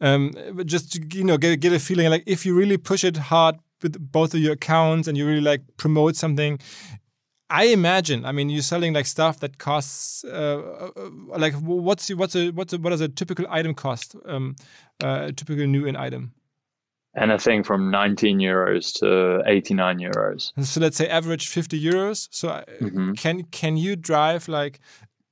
Um, 0.00 0.32
but 0.52 0.66
just 0.66 0.92
to, 0.92 1.18
you 1.18 1.24
know 1.24 1.36
get 1.36 1.60
get 1.60 1.72
a 1.72 1.78
feeling 1.78 2.08
like 2.10 2.24
if 2.26 2.46
you 2.46 2.54
really 2.54 2.76
push 2.76 3.04
it 3.04 3.16
hard 3.16 3.56
with 3.82 4.12
both 4.12 4.34
of 4.34 4.40
your 4.40 4.52
accounts 4.52 5.08
and 5.08 5.16
you 5.16 5.26
really 5.26 5.40
like 5.40 5.62
promote 5.76 6.16
something. 6.16 6.58
I 7.52 7.64
imagine. 7.64 8.24
I 8.24 8.30
mean, 8.30 8.48
you're 8.48 8.62
selling 8.62 8.92
like 8.92 9.06
stuff 9.06 9.40
that 9.40 9.58
costs 9.58 10.24
uh, 10.24 10.90
uh 10.96 11.10
like 11.36 11.54
what's 11.54 12.08
what's 12.14 12.36
a 12.36 12.50
what's 12.50 12.72
a, 12.72 12.78
what 12.78 12.90
does 12.90 13.00
a 13.00 13.08
typical 13.08 13.44
item 13.50 13.74
cost? 13.74 14.14
Um, 14.24 14.54
uh, 15.02 15.26
a 15.28 15.32
typical 15.32 15.66
nu-in 15.66 15.96
item 15.96 16.32
anything 17.16 17.62
from 17.62 17.90
19 17.90 18.38
euros 18.38 18.92
to 19.00 19.42
89 19.46 19.98
euros. 19.98 20.52
So 20.64 20.80
let's 20.80 20.96
say 20.96 21.08
average 21.08 21.48
50 21.48 21.78
euros. 21.80 22.28
So 22.30 22.48
mm 22.80 22.90
-hmm. 22.90 23.16
can 23.16 23.44
can 23.50 23.76
you 23.76 23.96
drive 23.96 24.48
like 24.48 24.80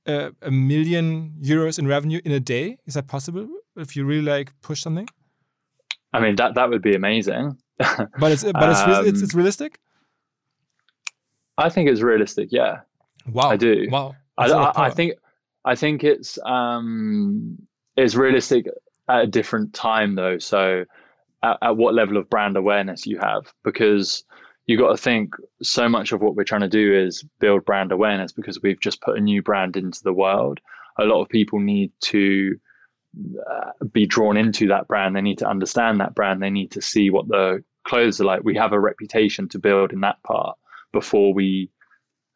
a, 0.05 0.31
a, 0.41 0.51
million 0.51 1.33
euros 1.41 1.79
in 1.79 1.87
revenue 1.87 2.19
in 2.23 2.31
a 2.31 2.39
day? 2.39 2.77
Is 2.85 2.93
that 2.93 3.07
possible 3.07 3.47
if 3.75 3.95
you 3.95 4.07
really 4.07 4.37
like 4.37 4.51
push 4.61 4.81
something? 4.81 5.07
I 6.13 6.19
mean 6.19 6.35
that 6.35 6.55
that 6.55 6.69
would 6.69 6.81
be 6.81 6.95
amazing. 6.95 7.57
but 8.19 8.31
it's 8.31 8.43
but 8.43 8.69
it's, 8.69 8.81
um, 8.81 9.07
it's, 9.07 9.21
it's 9.21 9.33
realistic. 9.33 9.79
I 11.65 11.69
think 11.69 11.89
it's 11.89 12.01
realistic. 12.01 12.51
Yeah. 12.51 12.81
Wow. 13.31 13.51
I 13.51 13.57
do. 13.57 13.87
Wow. 13.89 14.15
I, 14.37 14.45
I, 14.51 14.87
I 14.87 14.89
think 14.89 15.13
I 15.65 15.75
think 15.75 16.03
it's 16.03 16.39
um 16.45 17.57
it's 17.95 18.15
realistic 18.15 18.65
at 19.07 19.23
a 19.23 19.27
different 19.27 19.73
time 19.73 20.15
though. 20.15 20.39
So 20.39 20.85
at, 21.43 21.57
at 21.61 21.77
what 21.77 21.93
level 21.93 22.17
of 22.17 22.29
brand 22.29 22.57
awareness 22.57 23.05
you 23.05 23.19
have 23.19 23.51
because 23.63 24.23
you 24.67 24.77
got 24.77 24.91
to 24.91 24.97
think 24.97 25.33
so 25.63 25.89
much 25.89 26.11
of 26.11 26.21
what 26.21 26.35
we're 26.35 26.43
trying 26.43 26.61
to 26.61 26.69
do 26.69 26.95
is 26.95 27.23
build 27.39 27.65
brand 27.65 27.91
awareness 27.91 28.31
because 28.31 28.61
we've 28.61 28.79
just 28.79 29.01
put 29.01 29.17
a 29.17 29.21
new 29.21 29.41
brand 29.41 29.75
into 29.75 30.03
the 30.03 30.13
world. 30.13 30.59
A 30.99 31.05
lot 31.05 31.21
of 31.21 31.29
people 31.29 31.59
need 31.59 31.91
to 32.01 32.55
uh, 33.49 33.71
be 33.91 34.05
drawn 34.05 34.37
into 34.37 34.67
that 34.67 34.87
brand. 34.87 35.15
They 35.15 35.21
need 35.21 35.39
to 35.39 35.49
understand 35.49 35.99
that 35.99 36.13
brand. 36.13 36.43
They 36.43 36.51
need 36.51 36.71
to 36.71 36.81
see 36.81 37.09
what 37.09 37.27
the 37.27 37.63
clothes 37.87 38.21
are 38.21 38.25
like. 38.25 38.43
We 38.43 38.55
have 38.57 38.71
a 38.71 38.79
reputation 38.79 39.49
to 39.49 39.59
build 39.59 39.91
in 39.91 40.01
that 40.01 40.21
part 40.21 40.55
before 40.93 41.33
we 41.33 41.71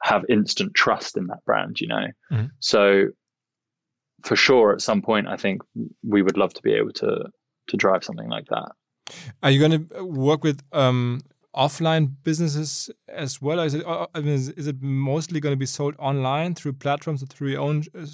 have 0.01 0.25
instant 0.27 0.73
trust 0.73 1.17
in 1.17 1.27
that 1.27 1.45
brand, 1.45 1.79
you 1.79 1.87
know? 1.87 2.07
Mm-hmm. 2.31 2.45
So 2.59 3.09
for 4.23 4.35
sure, 4.35 4.73
at 4.73 4.81
some 4.81 5.01
point, 5.01 5.27
I 5.27 5.37
think 5.37 5.61
we 6.01 6.21
would 6.21 6.37
love 6.37 6.53
to 6.55 6.61
be 6.61 6.73
able 6.73 6.93
to 6.93 7.25
to 7.67 7.77
drive 7.77 8.03
something 8.03 8.27
like 8.27 8.47
that. 8.47 8.71
Are 9.41 9.51
you 9.51 9.59
going 9.59 9.87
to 9.87 10.03
work 10.03 10.43
with 10.43 10.61
um, 10.71 11.21
offline 11.55 12.11
businesses 12.23 12.89
as 13.07 13.41
well? 13.41 13.59
Is 13.59 13.73
it, 13.73 13.85
uh, 13.85 14.07
I 14.13 14.21
mean, 14.21 14.33
is 14.33 14.67
it 14.67 14.81
mostly 14.81 15.39
going 15.39 15.53
to 15.53 15.57
be 15.57 15.65
sold 15.65 15.95
online 15.99 16.55
through 16.55 16.73
platforms 16.73 17.21
or 17.21 17.27
through 17.27 17.49
your 17.49 17.61
own, 17.61 17.83
uh, 17.97 18.05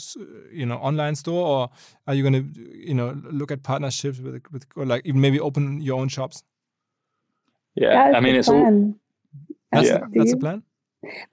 you 0.51 0.65
know, 0.65 0.77
online 0.77 1.15
store, 1.15 1.47
or 1.47 1.69
are 2.07 2.13
you 2.13 2.23
going 2.23 2.33
to, 2.33 2.61
you 2.75 2.93
know, 2.93 3.19
look 3.31 3.51
at 3.51 3.63
partnerships 3.63 4.19
with, 4.19 4.41
with 4.51 4.65
or 4.75 4.85
like 4.85 5.05
even 5.05 5.21
maybe 5.21 5.39
open 5.39 5.81
your 5.81 5.99
own 5.99 6.09
shops? 6.09 6.43
Yeah, 7.75 8.11
I 8.15 8.19
mean, 8.19 8.35
it's 8.35 8.47
plan. 8.47 8.65
all. 8.65 8.93
That's, 9.71 9.87
yeah. 9.87 9.99
that's 10.13 10.31
the 10.31 10.37
plan. 10.37 10.63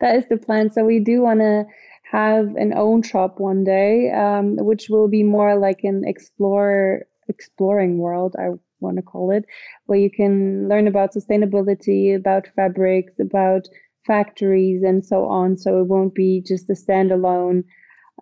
That 0.01 0.17
is 0.17 0.27
the 0.29 0.37
plan. 0.37 0.71
So 0.71 0.85
we 0.85 1.01
do 1.01 1.23
want 1.23 1.41
to 1.41 1.65
have 2.13 2.55
an 2.55 2.73
own 2.75 3.03
shop 3.03 3.41
one 3.41 3.65
day, 3.65 4.13
um, 4.13 4.57
which 4.57 4.89
will 4.89 5.09
be 5.09 5.25
more 5.25 5.59
like 5.59 5.83
an 5.83 6.05
explore 6.07 7.07
exploring 7.29 7.99
world. 7.99 8.37
I 8.39 8.51
want 8.81 8.97
to 8.97 9.03
call 9.03 9.31
it, 9.31 9.45
where 9.87 9.99
you 9.99 10.11
can 10.11 10.69
learn 10.69 10.87
about 10.87 11.15
sustainability, 11.15 12.15
about 12.15 12.49
fabrics, 12.55 13.13
about 13.21 13.69
factories, 14.07 14.83
and 14.83 15.05
so 15.05 15.27
on. 15.27 15.57
So 15.57 15.81
it 15.81 15.87
won't 15.87 16.15
be 16.15 16.43
just 16.47 16.71
a 16.71 16.75
standalone 16.75 17.65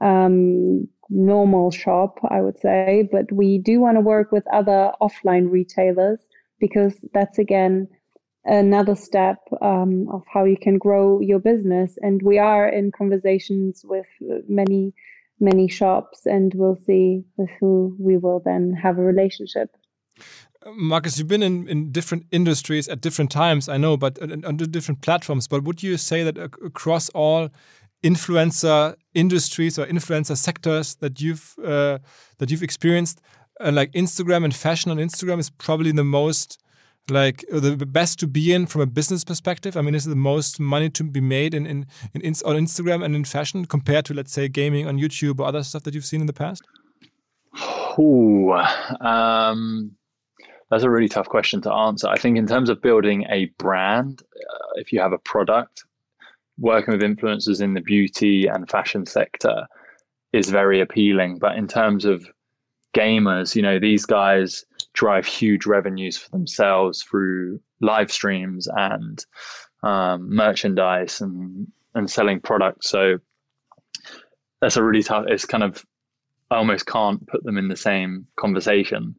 um, 0.00 0.88
normal 1.11 1.70
shop, 1.70 2.18
I 2.28 2.40
would 2.40 2.59
say. 2.59 3.09
But 3.11 3.30
we 3.32 3.59
do 3.59 3.80
want 3.80 3.96
to 3.96 4.00
work 4.00 4.32
with 4.32 4.44
other 4.52 4.92
offline 5.00 5.50
retailers 5.50 6.20
because 6.61 6.94
that's 7.12 7.38
again 7.38 7.88
another 8.44 8.94
step 8.94 9.38
um, 9.62 10.07
of 10.12 10.22
how 10.32 10.44
you 10.44 10.57
can 10.57 10.78
grow 10.78 11.20
your 11.20 11.38
business. 11.38 11.98
And 12.02 12.22
we 12.22 12.38
are 12.38 12.68
in 12.68 12.92
conversations 12.92 13.84
with 13.84 14.07
many, 14.48 14.92
many 15.40 15.68
shops, 15.68 16.26
and 16.26 16.52
we'll 16.55 16.80
see 16.86 17.24
with 17.36 17.50
who 17.61 17.96
we 17.98 18.16
will 18.16 18.42
then 18.44 18.72
have 18.74 18.98
a 18.98 19.02
relationship. 19.02 19.70
Marcus, 20.75 21.19
you've 21.19 21.29
been 21.29 21.43
in, 21.43 21.69
in 21.69 21.93
different 21.93 22.25
industries 22.31 22.89
at 22.89 23.01
different 23.01 23.31
times, 23.31 23.69
I 23.69 23.77
know, 23.77 23.97
but 23.97 24.19
on 24.23 24.57
different 24.57 25.03
platforms. 25.03 25.47
But 25.47 25.65
would 25.65 25.83
you 25.83 25.97
say 25.97 26.23
that 26.23 26.39
across 26.39 27.11
all 27.11 27.51
influencer 28.03 28.95
industries 29.15 29.79
or 29.79 29.87
influencer 29.87 30.37
sectors 30.37 30.95
that 30.97 31.21
you've 31.21 31.55
uh, 31.65 31.99
that 32.39 32.51
you've 32.51 32.62
experienced, 32.62 33.21
uh, 33.61 33.73
like 33.73 33.93
Instagram 33.93 34.45
and 34.45 34.55
fashion 34.55 34.91
on 34.91 34.99
Instagram 34.99 35.39
is 35.39 35.51
probably 35.51 35.93
the 35.93 36.05
most 36.05 36.59
like 37.11 37.45
the 37.51 37.77
best 37.77 38.19
to 38.21 38.27
be 38.27 38.53
in 38.53 38.67
from 38.67 38.81
a 38.81 38.87
business 38.87 39.25
perspective? 39.25 39.77
I 39.77 39.83
mean, 39.83 39.95
is 39.95 40.07
it 40.07 40.11
the 40.11 40.17
most 40.17 40.59
money 40.59 40.89
to 40.91 41.05
be 41.05 41.21
made 41.21 41.53
in, 41.53 41.67
in, 41.67 41.87
in, 42.15 42.35
on 42.47 42.57
Instagram 42.57 43.05
and 43.05 43.15
in 43.15 43.25
fashion 43.25 43.67
compared 43.67 44.07
to, 44.07 44.15
let's 44.15 44.33
say, 44.33 44.49
gaming 44.49 44.87
on 44.87 44.99
YouTube 44.99 45.39
or 45.39 45.47
other 45.47 45.62
stuff 45.62 45.83
that 45.83 45.95
you've 45.95 46.07
seen 46.07 46.23
in 46.23 46.27
the 46.27 46.33
past? 46.33 46.62
Ooh, 47.99 48.53
um, 49.01 49.97
that's 50.71 50.85
a 50.85 50.91
really 50.91 51.09
tough 51.09 51.29
question 51.29 51.61
to 51.62 51.73
answer. 51.73 52.09
I 52.09 52.19
think 52.19 52.37
in 52.37 52.47
terms 52.47 52.69
of 52.69 52.83
building 52.83 53.27
a 53.31 53.47
brand, 53.59 54.23
uh, 54.23 54.73
if 54.77 54.93
you 54.93 55.01
have 55.01 55.12
a 55.12 55.19
product, 55.19 55.85
working 56.59 56.93
with 56.93 57.03
influencers 57.03 57.61
in 57.61 57.75
the 57.75 57.81
beauty 57.81 58.47
and 58.47 58.69
fashion 58.69 59.07
sector 59.07 59.67
is 60.33 60.51
very 60.51 60.81
appealing. 60.81 61.39
But 61.39 61.57
in 61.57 61.69
terms 61.69 62.05
of 62.05 62.27
gamers, 62.95 63.55
you 63.55 63.62
know, 63.62 63.79
these 63.79 64.07
guys 64.07 64.65
drive 64.93 65.27
huge 65.27 65.67
revenues 65.67 66.17
for 66.17 66.31
themselves 66.31 67.03
through 67.03 67.61
live 67.81 68.11
streams 68.11 68.69
and 68.77 69.25
um, 69.83 70.35
merchandise 70.35 71.21
and 71.21 71.67
and 71.95 72.11
selling 72.11 72.41
products. 72.41 72.89
So 72.89 73.19
that's 74.61 74.77
a 74.77 74.83
really 74.83 75.03
tough. 75.03 75.27
It's 75.29 75.45
kind 75.45 75.62
of 75.62 75.85
I 76.51 76.57
almost 76.57 76.87
can't 76.87 77.27
put 77.27 77.45
them 77.45 77.59
in 77.59 77.69
the 77.69 77.77
same 77.77 78.27
conversation. 78.37 79.15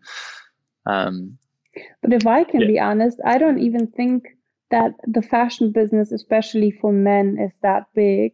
Um, 0.86 1.38
but 2.02 2.14
if 2.14 2.26
I 2.26 2.44
can 2.44 2.62
yeah. 2.62 2.68
be 2.68 2.80
honest, 2.80 3.20
I 3.26 3.38
don't 3.38 3.60
even 3.60 3.88
think 3.88 4.24
that 4.72 4.94
the 5.06 5.22
fashion 5.22 5.72
business, 5.72 6.12
especially 6.12 6.72
for 6.72 6.92
men, 6.92 7.38
is 7.40 7.52
that 7.62 7.88
big. 7.94 8.34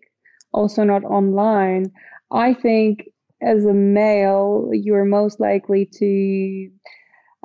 Also, 0.54 0.84
not 0.84 1.04
online. 1.04 1.92
I 2.32 2.54
think 2.54 3.10
as 3.42 3.66
a 3.66 3.74
male, 3.74 4.70
you're 4.72 5.06
most 5.06 5.40
likely 5.40 5.86
to, 5.86 6.70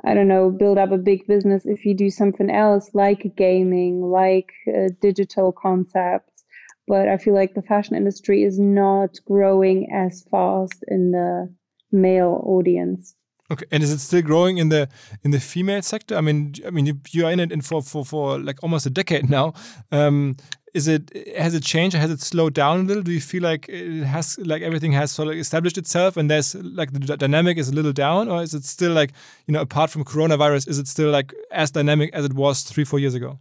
I 0.05 0.13
don't 0.13 0.27
know, 0.27 0.51
build 0.51 0.77
up 0.77 0.91
a 0.91 0.97
big 0.97 1.25
business 1.27 1.65
if 1.65 1.85
you 1.85 1.95
do 1.95 2.09
something 2.09 2.49
else 2.49 2.91
like 2.93 3.35
gaming, 3.35 4.01
like 4.01 4.51
uh, 4.67 4.89
digital 5.01 5.51
concepts. 5.51 6.43
But 6.87 7.09
I 7.09 7.17
feel 7.17 7.33
like 7.33 7.53
the 7.53 7.61
fashion 7.61 7.95
industry 7.95 8.43
is 8.43 8.59
not 8.59 9.17
growing 9.25 9.91
as 9.91 10.25
fast 10.31 10.83
in 10.87 11.11
the 11.11 11.53
male 11.91 12.41
audience. 12.45 13.16
Okay, 13.49 13.65
and 13.71 13.81
is 13.81 13.91
it 13.91 13.99
still 13.99 14.21
growing 14.21 14.57
in 14.57 14.69
the 14.69 14.89
in 15.23 15.31
the 15.31 15.39
female 15.39 15.81
sector? 15.81 16.17
I 16.17 16.21
mean, 16.21 16.55
I 16.65 16.69
mean, 16.69 17.01
you, 17.11 17.25
are 17.25 17.31
in 17.31 17.39
it 17.39 17.51
in 17.51 17.61
for, 17.61 17.81
for 17.81 18.03
for 18.03 18.39
like 18.39 18.61
almost 18.61 18.85
a 18.85 18.89
decade 18.89 19.29
now. 19.37 19.53
Um, 19.91 20.35
is 20.73 20.87
it 20.87 21.11
has 21.37 21.55
it 21.55 21.63
changed? 21.63 21.95
Has 21.95 22.11
it 22.11 22.19
slowed 22.19 22.53
down 22.53 22.81
a 22.81 22.83
little? 22.83 23.03
Do 23.03 23.11
you 23.11 23.21
feel 23.21 23.41
like 23.41 23.69
it 23.69 24.03
has 24.03 24.37
like 24.39 24.61
everything 24.61 24.91
has 24.91 25.11
sort 25.11 25.29
of 25.29 25.35
established 25.35 25.77
itself 25.77 26.17
and 26.17 26.29
there's 26.29 26.55
like 26.55 26.91
the 26.91 26.99
dynamic 27.17 27.57
is 27.57 27.69
a 27.69 27.73
little 27.73 27.93
down, 27.93 28.27
or 28.27 28.43
is 28.43 28.53
it 28.53 28.65
still 28.65 28.91
like 28.91 29.13
you 29.47 29.53
know 29.53 29.61
apart 29.61 29.91
from 29.91 30.03
coronavirus, 30.03 30.67
is 30.67 30.77
it 30.77 30.87
still 30.87 31.09
like 31.09 31.33
as 31.51 31.71
dynamic 31.71 32.09
as 32.13 32.25
it 32.25 32.33
was 32.33 32.63
three 32.63 32.83
four 32.83 32.99
years 32.99 33.15
ago? 33.15 33.39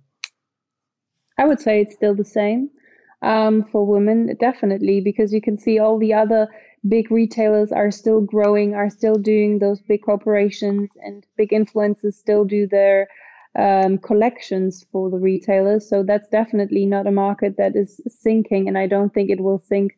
I 1.38 1.46
would 1.46 1.61
say 1.61 1.80
it's 1.82 1.94
still 1.94 2.14
the 2.14 2.24
same 2.24 2.70
um, 3.22 3.64
for 3.70 3.84
women, 3.84 4.36
definitely, 4.40 5.00
because 5.00 5.32
you 5.32 5.40
can 5.40 5.59
see 5.59 5.78
all 5.78 5.98
the 5.98 6.14
other 6.14 6.48
big 6.89 7.11
retailers 7.11 7.72
are 7.72 7.91
still 7.91 8.20
growing, 8.20 8.74
are 8.74 8.91
still 8.91 9.16
doing 9.16 9.59
those 9.59 9.80
big 9.80 10.03
corporations, 10.03 10.89
and 11.05 11.26
big 11.37 11.51
influencers 11.51 12.14
still 12.14 12.45
do 12.45 12.66
their 12.66 13.09
um, 13.59 13.99
collections 13.99 14.87
for 14.93 15.11
the 15.11 15.18
retailers. 15.18 15.89
So 15.89 16.03
that's 16.03 16.28
definitely 16.28 16.87
not 16.87 17.07
a 17.07 17.12
market 17.12 17.57
that 17.57 17.76
is 17.76 18.01
sinking, 18.09 18.68
and 18.68 18.78
I 18.78 18.87
don't 18.87 19.12
think 19.12 19.30
it 19.30 19.41
will 19.41 19.59
sink 19.59 19.93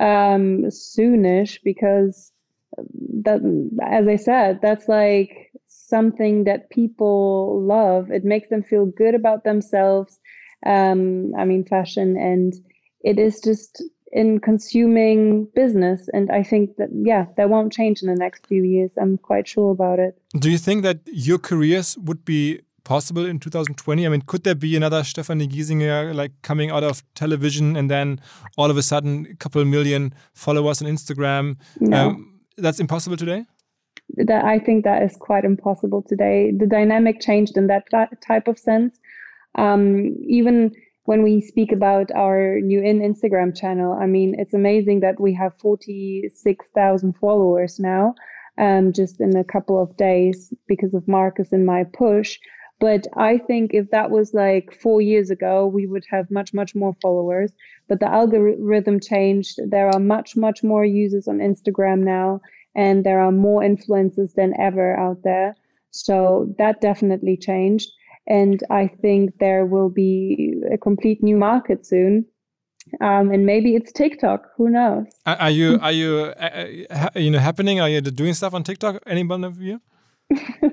um, 0.00 0.64
soonish 0.66 1.58
because 1.64 2.32
that, 3.22 3.40
as 3.82 4.08
I 4.08 4.16
said, 4.16 4.60
that's 4.60 4.88
like 4.88 5.50
something 5.68 6.44
that 6.44 6.70
people 6.70 7.62
love. 7.62 8.10
It 8.10 8.24
makes 8.24 8.48
them 8.48 8.62
feel 8.62 8.86
good 8.86 9.14
about 9.14 9.44
themselves. 9.44 10.18
Um, 10.64 11.32
I 11.38 11.44
mean, 11.44 11.64
fashion, 11.64 12.16
and 12.16 12.52
it 13.02 13.18
is 13.18 13.40
just 13.40 13.82
in 14.16 14.40
consuming 14.40 15.44
business. 15.54 16.08
And 16.14 16.30
I 16.30 16.42
think 16.42 16.76
that, 16.78 16.88
yeah, 16.90 17.26
that 17.36 17.50
won't 17.50 17.70
change 17.70 18.02
in 18.02 18.08
the 18.08 18.14
next 18.14 18.46
few 18.46 18.62
years. 18.62 18.90
I'm 19.00 19.18
quite 19.18 19.46
sure 19.46 19.70
about 19.70 19.98
it. 19.98 20.18
Do 20.40 20.50
you 20.50 20.56
think 20.56 20.82
that 20.84 21.00
your 21.06 21.36
careers 21.36 21.98
would 21.98 22.24
be 22.24 22.62
possible 22.82 23.26
in 23.26 23.38
2020? 23.38 24.06
I 24.06 24.08
mean, 24.08 24.22
could 24.22 24.42
there 24.44 24.54
be 24.54 24.74
another 24.74 25.02
Stefanie 25.02 25.46
Giesinger 25.46 26.14
like 26.14 26.32
coming 26.40 26.70
out 26.70 26.82
of 26.82 27.02
television 27.14 27.76
and 27.76 27.90
then 27.90 28.18
all 28.56 28.70
of 28.70 28.78
a 28.78 28.82
sudden 28.82 29.26
a 29.30 29.36
couple 29.36 29.62
million 29.66 30.14
followers 30.32 30.80
on 30.80 30.88
Instagram? 30.88 31.58
No. 31.78 32.08
Um, 32.08 32.40
that's 32.56 32.80
impossible 32.80 33.18
today? 33.18 33.44
That 34.16 34.46
I 34.46 34.58
think 34.58 34.84
that 34.84 35.02
is 35.02 35.14
quite 35.16 35.44
impossible 35.44 36.02
today. 36.02 36.52
The 36.56 36.66
dynamic 36.66 37.20
changed 37.20 37.58
in 37.58 37.66
that 37.66 37.84
type 38.26 38.48
of 38.48 38.58
sense. 38.58 38.98
Um, 39.56 40.16
even 40.26 40.72
when 41.06 41.22
we 41.22 41.40
speak 41.40 41.72
about 41.72 42.10
our 42.14 42.60
nu-in 42.60 43.00
Instagram 43.00 43.56
channel, 43.56 43.92
I 43.92 44.06
mean, 44.06 44.34
it's 44.38 44.54
amazing 44.54 45.00
that 45.00 45.20
we 45.20 45.32
have 45.34 45.58
46,000 45.58 47.14
followers 47.14 47.78
now, 47.78 48.14
um, 48.58 48.92
just 48.92 49.20
in 49.20 49.36
a 49.36 49.44
couple 49.44 49.80
of 49.80 49.96
days 49.96 50.52
because 50.66 50.94
of 50.94 51.08
Marcus 51.08 51.52
and 51.52 51.64
my 51.64 51.84
push. 51.84 52.38
But 52.78 53.06
I 53.16 53.38
think 53.38 53.72
if 53.72 53.90
that 53.90 54.10
was 54.10 54.34
like 54.34 54.76
four 54.82 55.00
years 55.00 55.30
ago, 55.30 55.66
we 55.66 55.86
would 55.86 56.04
have 56.10 56.30
much, 56.30 56.52
much 56.52 56.74
more 56.74 56.94
followers. 57.00 57.52
But 57.88 58.00
the 58.00 58.10
algorithm 58.10 59.00
changed. 59.00 59.60
There 59.70 59.88
are 59.88 60.00
much, 60.00 60.36
much 60.36 60.62
more 60.62 60.84
users 60.84 61.28
on 61.28 61.38
Instagram 61.38 62.00
now, 62.00 62.40
and 62.74 63.04
there 63.04 63.20
are 63.20 63.32
more 63.32 63.62
influencers 63.62 64.34
than 64.34 64.58
ever 64.60 64.98
out 64.98 65.22
there. 65.22 65.54
So 65.92 66.54
that 66.58 66.80
definitely 66.80 67.36
changed. 67.36 67.90
And 68.26 68.62
I 68.70 68.88
think 68.88 69.38
there 69.38 69.64
will 69.64 69.88
be 69.88 70.54
a 70.72 70.78
complete 70.78 71.22
new 71.22 71.36
market 71.36 71.86
soon. 71.86 72.26
Um, 73.00 73.32
and 73.32 73.44
maybe 73.44 73.74
it's 73.74 73.92
TikTok. 73.92 74.46
Who 74.56 74.68
knows? 74.70 75.06
Are 75.26 75.50
you 75.50 75.78
are 75.82 75.92
you 75.92 76.32
uh, 76.38 76.84
uh 76.90 77.10
you 77.16 77.30
know 77.30 77.40
happening? 77.40 77.80
Are 77.80 77.88
you 77.88 78.00
doing 78.00 78.32
stuff 78.34 78.54
on 78.54 78.62
TikTok? 78.62 79.02
Anyone 79.06 79.42
of 79.42 79.60
you? 79.60 79.80
we 80.62 80.68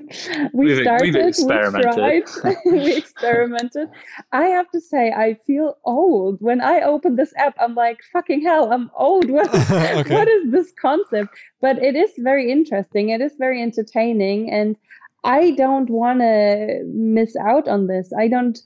we've, 0.52 0.82
started, 0.82 1.14
we've 1.14 1.26
experimented. 1.26 1.90
we 1.94 1.94
tried, 1.94 2.56
we 2.66 2.96
experimented. 2.96 3.88
I 4.32 4.46
have 4.46 4.68
to 4.72 4.80
say, 4.80 5.12
I 5.12 5.38
feel 5.46 5.78
old. 5.84 6.38
When 6.40 6.60
I 6.60 6.80
open 6.80 7.14
this 7.14 7.32
app, 7.36 7.54
I'm 7.60 7.76
like, 7.76 8.00
fucking 8.12 8.42
hell, 8.42 8.72
I'm 8.72 8.90
old. 8.96 9.30
What, 9.30 9.54
okay. 9.70 10.12
what 10.12 10.26
is 10.28 10.50
this 10.50 10.72
concept? 10.80 11.36
But 11.60 11.80
it 11.80 11.94
is 11.94 12.10
very 12.18 12.50
interesting. 12.50 13.10
It 13.10 13.20
is 13.20 13.32
very 13.38 13.62
entertaining. 13.62 14.50
And 14.50 14.76
I 15.24 15.52
don't 15.52 15.90
want 15.90 16.20
to 16.20 16.82
miss 16.86 17.34
out 17.36 17.66
on 17.66 17.86
this. 17.86 18.12
I 18.16 18.28
don't, 18.28 18.58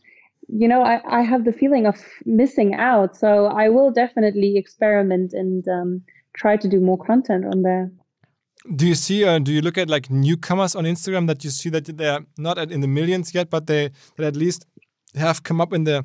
you 0.48 0.66
know, 0.66 0.82
I, 0.82 1.00
I 1.08 1.22
have 1.22 1.44
the 1.44 1.52
feeling 1.52 1.86
of 1.86 1.96
missing 2.24 2.74
out. 2.74 3.16
So 3.16 3.46
I 3.46 3.68
will 3.68 3.90
definitely 3.90 4.56
experiment 4.56 5.32
and 5.32 5.66
um, 5.68 6.02
try 6.36 6.56
to 6.56 6.68
do 6.68 6.80
more 6.80 6.98
content 6.98 7.44
on 7.44 7.62
there. 7.62 7.90
Do 8.74 8.86
you 8.86 8.96
see, 8.96 9.24
uh, 9.24 9.38
do 9.38 9.52
you 9.52 9.62
look 9.62 9.78
at 9.78 9.88
like 9.88 10.10
newcomers 10.10 10.74
on 10.74 10.84
Instagram 10.84 11.26
that 11.28 11.44
you 11.44 11.50
see 11.50 11.70
that 11.70 11.84
they're 11.84 12.20
not 12.36 12.58
in 12.58 12.80
the 12.80 12.88
millions 12.88 13.34
yet, 13.34 13.50
but 13.50 13.66
they 13.66 13.90
that 14.16 14.26
at 14.26 14.36
least 14.36 14.66
have 15.14 15.42
come 15.42 15.60
up 15.60 15.72
in 15.72 15.84
the 15.84 16.04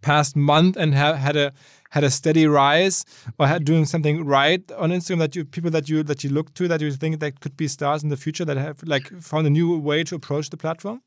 past 0.00 0.34
month 0.34 0.76
and 0.76 0.94
have 0.94 1.16
had 1.16 1.36
a 1.36 1.52
had 1.94 2.02
a 2.02 2.10
steady 2.10 2.44
rise 2.44 3.04
or 3.38 3.46
had 3.46 3.64
doing 3.64 3.84
something 3.84 4.24
right 4.24 4.72
on 4.72 4.90
Instagram 4.90 5.18
that 5.20 5.36
you 5.36 5.44
people 5.44 5.70
that 5.70 5.88
you 5.88 6.02
that 6.02 6.24
you 6.24 6.30
look 6.30 6.52
to 6.54 6.66
that 6.66 6.80
you 6.80 6.90
think 6.90 7.20
that 7.20 7.38
could 7.38 7.56
be 7.56 7.68
stars 7.68 8.02
in 8.02 8.08
the 8.08 8.16
future 8.16 8.44
that 8.44 8.56
have 8.56 8.82
like 8.82 9.06
found 9.22 9.46
a 9.46 9.50
new 9.50 9.78
way 9.78 10.02
to 10.02 10.16
approach 10.16 10.50
the 10.50 10.56
platform? 10.56 11.00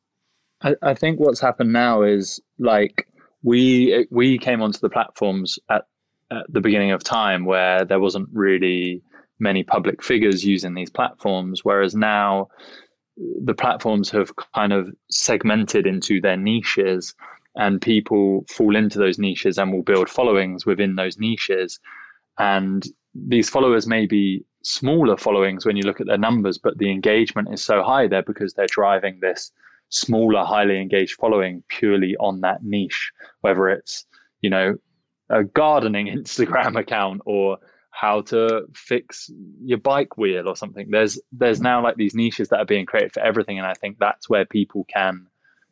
I, 0.61 0.75
I 0.81 0.93
think 0.93 1.19
what's 1.19 1.41
happened 1.41 1.73
now 1.73 2.03
is 2.03 2.39
like 2.57 3.05
we 3.43 4.07
we 4.11 4.37
came 4.37 4.61
onto 4.61 4.79
the 4.79 4.89
platforms 4.89 5.59
at, 5.69 5.83
at 6.31 6.45
the 6.47 6.61
beginning 6.61 6.91
of 6.91 7.03
time 7.03 7.43
where 7.43 7.83
there 7.83 7.99
wasn't 7.99 8.29
really 8.31 9.03
many 9.39 9.63
public 9.63 10.01
figures 10.01 10.45
using 10.45 10.73
these 10.73 10.89
platforms, 10.89 11.65
whereas 11.65 11.95
now 11.95 12.47
the 13.17 13.53
platforms 13.53 14.09
have 14.11 14.31
kind 14.55 14.71
of 14.71 14.87
segmented 15.11 15.85
into 15.85 16.21
their 16.21 16.37
niches 16.37 17.13
and 17.57 17.81
people 17.81 18.45
fall 18.49 18.75
into 18.75 18.99
those 18.99 19.19
niches 19.19 19.57
and 19.57 19.71
will 19.71 19.83
build 19.83 20.09
followings 20.09 20.65
within 20.65 20.95
those 20.95 21.17
niches. 21.17 21.79
And 22.39 22.85
these 23.13 23.49
followers 23.49 23.87
may 23.87 24.05
be 24.05 24.45
smaller 24.63 25.17
followings 25.17 25.65
when 25.65 25.77
you 25.77 25.83
look 25.83 26.01
at 26.01 26.07
their 26.07 26.17
numbers 26.17 26.57
but 26.57 26.77
the 26.77 26.91
engagement 26.91 27.47
is 27.53 27.63
so 27.63 27.81
high 27.81 28.05
there 28.05 28.21
because 28.21 28.53
they're 28.53 28.67
driving 28.67 29.17
this 29.21 29.51
smaller 29.89 30.43
highly 30.43 30.81
engaged 30.81 31.15
following 31.15 31.63
purely 31.69 32.17
on 32.19 32.41
that 32.41 32.61
niche 32.63 33.11
whether 33.41 33.69
it's 33.69 34.05
you 34.41 34.49
know 34.49 34.75
a 35.29 35.43
gardening 35.43 36.07
instagram 36.17 36.77
account 36.77 37.21
or 37.25 37.57
how 37.97 38.21
to 38.21 38.61
fix 38.75 39.31
your 39.63 39.79
bike 39.79 40.17
wheel 40.17 40.47
or 40.47 40.55
something. 40.55 40.91
There's 40.91 41.19
there's 41.31 41.61
now 41.61 41.81
like 41.81 41.95
these 41.95 42.13
niches 42.13 42.49
that 42.49 42.59
are 42.59 42.65
being 42.65 42.85
created 42.85 43.11
for 43.11 43.21
everything 43.21 43.57
and 43.57 43.65
i 43.65 43.73
think 43.73 43.97
that's 43.97 44.29
where 44.29 44.45
people 44.45 44.85
can 44.93 45.25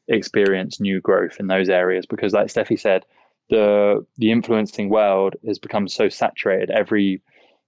experience 0.07 0.79
new 0.79 1.01
growth 1.01 1.37
in 1.39 1.47
those 1.47 1.69
areas 1.69 2.05
because 2.05 2.33
like 2.33 2.47
Steffi 2.47 2.79
said 2.79 3.05
the 3.49 4.05
the 4.17 4.31
influencing 4.31 4.89
world 4.89 5.35
has 5.45 5.59
become 5.59 5.87
so 5.87 6.09
saturated. 6.09 6.71
Every 6.71 7.21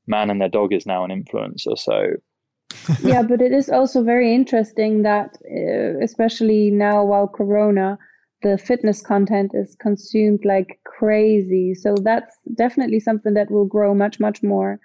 man 0.07 0.29
and 0.29 0.41
their 0.41 0.49
dog 0.49 0.73
is 0.73 0.85
now 0.85 1.03
an 1.03 1.11
influencer 1.11 1.77
so. 1.77 2.07
Yeah 3.03 3.21
but 3.21 3.41
it 3.41 3.51
is 3.51 3.69
also 3.69 4.03
very 4.03 4.33
interesting 4.33 5.03
that 5.03 5.37
uh, 5.49 5.99
especially 6.03 6.71
now 6.71 7.03
while 7.03 7.27
corona 7.27 7.97
the 8.43 8.57
fitness 8.57 9.01
content 9.01 9.51
is 9.53 9.75
consumed 9.79 10.45
like 10.45 10.79
crazy. 10.85 11.73
So 11.73 11.95
that's 12.03 12.37
definitely 12.53 12.99
something 12.99 13.33
that 13.33 13.49
will 13.49 13.65
grow 13.65 13.95
much 13.95 14.19
much 14.19 14.43
more 14.43 14.79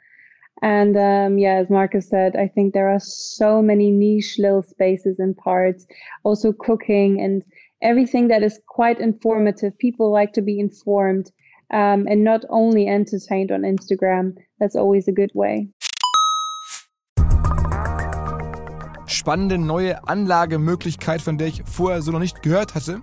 and 0.63 0.97
um, 0.97 1.39
yeah, 1.39 1.57
as 1.57 1.69
Marcus 1.69 2.09
said, 2.09 2.37
I 2.37 2.47
think 2.47 2.73
there 2.73 2.89
are 2.89 3.01
so 3.01 3.61
many 3.61 3.91
niche 3.91 4.37
little 4.39 4.63
spaces 4.63 5.19
and 5.19 5.37
parts, 5.37 5.87
also 6.23 6.53
cooking 6.53 7.21
and 7.21 7.43
everything 7.83 8.29
that 8.29 8.45
is 8.45 8.61
quite 8.69 9.01
informative. 9.01 9.77
People 9.79 10.13
like 10.13 10.33
to 10.35 10.43
be 10.43 10.61
informed 10.61 11.33
um, 11.73 12.07
and 12.09 12.23
not 12.23 12.45
only 12.49 12.87
entertained 12.87 13.51
on 13.51 13.63
Instagram. 13.63 14.37
That's 14.61 14.77
always 14.77 15.09
a 15.09 15.13
good 15.13 15.33
way. 15.35 15.69
spannende 19.23 19.59
neue 19.59 20.09
Anlagemöglichkeit, 20.09 21.23
von 21.23 21.39
der 21.39 21.47
ich 21.49 21.63
vorher 21.65 22.03
so 22.03 22.11
noch 22.11 22.19
nicht 22.19 22.43
gehört 22.43 22.75
hatte. 22.75 23.03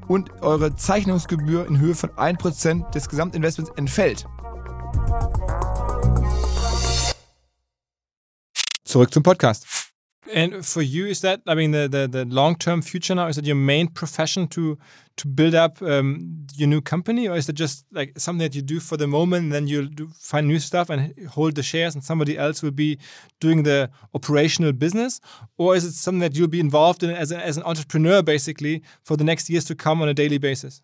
und 0.11 0.41
eure 0.41 0.75
Zeichnungsgebühr 0.75 1.65
in 1.67 1.79
Höhe 1.79 1.95
von 1.95 2.09
1% 2.09 2.91
des 2.91 3.07
Gesamtinvestments 3.07 3.71
entfällt. 3.77 4.25
Zurück 8.83 9.13
zum 9.13 9.23
Podcast. 9.23 9.80
And 10.31 10.63
for 10.63 10.83
you, 10.83 11.07
is 11.07 11.21
that 11.21 11.41
I 11.47 11.55
mean 11.55 11.71
the 11.71 11.87
the, 11.87 12.07
the 12.07 12.25
long 12.25 12.55
term 12.55 12.81
future 12.81 13.15
now? 13.15 13.27
Is 13.27 13.37
that 13.37 13.45
your 13.45 13.55
main 13.55 13.87
profession 13.87 14.47
to 14.49 14.77
to 15.17 15.27
build 15.27 15.55
up 15.55 15.81
um, 15.81 16.45
your 16.55 16.67
new 16.67 16.79
company, 16.79 17.27
or 17.27 17.35
is 17.35 17.49
it 17.49 17.53
just 17.53 17.85
like 17.91 18.13
something 18.17 18.39
that 18.39 18.55
you 18.55 18.61
do 18.61 18.79
for 18.79 18.97
the 18.97 19.07
moment, 19.07 19.45
and 19.45 19.51
then 19.51 19.65
do, 19.65 20.07
find 20.19 20.47
new 20.47 20.59
stuff 20.59 20.89
and 20.89 21.27
hold 21.27 21.55
the 21.55 21.63
shares, 21.63 21.95
and 21.95 22.03
somebody 22.03 22.37
else 22.37 22.61
will 22.61 22.71
be 22.71 22.99
doing 23.39 23.63
the 23.63 23.89
operational 24.13 24.73
business, 24.73 25.19
or 25.57 25.75
is 25.75 25.85
it 25.85 25.93
something 25.93 26.19
that 26.19 26.35
you'll 26.35 26.47
be 26.47 26.59
involved 26.59 27.03
in 27.03 27.09
as, 27.09 27.31
a, 27.31 27.37
as 27.43 27.57
an 27.57 27.63
entrepreneur, 27.63 28.21
basically, 28.21 28.83
for 29.03 29.17
the 29.17 29.23
next 29.23 29.49
years 29.49 29.65
to 29.65 29.75
come 29.75 30.01
on 30.01 30.07
a 30.07 30.13
daily 30.13 30.37
basis? 30.37 30.81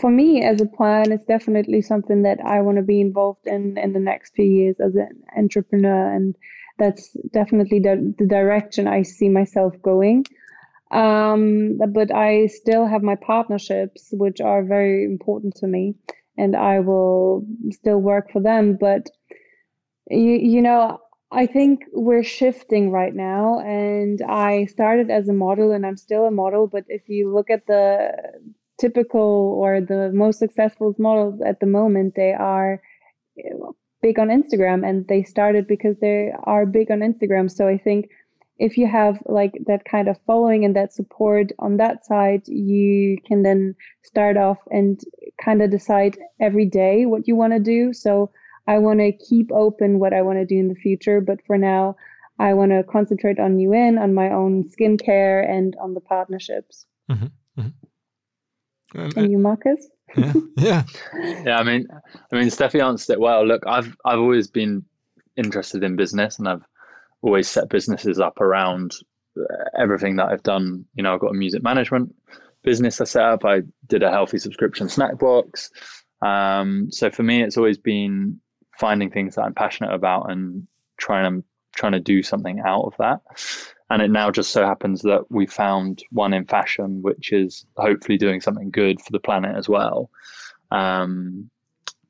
For 0.00 0.10
me, 0.10 0.42
as 0.42 0.60
a 0.60 0.66
plan, 0.66 1.12
it's 1.12 1.24
definitely 1.26 1.82
something 1.82 2.22
that 2.22 2.38
I 2.44 2.60
want 2.62 2.76
to 2.76 2.82
be 2.82 3.00
involved 3.00 3.46
in 3.46 3.76
in 3.76 3.92
the 3.92 4.00
next 4.00 4.34
few 4.34 4.44
years 4.44 4.76
as 4.80 4.94
an 4.94 5.22
entrepreneur, 5.36 6.12
and 6.14 6.34
that's 6.78 7.10
definitely 7.32 7.80
the, 7.80 8.14
the 8.18 8.26
direction 8.26 8.86
I 8.86 9.02
see 9.02 9.28
myself 9.28 9.74
going. 9.82 10.24
Um, 10.90 11.78
but 11.92 12.14
I 12.14 12.46
still 12.46 12.86
have 12.86 13.02
my 13.02 13.16
partnerships, 13.16 14.08
which 14.12 14.40
are 14.40 14.64
very 14.64 15.04
important 15.04 15.56
to 15.56 15.66
me, 15.66 15.94
and 16.36 16.56
I 16.56 16.80
will 16.80 17.44
still 17.70 17.98
work 17.98 18.32
for 18.32 18.40
them. 18.40 18.78
But 18.80 19.10
you, 20.10 20.32
you 20.32 20.62
know, 20.62 20.98
I 21.30 21.46
think 21.46 21.84
we're 21.92 22.22
shifting 22.22 22.90
right 22.90 23.14
now, 23.14 23.60
and 23.60 24.22
I 24.22 24.64
started 24.64 25.10
as 25.10 25.28
a 25.28 25.34
model, 25.34 25.72
and 25.72 25.84
I'm 25.84 25.98
still 25.98 26.24
a 26.24 26.30
model. 26.30 26.66
But 26.66 26.84
if 26.88 27.08
you 27.08 27.34
look 27.34 27.50
at 27.50 27.66
the 27.66 28.12
typical 28.80 29.58
or 29.60 29.80
the 29.82 30.10
most 30.14 30.38
successful 30.38 30.94
models 30.98 31.42
at 31.44 31.60
the 31.60 31.66
moment, 31.66 32.14
they 32.14 32.32
are 32.32 32.80
big 34.02 34.18
on 34.18 34.28
Instagram, 34.28 34.88
and 34.88 35.06
they 35.08 35.22
started 35.22 35.66
because 35.66 35.96
they 36.00 36.32
are 36.44 36.66
big 36.66 36.90
on 36.90 37.00
Instagram. 37.00 37.50
So 37.50 37.68
I 37.68 37.78
think 37.78 38.08
if 38.58 38.76
you 38.76 38.86
have 38.86 39.22
like 39.26 39.52
that 39.66 39.84
kind 39.84 40.08
of 40.08 40.18
following 40.26 40.64
and 40.64 40.74
that 40.74 40.92
support 40.92 41.52
on 41.58 41.76
that 41.76 42.04
side, 42.04 42.42
you 42.46 43.18
can 43.26 43.42
then 43.42 43.74
start 44.02 44.36
off 44.36 44.58
and 44.70 45.00
kind 45.42 45.62
of 45.62 45.70
decide 45.70 46.18
every 46.40 46.66
day 46.66 47.06
what 47.06 47.28
you 47.28 47.36
want 47.36 47.52
to 47.52 47.60
do. 47.60 47.92
So 47.92 48.30
I 48.66 48.78
want 48.78 49.00
to 49.00 49.12
keep 49.12 49.50
open 49.52 49.98
what 49.98 50.12
I 50.12 50.22
want 50.22 50.38
to 50.38 50.44
do 50.44 50.58
in 50.58 50.68
the 50.68 50.74
future, 50.74 51.20
but 51.20 51.38
for 51.46 51.56
now, 51.56 51.96
I 52.38 52.54
want 52.54 52.70
to 52.72 52.84
concentrate 52.84 53.40
on 53.40 53.58
UN, 53.58 53.98
on 53.98 54.14
my 54.14 54.30
own 54.30 54.64
skincare, 54.64 55.48
and 55.48 55.74
on 55.80 55.94
the 55.94 56.00
partnerships. 56.00 56.86
Mm-hmm. 57.10 57.26
Mm-hmm. 57.60 59.00
Um, 59.00 59.12
and 59.16 59.32
you, 59.32 59.38
Marcus? 59.38 59.88
Yeah, 60.16 60.32
yeah, 60.56 60.82
yeah. 61.44 61.58
I 61.58 61.62
mean, 61.62 61.86
I 62.32 62.36
mean, 62.36 62.48
Steffi 62.48 62.82
answered 62.82 63.14
it 63.14 63.20
well. 63.20 63.46
Look, 63.46 63.62
I've 63.66 63.96
I've 64.04 64.18
always 64.18 64.48
been 64.48 64.84
interested 65.36 65.84
in 65.84 65.96
business, 65.96 66.38
and 66.38 66.48
I've 66.48 66.66
always 67.22 67.48
set 67.48 67.68
businesses 67.68 68.20
up 68.20 68.40
around 68.40 68.94
uh, 69.38 69.64
everything 69.78 70.16
that 70.16 70.28
I've 70.28 70.42
done. 70.42 70.84
You 70.94 71.02
know, 71.02 71.14
I've 71.14 71.20
got 71.20 71.30
a 71.30 71.34
music 71.34 71.62
management 71.62 72.14
business 72.62 73.00
I 73.00 73.04
set 73.04 73.24
up. 73.24 73.44
I 73.44 73.62
did 73.86 74.02
a 74.02 74.10
healthy 74.10 74.38
subscription 74.38 74.88
snack 74.88 75.18
box. 75.18 75.70
Um, 76.22 76.88
so 76.90 77.10
for 77.10 77.22
me, 77.22 77.42
it's 77.42 77.56
always 77.56 77.78
been 77.78 78.40
finding 78.78 79.10
things 79.10 79.34
that 79.34 79.42
I'm 79.42 79.54
passionate 79.54 79.94
about 79.94 80.30
and 80.30 80.66
trying 80.98 81.40
to 81.40 81.44
trying 81.74 81.92
to 81.92 82.00
do 82.00 82.22
something 82.22 82.60
out 82.60 82.82
of 82.82 82.94
that. 82.98 83.20
And 83.90 84.02
it 84.02 84.10
now 84.10 84.30
just 84.30 84.50
so 84.50 84.66
happens 84.66 85.02
that 85.02 85.30
we 85.30 85.46
found 85.46 86.02
one 86.10 86.34
in 86.34 86.44
fashion, 86.44 87.00
which 87.02 87.32
is 87.32 87.64
hopefully 87.76 88.18
doing 88.18 88.40
something 88.40 88.70
good 88.70 89.00
for 89.00 89.12
the 89.12 89.20
planet 89.20 89.56
as 89.56 89.68
well. 89.68 90.10
Um, 90.70 91.50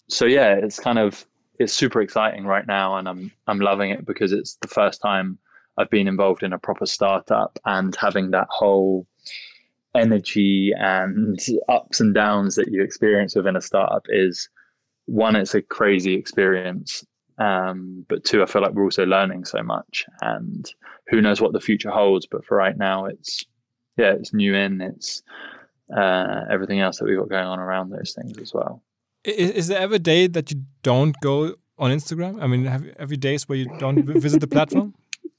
so 0.09 0.25
yeah, 0.25 0.55
it's 0.55 0.81
kind 0.81 0.99
of 0.99 1.25
it's 1.59 1.73
super 1.73 2.01
exciting 2.01 2.47
right 2.47 2.67
now, 2.67 2.97
and 2.97 3.09
I'm 3.09 3.31
I'm 3.47 3.61
loving 3.61 3.91
it 3.91 4.07
because 4.07 4.33
it's 4.33 4.57
the 4.61 4.69
first 4.69 5.01
time 5.01 5.39
I've 5.77 5.91
been 5.91 6.09
involved 6.09 6.43
in 6.43 6.53
a 6.53 6.59
proper 6.59 6.87
startup 6.87 7.59
and 7.65 7.95
having 7.95 8.33
that 8.33 8.49
whole 8.51 9.07
energy 9.95 10.73
and 10.77 11.39
ups 11.69 12.01
and 12.01 12.15
downs 12.15 12.57
that 12.57 12.71
you 12.71 12.83
experience 12.83 13.35
within 13.35 13.57
a 13.57 13.61
startup 13.61 14.05
is 14.09 14.49
one 15.07 15.35
it's 15.35 15.55
a 15.55 15.63
crazy 15.63 16.15
experience 16.15 17.05
um, 17.39 18.05
but 18.09 18.25
two 18.25 18.43
i 18.43 18.47
feel 18.47 18.63
like 18.63 18.73
we're 18.73 18.85
also 18.85 19.05
learning 19.05 19.45
so 19.45 19.63
much 19.63 20.05
and 20.21 20.73
who 21.09 21.21
knows 21.21 21.41
what 21.41 21.53
the 21.53 21.61
future 21.61 21.91
holds 21.91 22.27
but 22.27 22.45
for 22.45 22.57
right 22.57 22.77
now 22.77 23.07
it's 23.07 23.45
yeah 23.97 24.13
it's 24.13 24.33
nu-in 24.33 24.81
it's 24.81 25.23
uh, 25.97 26.43
everything 26.51 26.81
else 26.81 26.99
that 26.99 27.07
we've 27.07 27.19
got 27.19 27.31
going 27.31 27.47
on 27.47 27.59
around 27.59 27.91
those 27.91 28.13
things 28.13 28.37
as 28.39 28.53
well 28.53 28.83
is, 29.25 29.51
is, 29.51 29.69
there 29.69 29.81
ever 29.81 29.95
a 29.95 29.99
day 29.99 30.27
that 30.27 30.51
you 30.51 30.63
don't 30.83 31.15
go 31.21 31.55
on 31.79 31.91
Instagram? 31.91 32.43
I 32.43 32.47
mean, 32.47 32.65
have, 32.65 32.85
have 32.99 33.11
you 33.11 33.17
days 33.17 33.49
where 33.49 33.59
you 33.59 33.67
don't 33.79 34.05
visit 34.05 34.41
the 34.41 34.47
platform? 34.47 34.95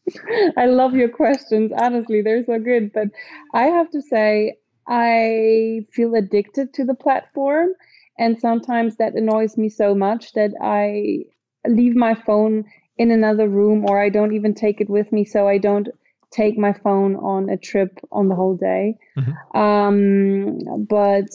I 0.58 0.66
love 0.66 0.96
your 0.96 1.10
questions. 1.10 1.72
Honestly, 1.78 2.22
they're 2.22 2.46
so 2.46 2.60
good. 2.60 2.92
But 2.94 3.10
I 3.54 3.64
have 3.66 3.90
to 3.92 4.02
say, 4.02 4.58
I 4.88 5.86
feel 5.92 6.16
addicted 6.16 6.74
to 6.76 6.86
the 6.86 6.96
platform. 6.96 7.70
And 8.18 8.40
sometimes 8.40 8.98
that 8.98 9.14
annoys 9.16 9.58
me 9.58 9.70
so 9.70 9.96
much 9.96 10.34
that 10.34 10.52
I 10.62 11.26
leave 11.68 11.96
my 11.96 12.16
phone 12.16 12.66
in 12.98 13.12
another 13.12 13.48
room 13.48 13.86
or 13.90 14.02
I 14.02 14.10
don't 14.10 14.34
even 14.34 14.54
take 14.54 14.82
it 14.82 14.90
with 14.90 15.12
me. 15.12 15.26
So 15.26 15.48
I 15.48 15.58
don't 15.58 15.88
take 16.32 16.58
my 16.58 16.74
phone 16.74 17.16
on 17.16 17.50
a 17.50 17.58
trip 17.58 18.00
on 18.12 18.30
the 18.30 18.36
whole 18.36 18.56
day. 18.56 18.98
Mm-hmm. 19.18 19.58
Um, 19.58 20.86
but 20.86 21.30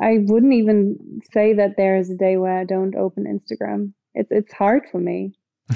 I 0.00 0.18
wouldn't 0.26 0.52
even 0.52 1.20
say 1.32 1.54
that 1.54 1.76
there 1.76 1.96
is 1.96 2.10
a 2.10 2.16
day 2.16 2.36
where 2.36 2.58
I 2.58 2.64
don't 2.64 2.94
open 2.94 3.24
Instagram. 3.24 3.92
It's 4.14 4.30
it's 4.30 4.52
hard 4.52 4.82
for 4.90 4.98
me. 4.98 5.32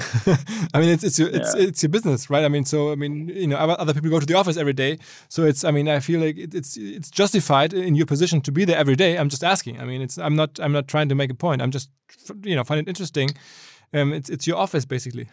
I 0.73 0.79
mean, 0.79 0.89
it's 0.89 1.03
it's 1.03 1.17
your, 1.17 1.29
it's 1.29 1.55
yeah. 1.55 1.63
it's 1.63 1.81
your 1.81 1.89
business, 1.89 2.29
right? 2.29 2.45
I 2.45 2.47
mean, 2.47 2.63
so 2.63 2.91
I 2.91 2.95
mean, 2.95 3.27
you 3.27 3.47
know, 3.47 3.57
other 3.57 3.93
people 3.93 4.11
go 4.11 4.19
to 4.19 4.25
the 4.25 4.35
office 4.35 4.55
every 4.55 4.73
day, 4.73 4.99
so 5.29 5.43
it's. 5.45 5.63
I 5.63 5.71
mean, 5.71 5.89
I 5.89 5.99
feel 5.99 6.19
like 6.19 6.37
it's 6.37 6.77
it's 6.77 7.09
justified 7.09 7.73
in 7.73 7.95
your 7.95 8.05
position 8.05 8.39
to 8.41 8.51
be 8.51 8.65
there 8.65 8.77
every 8.77 8.95
day. 8.95 9.17
I'm 9.17 9.29
just 9.29 9.43
asking. 9.43 9.81
I 9.81 9.85
mean, 9.85 10.01
it's. 10.03 10.19
I'm 10.19 10.35
not. 10.35 10.59
I'm 10.59 10.71
not 10.71 10.87
trying 10.87 11.09
to 11.09 11.15
make 11.15 11.31
a 11.31 11.33
point. 11.33 11.63
I'm 11.63 11.71
just, 11.71 11.89
you 12.43 12.55
know, 12.55 12.63
find 12.63 12.79
it 12.79 12.87
interesting. 12.87 13.31
Um, 13.93 14.13
it's 14.13 14.29
it's 14.29 14.47
your 14.47 14.57
office 14.57 14.85
basically. 14.85 15.27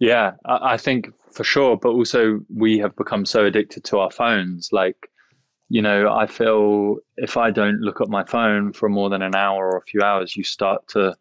Yeah, 0.00 0.32
I 0.44 0.76
think 0.76 1.10
for 1.32 1.44
sure. 1.44 1.76
But 1.76 1.90
also, 1.90 2.40
we 2.54 2.78
have 2.78 2.96
become 2.96 3.24
so 3.24 3.44
addicted 3.44 3.84
to 3.84 3.98
our 4.00 4.10
phones. 4.10 4.70
Like, 4.72 5.08
you 5.68 5.80
know, 5.80 6.12
I 6.12 6.26
feel 6.26 6.96
if 7.16 7.36
I 7.36 7.50
don't 7.50 7.80
look 7.80 8.00
at 8.00 8.08
my 8.08 8.24
phone 8.24 8.72
for 8.72 8.88
more 8.88 9.08
than 9.08 9.22
an 9.22 9.34
hour 9.34 9.66
or 9.66 9.78
a 9.78 9.82
few 9.82 10.02
hours, 10.02 10.36
you 10.36 10.42
start 10.42 10.86
to 10.88 11.16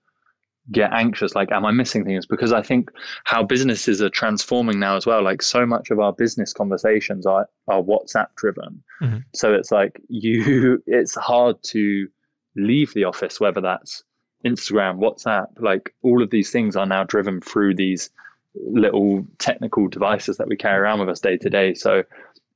get 0.72 0.94
anxious 0.94 1.36
like 1.36 1.52
am 1.52 1.66
i 1.66 1.72
missing 1.72 2.06
things 2.06 2.26
because 2.26 2.54
i 2.54 2.62
think 2.62 2.90
how 3.26 3.44
businesses 3.44 4.02
are 4.02 4.10
transforming 4.10 4.80
now 4.80 4.96
as 4.96 5.06
well 5.06 5.22
like 5.22 5.42
so 5.42 5.66
much 5.66 5.92
of 5.92 6.00
our 6.00 6.14
business 6.14 6.54
conversations 6.54 7.26
are 7.26 7.50
are 7.68 7.82
whatsapp 7.82 8.28
driven 8.38 8.82
mm-hmm. 9.02 9.18
so 9.36 9.54
it's 9.54 9.72
like 9.72 10.00
you 10.08 10.82
it's 10.88 11.16
hard 11.16 11.62
to 11.64 12.08
leave 12.56 12.94
the 12.94 13.04
office 13.04 13.42
whether 13.42 13.60
that's 13.60 14.04
instagram 14.46 14.98
whatsapp 14.98 15.48
like 15.60 15.94
all 16.02 16.22
of 16.22 16.30
these 16.30 16.52
things 16.52 16.76
are 16.76 16.86
now 16.86 17.04
driven 17.04 17.40
through 17.42 17.74
these 17.74 18.10
little 18.56 19.26
technical 19.40 19.88
devices 19.88 20.38
that 20.38 20.48
we 20.48 20.56
carry 20.56 20.80
around 20.80 21.00
with 21.00 21.10
us 21.10 21.20
day 21.20 21.38
to 21.38 21.50
day. 21.50 21.74
So 21.74 22.04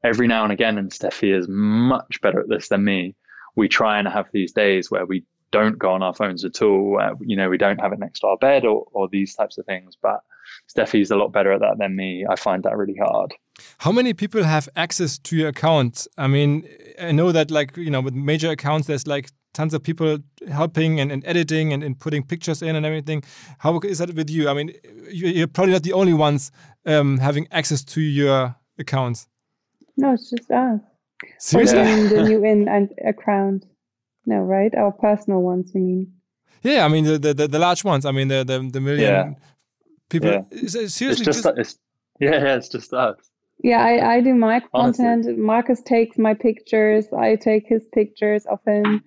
every 0.03 0.27
now 0.27 0.43
and 0.43 0.51
again, 0.51 0.77
and 0.77 0.91
Steffi 0.91 1.35
is 1.37 1.47
much 1.47 2.21
better 2.21 2.39
at 2.39 2.49
this 2.49 2.69
than 2.69 2.83
me, 2.83 3.15
we 3.55 3.67
try 3.67 3.97
and 3.97 4.07
have 4.07 4.27
these 4.31 4.51
days 4.51 4.91
where 4.91 5.05
we 5.05 5.23
don't 5.49 5.79
go 5.79 5.91
on 5.91 6.03
our 6.03 6.13
phones 6.13 6.43
at 6.45 6.61
all. 6.61 6.99
Uh, 7.01 7.15
you 7.21 7.35
know, 7.35 7.49
we 7.49 7.57
don't 7.57 7.79
have 7.79 7.93
it 7.93 7.99
next 7.99 8.19
to 8.19 8.27
our 8.27 8.37
bed 8.37 8.65
or, 8.65 8.85
or 8.91 9.07
these 9.07 9.33
types 9.33 9.57
of 9.57 9.65
things. 9.65 9.95
But 9.99 10.21
Steffi's 10.73 11.09
a 11.09 11.15
lot 11.15 11.31
better 11.31 11.53
at 11.53 11.61
that 11.61 11.77
than 11.79 11.95
me. 11.95 12.25
I 12.29 12.35
find 12.35 12.63
that 12.63 12.77
really 12.77 12.97
hard. 13.01 13.33
How 13.79 13.91
many 13.91 14.13
people 14.13 14.43
have 14.43 14.69
access 14.75 15.17
to 15.17 15.35
your 15.35 15.47
account? 15.47 16.05
I 16.17 16.27
mean, 16.27 16.67
I 17.01 17.11
know 17.11 17.31
that 17.31 17.49
like, 17.49 17.75
you 17.75 17.89
know, 17.89 18.01
with 18.01 18.13
major 18.13 18.51
accounts, 18.51 18.87
there's 18.87 19.07
like 19.07 19.29
tons 19.57 19.73
of 19.73 19.81
people 19.81 20.19
helping 20.49 20.99
and, 20.99 21.11
and 21.11 21.25
editing 21.25 21.73
and, 21.73 21.83
and, 21.83 21.99
putting 21.99 22.21
pictures 22.23 22.61
in 22.61 22.75
and 22.75 22.85
everything. 22.85 23.23
How 23.57 23.79
is 23.79 23.97
that 23.97 24.13
with 24.13 24.29
you? 24.29 24.47
I 24.49 24.53
mean, 24.53 24.71
you're 25.11 25.47
probably 25.47 25.73
not 25.73 25.81
the 25.81 25.93
only 25.93 26.13
ones 26.13 26.51
um, 26.85 27.17
having 27.17 27.47
access 27.51 27.83
to 27.85 28.01
your 28.01 28.55
accounts. 28.77 29.27
No, 29.97 30.13
it's 30.13 30.29
just 30.29 30.51
us. 30.51 30.79
Seriously? 31.39 32.07
the 32.07 32.23
new 32.29 32.43
in 32.51 32.67
and 32.67 32.89
account. 33.03 33.65
No, 34.27 34.37
right? 34.55 34.73
Our 34.75 34.91
personal 34.91 35.41
ones, 35.41 35.71
you 35.73 35.81
mean? 35.81 36.13
Yeah, 36.61 36.85
I 36.85 36.87
mean 36.87 37.05
the 37.05 37.17
the, 37.17 37.47
the 37.47 37.59
large 37.59 37.83
ones. 37.83 38.05
I 38.05 38.11
mean 38.11 38.27
the 38.27 38.43
the, 38.43 38.57
the 38.71 38.81
million 38.81 39.11
yeah. 39.11 39.33
people. 40.09 40.31
Yeah. 40.31 40.67
Seriously, 40.67 41.07
it's 41.07 41.21
just, 41.21 41.43
just... 41.43 41.57
It's, 41.57 41.79
yeah, 42.19 42.31
yeah, 42.43 42.55
it's 42.57 42.69
just 42.69 42.93
us. 42.93 43.17
Yeah, 43.63 43.79
I, 43.79 44.15
I 44.15 44.21
do 44.21 44.33
my 44.35 44.59
content. 44.59 45.25
Honestly. 45.25 45.43
Marcus 45.51 45.81
takes 45.81 46.17
my 46.17 46.33
pictures. 46.33 47.05
I 47.13 47.35
take 47.35 47.65
his 47.67 47.83
pictures 47.93 48.45
of 48.45 48.59
him 48.67 49.03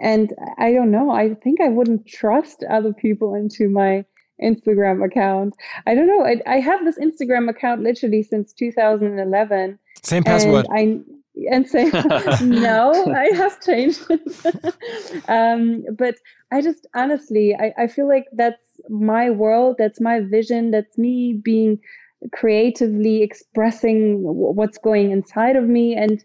and 0.00 0.32
I 0.58 0.72
don't 0.72 0.90
know. 0.90 1.10
I 1.10 1.34
think 1.34 1.60
I 1.60 1.68
wouldn't 1.68 2.06
trust 2.06 2.64
other 2.70 2.92
people 2.92 3.34
into 3.34 3.68
my 3.68 4.04
Instagram 4.42 5.04
account. 5.04 5.54
I 5.86 5.94
don't 5.94 6.06
know. 6.06 6.24
I, 6.24 6.40
I 6.46 6.60
have 6.60 6.84
this 6.84 6.98
Instagram 6.98 7.48
account 7.48 7.82
literally 7.82 8.22
since 8.22 8.52
2011. 8.52 9.78
Same 10.02 10.24
password. 10.24 10.66
And 10.70 11.04
I 11.08 11.12
and 11.50 11.68
say 11.68 11.84
no, 12.42 13.14
I 13.14 13.30
have 13.36 13.60
changed 13.60 14.04
it. 14.10 15.24
um, 15.28 15.84
but 15.96 16.16
I 16.50 16.60
just 16.60 16.86
honestly, 16.94 17.54
I, 17.54 17.72
I 17.78 17.86
feel 17.86 18.08
like 18.08 18.26
that's 18.32 18.62
my 18.88 19.30
world, 19.30 19.76
that's 19.78 20.00
my 20.00 20.20
vision, 20.20 20.70
that's 20.70 20.98
me 20.98 21.34
being 21.42 21.78
creatively 22.32 23.22
expressing 23.22 24.18
what's 24.22 24.78
going 24.78 25.10
inside 25.10 25.56
of 25.56 25.64
me. 25.64 25.94
And 25.94 26.22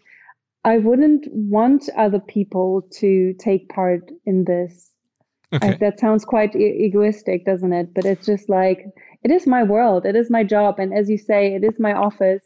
I 0.66 0.78
wouldn't 0.78 1.28
want 1.30 1.88
other 1.96 2.18
people 2.18 2.82
to 2.98 3.34
take 3.38 3.68
part 3.68 4.10
in 4.26 4.44
this. 4.44 4.90
Okay. 5.52 5.68
I, 5.68 5.76
that 5.76 6.00
sounds 6.00 6.24
quite 6.24 6.56
e- 6.56 6.86
egoistic, 6.86 7.46
doesn't 7.46 7.72
it? 7.72 7.94
But 7.94 8.04
it's 8.04 8.26
just 8.26 8.48
like 8.48 8.84
it 9.22 9.30
is 9.30 9.46
my 9.46 9.62
world, 9.62 10.04
it 10.04 10.16
is 10.16 10.28
my 10.28 10.42
job, 10.42 10.80
and 10.80 10.92
as 10.92 11.08
you 11.08 11.18
say, 11.18 11.54
it 11.54 11.62
is 11.62 11.78
my 11.78 11.92
office. 11.92 12.42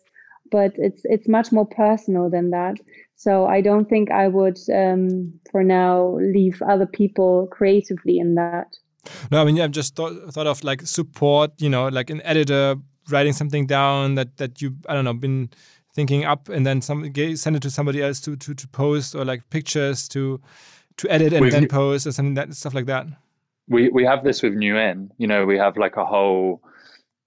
But 0.53 0.73
it's 0.77 1.03
it's 1.05 1.29
much 1.29 1.51
more 1.51 1.67
personal 1.67 2.29
than 2.29 2.51
that. 2.51 2.77
So 3.17 3.47
I 3.47 3.63
don't 3.63 3.89
think 3.89 4.11
I 4.11 4.29
would, 4.29 4.59
um, 4.75 5.33
for 5.51 5.63
now, 5.63 6.19
leave 6.21 6.63
other 6.63 6.87
people 6.87 7.49
creatively 7.51 8.19
in 8.19 8.35
that. 8.35 8.67
No, 9.31 9.41
I 9.41 9.45
mean, 9.45 9.61
I've 9.61 9.71
just 9.71 9.95
thought, 9.95 10.13
thought 10.33 10.47
of 10.47 10.63
like 10.65 10.83
support, 10.87 11.53
you 11.59 11.71
know, 11.71 11.89
like 11.89 12.11
an 12.11 12.21
editor 12.23 12.77
writing 13.11 13.33
something 13.33 13.67
down 13.67 14.15
that 14.17 14.37
that 14.37 14.61
you, 14.61 14.77
I 14.89 14.95
don't 14.95 15.05
know, 15.05 15.15
been 15.15 15.51
thinking 15.95 16.25
up 16.25 16.49
and 16.49 16.67
then 16.67 16.81
some 16.81 17.13
send 17.35 17.57
it 17.57 17.63
to 17.63 17.71
somebody 17.71 18.03
else 18.03 18.21
to 18.21 18.37
to 18.37 18.55
to 18.55 18.69
post 18.69 19.15
or 19.15 19.25
like 19.25 19.49
pictures 19.51 20.09
to 20.09 20.41
to 20.97 21.11
edit 21.11 21.33
and 21.33 21.43
We've, 21.43 21.53
then 21.53 21.69
post 21.69 22.07
or 22.07 22.13
something 22.13 22.35
that 22.35 22.55
stuff 22.55 22.75
like 22.75 22.87
that. 22.87 23.07
We 23.69 23.89
we 23.89 24.05
have 24.05 24.25
this 24.25 24.43
with 24.43 24.55
New 24.55 24.75
nu-in. 24.75 25.11
You 25.19 25.27
know, 25.27 25.47
we 25.47 25.59
have 25.59 25.77
like 25.77 25.97
a 25.97 26.05
whole 26.05 26.63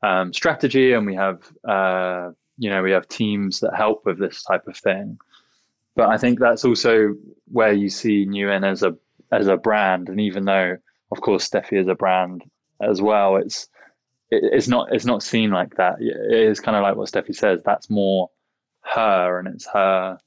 um, 0.02 0.34
strategy, 0.34 0.94
and 0.94 1.06
we 1.06 1.16
have 1.16 1.42
uh, 1.68 2.32
you 2.58 2.70
know 2.70 2.84
we 2.84 2.92
have 2.92 3.08
teams 3.08 3.60
that 3.62 3.76
help 3.76 4.06
with 4.06 4.20
this 4.20 4.44
type 4.44 4.68
of 4.68 4.78
thing. 4.78 5.18
But 5.96 6.10
I 6.10 6.18
think 6.18 6.40
that's 6.40 6.66
also 6.66 7.16
where 7.52 7.74
you 7.74 7.90
see 7.90 8.26
New 8.26 8.48
nu-in 8.48 8.64
as 8.64 8.84
a 8.84 8.96
as 9.32 9.48
a 9.48 9.58
brand, 9.58 10.10
and 10.10 10.20
even 10.20 10.46
though, 10.46 10.78
of 11.12 11.22
course, 11.22 11.50
Steffi 11.50 11.80
is 11.80 11.88
a 11.88 11.96
brand 11.96 12.44
as 12.82 13.02
well, 13.02 13.38
it's 13.38 13.68
it, 14.30 14.44
it's 14.52 14.68
not 14.68 14.94
it's 14.94 15.06
not 15.06 15.24
seen 15.24 15.52
like 15.52 15.76
that. 15.76 15.96
It 16.00 16.50
is 16.50 16.60
kind 16.60 16.78
of 16.78 16.84
like 16.84 16.96
what 16.96 17.10
Steffi 17.10 17.36
says. 17.36 17.60
That's 17.66 17.90
more 17.90 18.30
her, 18.84 19.40
and 19.40 19.48
it's 19.48 19.68
her 19.68 20.18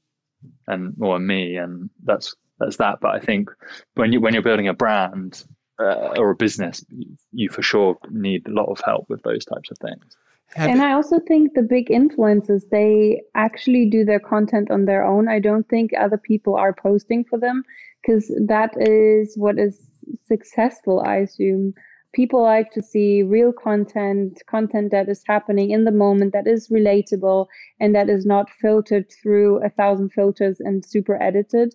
and 0.66 0.94
or 1.00 1.18
me, 1.18 1.56
and 1.56 1.90
that's 2.04 2.34
that's 2.58 2.76
that. 2.76 2.98
But 3.00 3.14
I 3.14 3.20
think 3.20 3.50
when 3.94 4.12
you 4.12 4.20
when 4.20 4.32
you're 4.34 4.42
building 4.42 4.68
a 4.68 4.74
brand 4.74 5.44
uh, 5.78 6.14
or 6.18 6.30
a 6.30 6.36
business, 6.36 6.84
you, 6.88 7.16
you 7.32 7.48
for 7.48 7.62
sure 7.62 7.98
need 8.10 8.46
a 8.46 8.52
lot 8.52 8.70
of 8.70 8.80
help 8.84 9.06
with 9.08 9.22
those 9.22 9.44
types 9.44 9.70
of 9.70 9.78
things. 9.78 10.16
Have 10.54 10.70
and 10.70 10.80
I 10.80 10.92
also 10.92 11.18
think 11.18 11.54
the 11.54 11.62
big 11.62 11.88
influencers, 11.88 12.62
they 12.70 13.22
actually 13.34 13.90
do 13.90 14.04
their 14.04 14.20
content 14.20 14.70
on 14.70 14.84
their 14.84 15.04
own. 15.04 15.28
I 15.28 15.40
don't 15.40 15.68
think 15.68 15.90
other 15.98 16.18
people 16.18 16.54
are 16.54 16.72
posting 16.72 17.24
for 17.24 17.38
them 17.38 17.64
because 18.00 18.32
that 18.46 18.70
is 18.76 19.36
what 19.36 19.58
is 19.58 19.80
successful, 20.26 21.02
I 21.04 21.16
assume. 21.16 21.74
People 22.16 22.40
like 22.40 22.70
to 22.72 22.82
see 22.82 23.22
real 23.22 23.52
content, 23.52 24.42
content 24.46 24.90
that 24.90 25.06
is 25.06 25.22
happening 25.26 25.70
in 25.70 25.84
the 25.84 25.92
moment, 25.92 26.32
that 26.32 26.46
is 26.46 26.70
relatable, 26.70 27.46
and 27.78 27.94
that 27.94 28.08
is 28.08 28.24
not 28.24 28.48
filtered 28.62 29.04
through 29.12 29.62
a 29.62 29.68
thousand 29.68 30.08
filters 30.14 30.58
and 30.58 30.82
super 30.82 31.22
edited. 31.22 31.74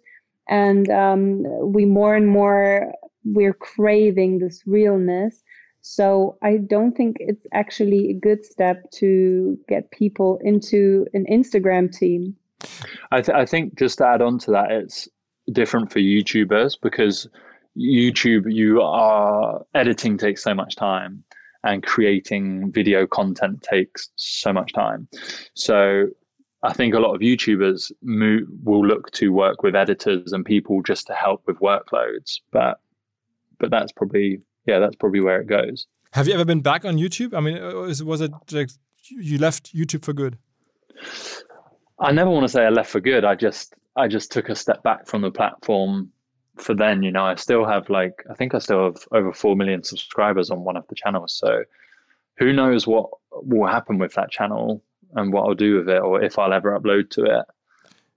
And 0.49 0.89
um, 0.89 1.43
we 1.71 1.85
more 1.85 2.15
and 2.15 2.27
more, 2.27 2.91
we're 3.23 3.53
craving 3.53 4.39
this 4.39 4.63
realness. 4.65 5.43
So 5.81 6.39
I 6.41 6.57
don't 6.57 6.97
think 6.97 7.17
it's 7.19 7.45
actually 7.53 8.09
a 8.09 8.13
good 8.13 8.43
step 8.43 8.89
to 8.93 9.59
get 9.69 9.91
people 9.91 10.39
into 10.43 11.05
an 11.13 11.27
Instagram 11.31 11.95
team. 11.95 12.35
I, 13.11 13.21
th- 13.21 13.37
I 13.37 13.45
think 13.45 13.77
just 13.77 13.99
to 13.99 14.07
add 14.07 14.23
on 14.23 14.39
to 14.39 14.51
that, 14.51 14.71
it's 14.71 15.07
different 15.51 15.91
for 15.91 15.99
YouTubers 15.99 16.77
because 16.81 17.27
YouTube, 17.77 18.51
you 18.51 18.81
are 18.81 19.65
editing 19.73 20.17
takes 20.17 20.43
so 20.43 20.53
much 20.53 20.75
time 20.75 21.23
and 21.63 21.83
creating 21.83 22.71
video 22.71 23.05
content 23.05 23.61
takes 23.61 24.09
so 24.15 24.51
much 24.51 24.73
time. 24.73 25.07
So 25.53 26.07
I 26.63 26.73
think 26.73 26.93
a 26.93 26.99
lot 26.99 27.15
of 27.15 27.21
YouTubers 27.21 27.91
move, 28.01 28.47
will 28.63 28.85
look 28.85 29.11
to 29.11 29.29
work 29.29 29.63
with 29.63 29.75
editors 29.75 30.31
and 30.31 30.45
people 30.45 30.81
just 30.81 31.07
to 31.07 31.13
help 31.13 31.43
with 31.47 31.57
workloads. 31.59 32.39
But 32.51 32.79
but 33.59 33.69
that's 33.71 33.91
probably 33.91 34.41
yeah, 34.65 34.79
that's 34.79 34.95
probably 34.95 35.21
where 35.21 35.41
it 35.41 35.47
goes. 35.47 35.87
Have 36.13 36.27
you 36.27 36.33
ever 36.33 36.45
been 36.45 36.61
back 36.61 36.83
on 36.83 36.97
YouTube? 36.97 37.33
I 37.33 37.39
mean, 37.39 37.57
uh, 37.57 38.03
was 38.05 38.21
it 38.21 38.31
like 38.51 38.69
you 39.09 39.37
left 39.37 39.73
YouTube 39.73 40.03
for 40.03 40.13
good? 40.13 40.37
I 41.99 42.11
never 42.11 42.29
want 42.29 42.43
to 42.43 42.49
say 42.49 42.65
I 42.65 42.69
left 42.69 42.89
for 42.89 42.99
good. 42.99 43.23
I 43.23 43.35
just 43.35 43.73
I 43.95 44.07
just 44.07 44.31
took 44.31 44.49
a 44.49 44.55
step 44.55 44.83
back 44.83 45.07
from 45.07 45.21
the 45.21 45.31
platform 45.31 46.11
for 46.57 46.73
then. 46.73 47.03
You 47.03 47.11
know, 47.11 47.25
I 47.25 47.35
still 47.35 47.65
have 47.65 47.89
like 47.89 48.23
I 48.29 48.33
think 48.33 48.53
I 48.55 48.59
still 48.59 48.85
have 48.85 48.97
over 49.11 49.33
four 49.33 49.55
million 49.55 49.83
subscribers 49.83 50.49
on 50.49 50.63
one 50.63 50.77
of 50.77 50.87
the 50.87 50.95
channels. 50.95 51.33
So 51.33 51.63
who 52.37 52.53
knows 52.53 52.87
what 52.87 53.09
will 53.31 53.67
happen 53.67 53.97
with 53.97 54.13
that 54.13 54.31
channel 54.31 54.83
and 55.15 55.33
what 55.33 55.43
I'll 55.43 55.53
do 55.53 55.77
with 55.77 55.89
it, 55.89 56.01
or 56.01 56.21
if 56.23 56.39
I'll 56.39 56.53
ever 56.53 56.77
upload 56.79 57.09
to 57.11 57.23
it. 57.25 57.45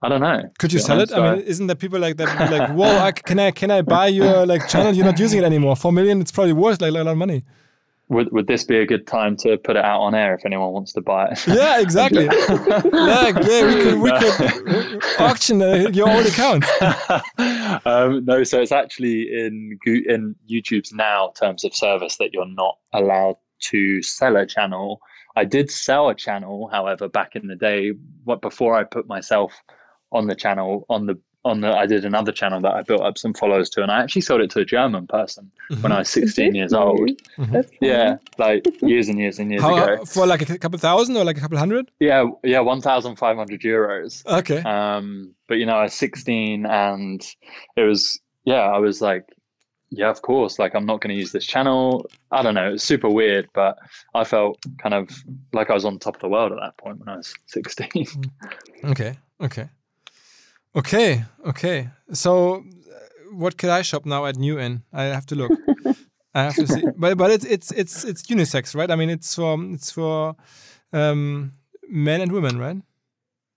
I 0.02 0.08
don't 0.10 0.20
know. 0.20 0.50
Could 0.58 0.72
you 0.72 0.80
sell 0.80 0.96
honest, 0.96 1.12
it? 1.12 1.18
I 1.18 1.36
mean, 1.36 1.44
isn't 1.44 1.66
there 1.66 1.76
people 1.76 1.98
like 1.98 2.18
that? 2.18 2.50
Like, 2.50 2.70
whoa, 2.72 2.98
I, 2.98 3.10
can 3.12 3.38
I 3.38 3.50
can 3.52 3.70
I 3.70 3.80
buy 3.80 4.08
your 4.08 4.44
like 4.44 4.68
channel? 4.68 4.92
You're 4.92 5.06
not 5.06 5.18
using 5.18 5.38
it 5.40 5.44
anymore. 5.44 5.76
Four 5.76 5.92
million, 5.92 6.20
it's 6.20 6.30
probably 6.30 6.52
worth 6.52 6.82
like, 6.82 6.92
like 6.92 7.00
a 7.00 7.04
lot 7.04 7.12
of 7.12 7.18
money. 7.18 7.42
Would 8.08 8.32
would 8.32 8.46
this 8.46 8.64
be 8.64 8.76
a 8.78 8.86
good 8.86 9.06
time 9.06 9.34
to 9.38 9.56
put 9.56 9.76
it 9.76 9.84
out 9.84 10.00
on 10.00 10.14
air 10.14 10.34
if 10.34 10.44
anyone 10.44 10.72
wants 10.72 10.92
to 10.92 11.00
buy 11.00 11.28
it? 11.28 11.46
Yeah, 11.46 11.80
exactly. 11.80 12.26
like, 12.92 13.36
yeah, 13.46 13.66
we 13.66 13.82
could 13.82 13.98
we 13.98 14.12
could 14.12 15.02
auction 15.18 15.62
uh, 15.62 15.88
your 15.90 16.10
old 16.10 16.26
account. 16.26 16.64
um, 17.86 18.24
no, 18.26 18.44
so 18.44 18.60
it's 18.60 18.72
actually 18.72 19.22
in 19.32 19.78
in 19.86 20.36
YouTube's 20.50 20.92
now 20.92 21.32
terms 21.40 21.64
of 21.64 21.74
service 21.74 22.16
that 22.18 22.34
you're 22.34 22.44
not 22.46 22.76
allowed 22.92 23.36
to 23.70 24.02
sell 24.02 24.36
a 24.36 24.44
channel. 24.44 25.00
I 25.36 25.44
did 25.44 25.70
sell 25.70 26.10
a 26.10 26.14
channel, 26.14 26.68
however, 26.68 27.08
back 27.08 27.34
in 27.34 27.46
the 27.46 27.56
day, 27.56 27.92
what 28.24 28.42
before 28.42 28.76
I 28.76 28.84
put 28.84 29.08
myself 29.08 29.52
on 30.12 30.26
the 30.26 30.34
channel 30.34 30.84
on 30.88 31.06
the 31.06 31.18
on 31.44 31.60
the 31.60 31.72
I 31.72 31.86
did 31.86 32.04
another 32.04 32.32
channel 32.32 32.60
that 32.60 32.74
I 32.74 32.82
built 32.82 33.02
up 33.02 33.18
some 33.18 33.34
followers 33.34 33.68
to, 33.70 33.82
and 33.82 33.90
I 33.90 34.02
actually 34.02 34.22
sold 34.22 34.40
it 34.40 34.50
to 34.50 34.60
a 34.60 34.64
German 34.64 35.06
person 35.06 35.50
mm-hmm. 35.70 35.82
when 35.82 35.92
I 35.92 35.98
was 35.98 36.08
16 36.08 36.54
years 36.54 36.72
old. 36.72 37.10
Mm-hmm. 37.38 37.60
Yeah, 37.80 38.16
like 38.38 38.66
years 38.82 39.08
and 39.08 39.18
years 39.18 39.38
and 39.38 39.50
years 39.50 39.62
How, 39.62 39.76
ago. 39.76 40.04
For 40.04 40.26
like 40.26 40.48
a 40.48 40.58
couple 40.58 40.78
thousand 40.78 41.16
or 41.16 41.24
like 41.24 41.36
a 41.36 41.40
couple 41.40 41.58
hundred? 41.58 41.90
Yeah, 42.00 42.26
yeah, 42.42 42.60
1,500 42.60 43.60
euros. 43.60 44.24
Okay. 44.26 44.62
Um, 44.62 45.34
but 45.46 45.54
you 45.54 45.66
know, 45.66 45.76
I 45.76 45.84
was 45.84 45.94
16, 45.94 46.66
and 46.66 47.26
it 47.76 47.82
was 47.82 48.20
yeah, 48.44 48.60
I 48.60 48.78
was 48.78 49.00
like, 49.00 49.24
yeah, 49.90 50.10
of 50.10 50.22
course. 50.22 50.58
Like, 50.58 50.74
I'm 50.74 50.86
not 50.86 51.00
going 51.00 51.14
to 51.14 51.18
use 51.18 51.32
this 51.32 51.46
channel. 51.46 52.10
I 52.30 52.42
don't 52.42 52.54
know. 52.54 52.74
It's 52.74 52.84
super 52.84 53.08
weird, 53.08 53.48
but 53.54 53.78
I 54.14 54.24
felt 54.24 54.64
kind 54.78 54.94
of 54.94 55.08
like 55.52 55.70
I 55.70 55.74
was 55.74 55.84
on 55.84 55.98
top 55.98 56.16
of 56.16 56.20
the 56.20 56.28
world 56.28 56.52
at 56.52 56.58
that 56.60 56.76
point 56.76 56.98
when 56.98 57.08
I 57.08 57.16
was 57.16 57.34
16. 57.46 58.06
okay. 58.84 59.16
Okay. 59.40 59.68
Okay, 60.76 61.24
okay. 61.46 61.90
So, 62.12 62.56
uh, 62.56 62.60
what 63.32 63.56
could 63.56 63.70
I 63.70 63.82
shop 63.82 64.04
now 64.04 64.26
at 64.26 64.36
nu-in? 64.36 64.82
I 64.92 65.04
have 65.04 65.26
to 65.26 65.34
look. 65.36 65.52
I 66.34 66.42
have 66.42 66.56
to 66.56 66.66
see. 66.66 66.82
But 66.96 67.16
but 67.16 67.30
it's 67.30 67.44
it's 67.44 67.70
it's 67.72 68.04
it's 68.04 68.22
unisex, 68.22 68.74
right? 68.74 68.90
I 68.90 68.96
mean, 68.96 69.08
it's 69.08 69.34
for 69.34 69.56
it's 69.72 69.92
for 69.92 70.34
um, 70.92 71.52
men 71.88 72.20
and 72.20 72.32
women, 72.32 72.58
right? 72.58 72.76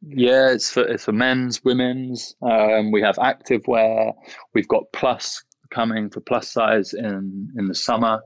Yeah, 0.01 0.51
it's 0.51 0.69
for 0.69 0.83
it's 0.83 1.05
for 1.05 1.11
men's, 1.11 1.63
women's. 1.63 2.35
Um, 2.43 2.91
we 2.91 3.01
have 3.01 3.17
active 3.17 3.61
wear. 3.67 4.13
We've 4.53 4.67
got 4.67 4.83
plus 4.93 5.43
coming 5.71 6.11
for 6.11 6.19
plus 6.19 6.51
size 6.51 6.93
in 6.93 7.51
in 7.57 7.67
the 7.67 7.75
summer. 7.75 8.21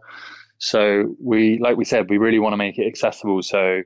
So 0.58 1.16
we, 1.20 1.58
like 1.60 1.78
we 1.78 1.86
said, 1.86 2.10
we 2.10 2.18
really 2.18 2.38
want 2.38 2.54
to 2.54 2.58
make 2.58 2.78
it 2.78 2.86
accessible. 2.86 3.42
So 3.42 3.82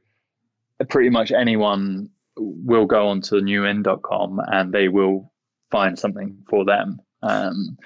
pretty 0.90 1.10
much 1.10 1.32
anyone 1.32 2.10
will 2.38 2.86
go 2.86 3.08
onto 3.08 3.40
nu-in.com 3.42 4.40
and 4.48 4.74
they 4.74 4.88
will 4.88 5.32
find 5.72 5.98
something 5.98 6.38
for 6.50 6.66
them. 6.66 7.00
Um, 7.22 7.78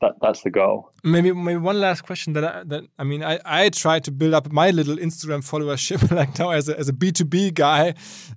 that 0.00 0.14
that's 0.22 0.42
the 0.42 0.50
goal. 0.50 0.92
Maybe 1.04 1.32
maybe 1.32 1.58
one 1.58 1.78
last 1.78 2.02
question 2.02 2.32
that 2.32 2.44
I, 2.44 2.62
that 2.64 2.84
I 2.98 3.04
mean 3.04 3.22
I 3.22 3.38
I 3.44 3.68
try 3.68 3.98
to 4.00 4.10
build 4.10 4.34
up 4.34 4.50
my 4.50 4.70
little 4.70 4.96
Instagram 4.96 5.42
followership 5.44 6.10
like 6.16 6.38
now 6.38 6.50
as 6.50 6.68
a 6.68 6.78
as 6.78 6.88
a 6.88 6.92
B 6.92 7.12
two 7.12 7.24
B 7.24 7.50
guy, 7.50 7.94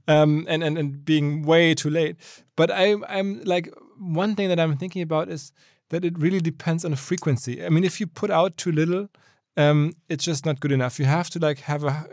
um, 0.07 0.45
and 0.49 0.63
and 0.63 0.77
and 0.77 1.05
being 1.05 1.43
way 1.43 1.73
too 1.73 1.89
late. 1.89 2.17
But 2.57 2.69
I 2.69 2.95
I'm 3.07 3.41
like 3.43 3.73
one 3.97 4.35
thing 4.35 4.49
that 4.49 4.59
I'm 4.59 4.75
thinking 4.77 5.01
about 5.01 5.29
is 5.29 5.53
that 5.89 6.03
it 6.03 6.17
really 6.19 6.41
depends 6.41 6.83
on 6.83 6.91
the 6.91 6.97
frequency. 6.97 7.63
I 7.63 7.69
mean, 7.69 7.83
if 7.83 7.99
you 7.99 8.07
put 8.07 8.29
out 8.29 8.57
too 8.57 8.71
little, 8.71 9.09
um, 9.55 9.93
it's 10.09 10.25
just 10.25 10.45
not 10.45 10.59
good 10.59 10.71
enough. 10.71 10.99
You 10.99 11.05
have 11.05 11.29
to 11.31 11.39
like 11.39 11.59
have 11.59 11.83
a 11.83 12.07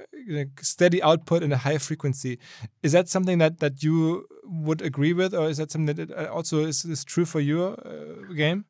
steady 0.60 1.02
output 1.02 1.42
and 1.42 1.52
a 1.52 1.56
high 1.58 1.78
frequency. 1.78 2.38
Is 2.82 2.92
that 2.92 3.08
something 3.08 3.38
that 3.38 3.60
that 3.60 3.82
you 3.82 4.26
would 4.44 4.82
agree 4.82 5.12
with, 5.12 5.34
or 5.34 5.48
is 5.48 5.58
that 5.58 5.70
something 5.70 5.96
that 5.96 6.10
uh, 6.10 6.32
also 6.32 6.60
is, 6.60 6.84
is 6.84 7.04
true 7.04 7.24
for 7.24 7.40
your 7.40 7.74
uh, 7.86 8.32
game? 8.34 8.64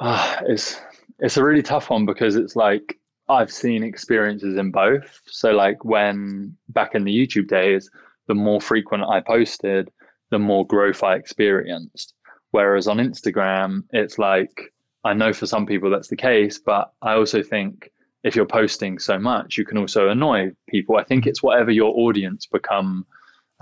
Uh, 0.00 0.36
it's 0.46 0.80
it's 1.18 1.36
a 1.36 1.44
really 1.44 1.62
tough 1.62 1.90
one 1.90 2.06
because 2.06 2.36
it's 2.36 2.56
like 2.56 2.98
I've 3.28 3.52
seen 3.52 3.82
experiences 3.84 4.56
in 4.56 4.70
both. 4.70 5.20
So 5.26 5.52
like 5.52 5.84
when 5.84 6.56
back 6.68 6.94
in 6.94 7.04
the 7.04 7.14
YouTube 7.14 7.48
days, 7.48 7.90
the 8.26 8.34
more 8.34 8.60
frequent 8.60 9.04
I 9.04 9.20
posted, 9.20 9.90
the 10.30 10.38
more 10.38 10.66
growth 10.66 11.02
I 11.02 11.14
experienced. 11.14 12.14
Whereas 12.50 12.88
on 12.88 12.98
Instagram, 12.98 13.84
it's 13.90 14.18
like 14.18 14.72
I 15.04 15.14
know 15.14 15.32
for 15.32 15.46
some 15.46 15.66
people 15.66 15.90
that's 15.90 16.08
the 16.08 16.16
case, 16.16 16.58
but 16.58 16.92
I 17.02 17.14
also 17.14 17.42
think 17.42 17.90
if 18.22 18.36
you're 18.36 18.46
posting 18.46 18.98
so 18.98 19.18
much, 19.18 19.56
you 19.56 19.64
can 19.64 19.78
also 19.78 20.08
annoy 20.08 20.50
people. 20.68 20.96
I 20.96 21.04
think 21.04 21.26
it's 21.26 21.42
whatever 21.42 21.70
your 21.70 21.92
audience 21.96 22.46
become 22.46 23.06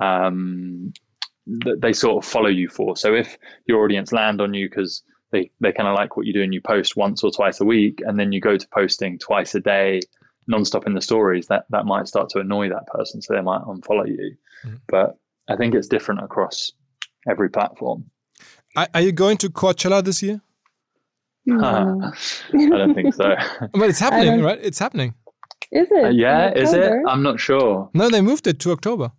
um, 0.00 0.92
that 1.46 1.80
they 1.80 1.92
sort 1.92 2.24
of 2.24 2.30
follow 2.30 2.48
you 2.48 2.68
for. 2.68 2.96
So 2.96 3.14
if 3.14 3.38
your 3.66 3.84
audience 3.84 4.12
land 4.12 4.40
on 4.40 4.54
you 4.54 4.68
because 4.68 5.02
they, 5.30 5.50
they 5.60 5.72
kind 5.72 5.88
of 5.88 5.94
like 5.94 6.16
what 6.16 6.26
you 6.26 6.32
do 6.32 6.42
and 6.42 6.52
you 6.52 6.60
post 6.60 6.96
once 6.96 7.22
or 7.22 7.30
twice 7.30 7.60
a 7.60 7.64
week, 7.64 8.00
and 8.06 8.18
then 8.18 8.32
you 8.32 8.40
go 8.40 8.56
to 8.56 8.68
posting 8.68 9.18
twice 9.18 9.54
a 9.54 9.60
day, 9.60 10.00
nonstop 10.50 10.86
in 10.86 10.94
the 10.94 11.00
stories, 11.00 11.46
that, 11.48 11.64
that 11.70 11.84
might 11.84 12.08
start 12.08 12.28
to 12.30 12.40
annoy 12.40 12.68
that 12.68 12.86
person. 12.86 13.22
So 13.22 13.34
they 13.34 13.42
might 13.42 13.62
unfollow 13.62 14.08
you. 14.08 14.34
Mm-hmm. 14.64 14.76
But 14.88 15.18
I 15.48 15.56
think 15.56 15.74
it's 15.74 15.88
different 15.88 16.22
across 16.22 16.72
every 17.28 17.50
platform. 17.50 18.10
Are 18.76 19.00
you 19.00 19.12
going 19.12 19.36
to 19.38 19.50
Coachella 19.50 20.04
this 20.04 20.22
year? 20.22 20.40
No. 21.48 22.12
I 22.52 22.68
don't 22.68 22.94
think 22.94 23.14
so. 23.14 23.34
but 23.72 23.88
it's 23.88 23.98
happening, 23.98 24.42
right? 24.42 24.58
It's 24.62 24.78
happening. 24.78 25.14
Is 25.72 25.88
it? 25.90 26.04
Uh, 26.04 26.08
yeah, 26.08 26.52
is 26.52 26.72
it? 26.72 26.92
I'm 27.08 27.22
not 27.22 27.40
sure. 27.40 27.90
No, 27.94 28.10
they 28.10 28.20
moved 28.20 28.46
it 28.46 28.58
to 28.60 28.72
October. 28.72 29.12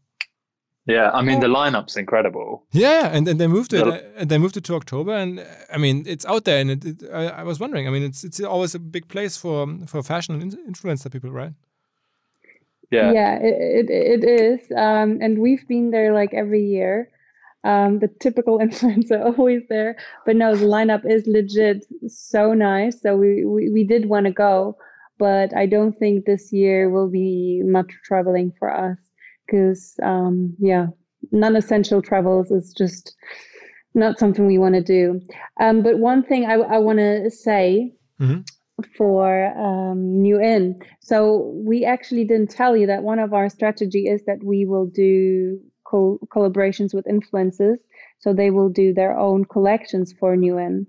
Yeah, 0.85 1.11
I 1.11 1.21
mean 1.21 1.39
the 1.39 1.47
lineup's 1.47 1.97
incredible. 1.97 2.65
Yeah, 2.71 3.09
and, 3.15 3.27
and 3.27 3.39
they 3.39 3.47
moved 3.47 3.73
it, 3.73 3.87
uh, 3.87 3.99
and 4.17 4.29
they 4.29 4.39
moved 4.39 4.57
it 4.57 4.63
to 4.65 4.75
October, 4.75 5.13
and 5.13 5.45
I 5.71 5.77
mean 5.77 6.03
it's 6.07 6.25
out 6.25 6.45
there, 6.45 6.59
and 6.59 6.71
it, 6.71 6.85
it, 6.85 7.03
I, 7.13 7.41
I, 7.41 7.43
was 7.43 7.59
wondering. 7.59 7.87
I 7.87 7.91
mean, 7.91 8.03
it's 8.03 8.23
it's 8.23 8.39
always 8.39 8.73
a 8.73 8.79
big 8.79 9.07
place 9.07 9.37
for 9.37 9.67
for 9.85 10.01
fashion 10.01 10.41
and 10.41 10.57
influencer 10.67 11.11
people, 11.11 11.31
right? 11.31 11.53
Yeah, 12.89 13.11
yeah, 13.11 13.37
it 13.39 13.89
it, 13.89 14.23
it 14.23 14.41
is, 14.41 14.71
um, 14.75 15.19
and 15.21 15.37
we've 15.37 15.67
been 15.67 15.91
there 15.91 16.11
like 16.11 16.33
every 16.33 16.65
year. 16.65 17.09
Um, 17.63 17.99
the 17.99 18.07
typical 18.19 18.59
influencer 18.65 19.37
always 19.37 19.63
there, 19.69 19.97
but 20.25 20.35
no, 20.35 20.55
the 20.55 20.65
lineup 20.65 21.09
is 21.09 21.27
legit 21.27 21.85
so 22.07 22.53
nice. 22.53 23.01
So 23.01 23.17
we 23.17 23.45
we, 23.45 23.69
we 23.69 23.83
did 23.83 24.07
want 24.07 24.25
to 24.27 24.31
go, 24.31 24.77
but 25.17 25.55
I 25.55 25.65
don't 25.65 25.97
think 25.97 26.25
this 26.25 26.53
year 26.53 26.89
will 26.89 27.09
be 27.09 27.61
much 27.65 27.91
traveling 28.05 28.53
for 28.57 28.73
us 28.73 28.97
because 29.45 29.95
um, 30.03 30.55
yeah, 30.59 30.87
non-essential 31.31 32.01
travels 32.01 32.51
is 32.51 32.73
just 32.73 33.15
not 33.93 34.19
something 34.19 34.45
we 34.45 34.57
want 34.57 34.75
to 34.75 34.81
do. 34.81 35.19
Um, 35.59 35.81
but 35.81 35.99
one 35.99 36.23
thing 36.23 36.45
I, 36.45 36.53
I 36.53 36.77
want 36.77 36.99
to 36.99 37.29
say 37.29 37.93
mm-hmm. 38.21 38.41
for 38.95 39.47
um, 39.57 40.21
nu-in, 40.21 40.81
so 41.01 41.51
we 41.55 41.85
actually 41.85 42.23
didn't 42.23 42.51
tell 42.51 42.77
you 42.77 42.87
that 42.87 43.03
one 43.03 43.19
of 43.19 43.33
our 43.33 43.49
strategy 43.49 44.07
is 44.07 44.23
that 44.25 44.43
we 44.43 44.65
will 44.65 44.85
do 44.85 45.59
co- 45.89 46.19
collaborations 46.33 46.93
with 46.93 47.05
influencers, 47.05 47.77
so 48.19 48.33
they 48.33 48.51
will 48.51 48.69
do 48.69 48.93
their 48.93 49.17
own 49.17 49.45
collections 49.45 50.13
for 50.19 50.35
nu-in. 50.35 50.85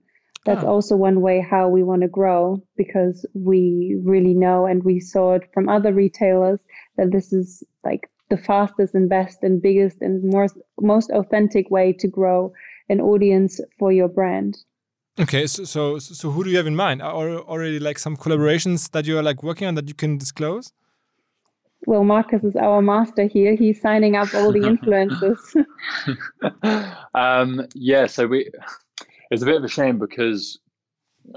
That's 0.47 0.65
oh. 0.65 0.69
also 0.69 0.97
one 0.97 1.21
way 1.21 1.41
how 1.41 1.69
we 1.69 1.83
want 1.83 2.03
to 2.03 2.09
grow 2.09 2.63
because 2.77 3.27
we 3.35 3.99
really 4.03 4.35
know 4.35 4.67
and 4.67 4.83
we 4.83 4.99
saw 4.99 5.35
it 5.35 5.43
from 5.53 5.69
other 5.69 5.93
retailers 5.93 6.61
that 6.97 7.13
this 7.13 7.33
is 7.33 7.63
like 7.85 8.09
the 8.31 8.39
fastest 8.39 8.95
and 8.95 9.09
best 9.09 9.39
and 9.43 9.61
biggest 9.61 10.01
and 10.01 10.25
most 10.33 10.57
most 10.81 11.11
authentic 11.11 11.71
way 11.71 11.93
to 11.93 12.09
grow 12.09 12.53
an 12.89 13.01
audience 13.01 13.61
for 13.79 13.93
your 13.93 14.09
brand. 14.09 14.57
Okay, 15.19 15.47
so 15.47 15.65
so 15.65 15.99
so 15.99 16.31
who 16.31 16.45
do 16.45 16.51
you 16.51 16.57
have 16.57 16.67
in 16.67 16.77
mind? 16.77 17.03
Are 17.03 17.39
already 17.41 17.79
like 17.79 17.99
some 17.99 18.17
collaborations 18.17 18.91
that 18.93 19.07
you 19.07 19.19
are 19.19 19.23
like 19.23 19.43
working 19.43 19.69
on 19.69 19.75
that 19.75 19.89
you 19.89 19.95
can 19.95 20.17
disclose? 20.17 20.73
Well, 21.87 22.05
Marcus 22.05 22.45
is 22.45 22.57
our 22.57 22.83
master 22.83 23.27
here. 23.27 23.57
He's 23.57 23.81
signing 23.81 24.17
up 24.17 24.35
all 24.35 24.53
the 24.53 24.61
influencers. 24.61 25.65
um, 27.15 27.67
yeah, 27.75 28.07
so 28.07 28.27
we 28.27 28.51
it's 29.31 29.43
a 29.43 29.47
bit 29.47 29.57
of 29.57 29.65
a 29.65 29.69
shame 29.69 29.99
because 29.99 30.59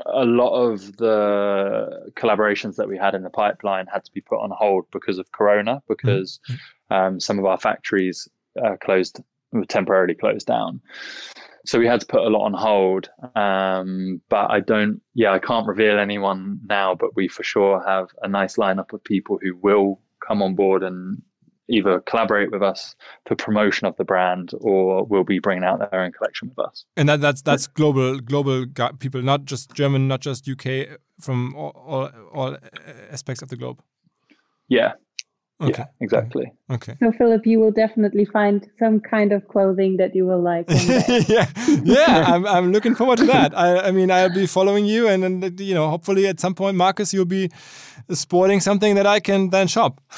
a 0.06 0.26
lot 0.26 0.54
of 0.54 0.98
the 0.98 2.12
collaborations 2.16 2.76
that 2.76 2.88
we 2.88 2.98
had 2.98 3.16
in 3.16 3.24
the 3.24 3.30
pipeline 3.30 3.86
had 3.92 4.04
to 4.04 4.12
be 4.12 4.22
put 4.22 4.40
on 4.40 4.52
hold 4.52 4.86
because 4.92 5.18
of 5.18 5.32
Corona, 5.32 5.82
because 5.88 6.40
mm-hmm 6.50 6.56
um, 6.94 7.20
some 7.20 7.40
of 7.40 7.46
our 7.46 7.58
factories 7.58 8.28
uh, 8.64 8.76
closed 8.82 9.20
temporarily 9.68 10.16
closed 10.16 10.48
down. 10.48 10.82
So 11.66 11.80
we 11.80 11.88
had 11.88 12.02
to 12.02 12.06
put 12.06 12.22
a 12.22 12.30
lot 12.30 12.46
on 12.46 12.54
hold. 12.54 13.10
Um, 13.36 14.22
but 14.30 14.52
I 14.52 14.60
don't, 14.60 15.02
yeah, 15.14 15.32
I 15.32 15.40
can't 15.40 15.68
reveal 15.68 15.98
anyone 15.98 16.60
now, 16.66 16.96
but 16.96 17.16
we 17.16 17.28
for 17.28 17.44
sure 17.44 17.84
have 17.86 18.10
a 18.22 18.28
nice 18.28 18.58
lineup 18.58 18.94
of 18.94 19.04
people 19.04 19.40
who 19.42 19.56
will 19.56 20.00
come 20.26 20.42
on 20.42 20.56
board 20.56 20.84
and 20.84 21.22
either 21.70 22.02
collaborate 22.02 22.52
with 22.52 22.62
us 22.62 22.96
for 23.26 23.36
promotion 23.36 23.88
of 23.88 23.96
the 23.98 24.04
brand 24.04 24.52
or 24.60 25.06
will 25.06 25.24
be 25.24 25.40
bringing 25.40 25.64
out 25.64 25.80
their 25.80 26.02
own 26.02 26.12
collection 26.12 26.50
with 26.50 26.60
us. 26.66 26.86
And 26.98 27.08
that, 27.10 27.22
that's 27.22 27.42
that's 27.42 27.68
global 27.68 28.20
global 28.20 28.66
people, 29.00 29.22
not 29.22 29.46
just 29.46 29.74
German, 29.74 30.08
not 30.08 30.20
just 30.20 30.50
UK, 30.50 31.00
from 31.20 31.56
all, 31.56 31.72
all, 31.86 32.10
all 32.34 32.58
aspects 33.10 33.42
of 33.42 33.50
the 33.50 33.56
globe. 33.56 33.82
Yeah, 34.68 34.94
Okay. 35.62 35.76
Yeah, 35.78 35.86
exactly. 36.02 36.52
Okay. 36.70 36.96
So 37.00 37.12
Philip, 37.12 37.46
you 37.46 37.60
will 37.60 37.72
definitely 37.72 38.26
find 38.26 38.68
some 38.80 39.00
kind 39.00 39.32
of 39.32 39.48
clothing 39.48 39.98
that 39.98 40.16
you 40.16 40.26
will 40.26 40.42
like. 40.42 40.66
yeah, 40.70 41.50
yeah. 41.84 42.26
I'm, 42.28 42.46
I'm 42.46 42.72
looking 42.72 42.96
forward 42.96 43.20
to 43.20 43.26
that. 43.28 43.58
I, 43.58 43.88
I 43.88 43.92
mean, 43.92 44.12
I'll 44.12 44.34
be 44.34 44.48
following 44.48 44.86
you, 44.86 45.08
and 45.08 45.24
then 45.24 45.56
you 45.60 45.74
know, 45.74 45.90
hopefully 45.90 46.28
at 46.28 46.40
some 46.40 46.56
point, 46.56 46.76
Marcus, 46.76 47.14
you'll 47.14 47.26
be 47.26 47.52
sporting 48.10 48.60
something 48.60 48.96
that 48.96 49.06
I 49.06 49.20
can 49.20 49.52
then 49.52 49.68
shop. 49.68 50.02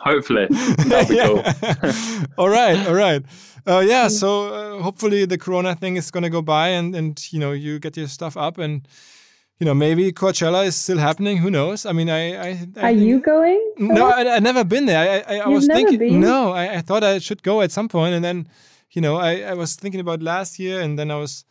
hopefully, 0.00 0.46
that'll 0.50 1.08
be 1.08 1.18
cool. 1.18 2.28
all 2.38 2.48
right, 2.48 2.86
all 2.86 2.94
right. 2.94 3.22
Uh, 3.66 3.82
yeah. 3.84 4.08
So 4.08 4.52
uh, 4.52 4.82
hopefully 4.82 5.24
the 5.24 5.38
Corona 5.38 5.74
thing 5.74 5.96
is 5.96 6.10
going 6.10 6.24
to 6.24 6.30
go 6.30 6.42
by, 6.42 6.68
and 6.68 6.94
and 6.94 7.32
you 7.32 7.40
know, 7.40 7.52
you 7.52 7.78
get 7.78 7.96
your 7.96 8.08
stuff 8.08 8.36
up 8.36 8.58
and 8.58 8.86
you 9.62 9.66
know, 9.66 9.74
maybe 9.74 10.10
Coachella 10.10 10.66
is 10.66 10.74
still 10.74 10.98
happening. 10.98 11.36
Who 11.36 11.48
knows? 11.48 11.86
I 11.86 11.92
mean, 11.92 12.10
I. 12.10 12.22
I, 12.34 12.68
I 12.78 12.82
Are 12.82 12.90
you 12.90 13.20
going? 13.20 13.62
No, 13.78 14.08
I, 14.08 14.34
I 14.34 14.38
never 14.40 14.64
been 14.64 14.86
there. 14.86 14.98
I, 14.98 15.36
I, 15.36 15.38
I 15.42 15.46
was 15.46 15.68
thinking. 15.68 16.00
Been? 16.00 16.20
No, 16.20 16.50
I, 16.50 16.78
I 16.78 16.80
thought 16.80 17.04
I 17.04 17.20
should 17.20 17.44
go 17.44 17.60
at 17.60 17.70
some 17.70 17.88
point, 17.88 18.12
and 18.12 18.24
then, 18.24 18.48
you 18.90 19.00
know, 19.00 19.18
I, 19.18 19.42
I 19.42 19.54
was 19.54 19.76
thinking 19.76 20.00
about 20.00 20.20
last 20.20 20.58
year, 20.58 20.80
and 20.80 20.98
then 20.98 21.12
I 21.12 21.16
was. 21.16 21.44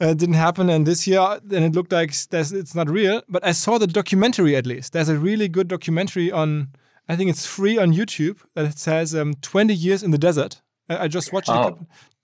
Uh, 0.00 0.14
didn't 0.14 0.36
happen, 0.36 0.70
and 0.70 0.86
this 0.86 1.08
year, 1.08 1.40
then 1.42 1.64
it 1.64 1.72
looked 1.74 1.90
like 1.90 2.10
it's 2.10 2.74
not 2.76 2.88
real. 2.88 3.20
But 3.28 3.44
I 3.44 3.50
saw 3.50 3.78
the 3.78 3.88
documentary 3.88 4.54
at 4.54 4.64
least. 4.64 4.92
There's 4.92 5.08
a 5.08 5.18
really 5.18 5.48
good 5.48 5.66
documentary 5.66 6.30
on. 6.30 6.68
I 7.08 7.16
think 7.16 7.30
it's 7.30 7.46
free 7.46 7.78
on 7.78 7.92
YouTube 7.92 8.38
that 8.54 8.78
says 8.78 9.12
um, 9.12 9.34
20 9.42 9.74
years 9.74 10.04
in 10.04 10.12
the 10.12 10.18
desert. 10.18 10.62
I, 10.88 11.08
just 11.08 11.32
watched 11.32 11.50
oh. 11.50 11.68
it 11.68 11.74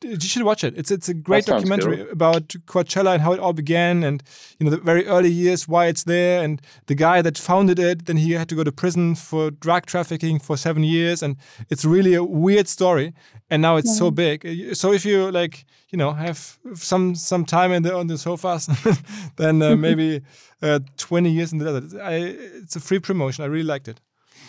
you 0.04 0.20
should 0.20 0.42
watch 0.42 0.62
it. 0.64 0.74
It's 0.76 0.90
it's 0.90 1.08
a 1.08 1.14
great 1.14 1.46
documentary 1.46 1.98
cool. 1.98 2.10
about 2.12 2.48
Coachella 2.66 3.14
and 3.14 3.22
how 3.22 3.32
it 3.32 3.40
all 3.40 3.52
began, 3.52 4.04
and 4.04 4.22
you 4.58 4.64
know 4.64 4.70
the 4.70 4.78
very 4.78 5.06
early 5.06 5.30
years, 5.30 5.66
why 5.66 5.86
it's 5.86 6.04
there, 6.04 6.42
and 6.42 6.60
the 6.86 6.94
guy 6.94 7.22
that 7.22 7.38
founded 7.38 7.78
it. 7.78 8.06
Then 8.06 8.16
he 8.16 8.32
had 8.32 8.48
to 8.48 8.54
go 8.54 8.64
to 8.64 8.72
prison 8.72 9.14
for 9.14 9.50
drug 9.50 9.86
trafficking 9.86 10.38
for 10.38 10.56
seven 10.56 10.84
years, 10.84 11.22
and 11.22 11.36
it's 11.70 11.84
really 11.84 12.14
a 12.14 12.22
weird 12.22 12.68
story. 12.68 13.12
And 13.50 13.62
now 13.62 13.76
it's 13.76 13.90
yeah. 13.90 13.98
so 13.98 14.10
big. 14.10 14.74
So 14.74 14.92
if 14.92 15.04
you 15.04 15.30
like, 15.30 15.64
you 15.90 15.98
know, 15.98 16.12
have 16.12 16.58
some 16.74 17.14
some 17.14 17.44
time 17.44 17.72
in 17.72 17.82
the 17.82 17.94
on 17.94 18.06
the 18.06 18.18
sofas, 18.18 18.68
then 19.36 19.62
uh, 19.62 19.76
maybe 19.86 20.20
uh, 20.62 20.80
twenty 20.96 21.30
years 21.30 21.52
in 21.52 21.58
the 21.58 21.64
desert. 21.64 22.00
I, 22.00 22.14
it's 22.62 22.76
a 22.76 22.80
free 22.80 22.98
promotion. 22.98 23.44
I 23.44 23.48
really 23.48 23.66
liked 23.66 23.88
it. 23.88 24.00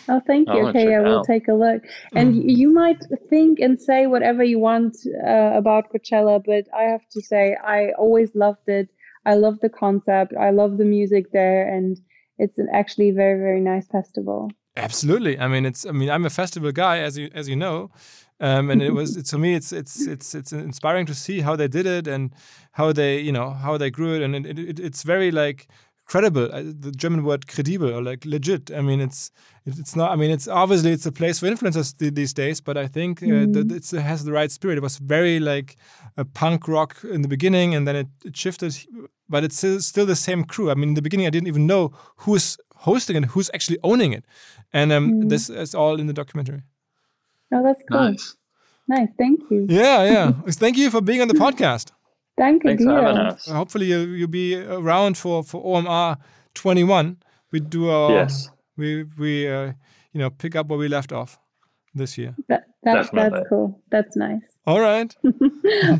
Oh, 0.08 0.20
thank 0.26 0.48
you. 0.48 0.68
Okay, 0.68 0.94
I 0.94 1.00
will 1.00 1.24
take 1.24 1.48
a 1.48 1.54
look. 1.54 1.82
And 2.14 2.34
mm. 2.34 2.42
you 2.44 2.72
might 2.72 3.02
think 3.28 3.58
and 3.58 3.80
say 3.80 4.06
whatever 4.06 4.44
you 4.44 4.58
want 4.58 4.96
uh, 5.26 5.52
about 5.54 5.92
Coachella, 5.92 6.42
but 6.44 6.64
I 6.74 6.84
have 6.84 7.08
to 7.10 7.20
say, 7.20 7.56
I 7.64 7.90
always 7.98 8.34
loved 8.34 8.68
it. 8.68 8.88
I 9.24 9.34
love 9.34 9.58
the 9.60 9.68
concept. 9.68 10.34
I 10.38 10.50
love 10.50 10.78
the 10.78 10.84
music 10.84 11.32
there, 11.32 11.66
and 11.68 11.98
it's 12.38 12.58
actually 12.72 13.08
a 13.08 13.14
very, 13.14 13.38
very 13.40 13.60
nice 13.60 13.88
festival. 13.88 14.50
Absolutely. 14.76 15.38
I 15.38 15.48
mean, 15.48 15.66
it's. 15.66 15.84
I 15.84 15.90
mean, 15.90 16.10
I'm 16.10 16.26
a 16.26 16.30
festival 16.30 16.70
guy, 16.70 16.98
as 16.98 17.18
you 17.18 17.30
as 17.34 17.48
you 17.48 17.56
know, 17.56 17.90
um, 18.40 18.70
and 18.70 18.82
it 18.82 18.90
was 18.90 19.22
to 19.30 19.38
me, 19.38 19.54
it's 19.54 19.72
it's 19.72 20.06
it's 20.06 20.34
it's 20.34 20.52
inspiring 20.52 21.06
to 21.06 21.14
see 21.14 21.40
how 21.40 21.56
they 21.56 21.68
did 21.68 21.86
it 21.86 22.06
and 22.06 22.32
how 22.72 22.92
they 22.92 23.18
you 23.18 23.32
know 23.32 23.50
how 23.50 23.76
they 23.78 23.90
grew 23.90 24.14
it, 24.14 24.22
and 24.22 24.46
it, 24.46 24.58
it, 24.58 24.78
it's 24.78 25.02
very 25.02 25.30
like 25.30 25.66
credible. 26.06 26.48
Uh, 26.52 26.62
the 26.64 26.92
German 26.92 27.24
word 27.24 27.46
credible 27.46 27.92
or 27.92 28.02
like 28.02 28.24
legit. 28.24 28.70
I 28.70 28.80
mean, 28.80 29.00
it's 29.00 29.30
it's 29.66 29.94
not. 29.94 30.12
I 30.12 30.16
mean, 30.16 30.30
it's 30.30 30.48
obviously 30.48 30.92
it's 30.92 31.06
a 31.06 31.12
place 31.12 31.38
for 31.38 31.46
influencers 31.46 31.94
these 31.98 32.32
days, 32.32 32.60
but 32.60 32.76
I 32.76 32.86
think 32.86 33.22
uh, 33.22 33.26
mm. 33.26 33.72
it 33.72 34.00
has 34.00 34.24
the 34.24 34.32
right 34.32 34.50
spirit. 34.50 34.78
It 34.78 34.82
was 34.82 34.98
very 34.98 35.38
like 35.40 35.76
a 36.16 36.24
punk 36.24 36.68
rock 36.68 36.96
in 37.04 37.22
the 37.22 37.28
beginning, 37.28 37.74
and 37.74 37.86
then 37.86 37.96
it, 37.96 38.08
it 38.24 38.36
shifted, 38.36 38.76
but 39.28 39.44
it's 39.44 39.56
still, 39.56 39.80
still, 39.80 40.06
the 40.06 40.16
same 40.16 40.44
crew. 40.44 40.70
I 40.70 40.74
mean, 40.74 40.90
in 40.90 40.94
the 40.94 41.02
beginning, 41.02 41.26
I 41.26 41.30
didn't 41.30 41.48
even 41.48 41.66
know 41.66 41.92
who's 42.18 42.56
hosting 42.76 43.16
and 43.16 43.26
who's 43.26 43.50
actually 43.52 43.78
owning 43.82 44.12
it, 44.12 44.24
and 44.72 44.92
um, 44.92 45.12
mm. 45.12 45.28
this 45.28 45.50
is 45.50 45.74
all 45.74 46.00
in 46.00 46.06
the 46.06 46.14
documentary. 46.14 46.62
Oh, 47.52 47.62
that's 47.62 47.82
cool. 47.90 48.00
Nice. 48.00 48.36
Nice. 48.88 49.08
Thank 49.18 49.40
you. 49.50 49.66
Yeah, 49.68 50.04
yeah. 50.04 50.32
Thank 50.50 50.76
you 50.76 50.90
for 50.90 51.00
being 51.00 51.20
on 51.20 51.28
the 51.28 51.34
podcast. 51.34 51.90
Thank 52.36 52.62
Thanks 52.64 52.84
us. 52.86 53.46
Hopefully, 53.48 53.86
you'll, 53.86 54.08
you'll 54.08 54.28
be 54.28 54.56
around 54.56 55.16
for 55.16 55.42
for 55.42 55.62
OMR 55.64 56.16
21. 56.54 57.16
We 57.52 57.60
do 57.60 57.88
our 57.88 58.12
yes. 58.12 58.50
We 58.76 59.04
we 59.18 59.48
uh, 59.48 59.72
you 60.12 60.20
know 60.20 60.30
pick 60.30 60.54
up 60.56 60.68
where 60.68 60.78
we 60.78 60.88
left 60.88 61.12
off. 61.12 61.38
this 61.96 62.18
year. 62.18 62.34
That, 62.48 62.64
that, 62.82 63.10
that's 63.12 63.48
cool. 63.48 63.80
That's 63.90 64.16
nice. 64.16 64.42
All 64.66 64.80
right. 64.80 65.14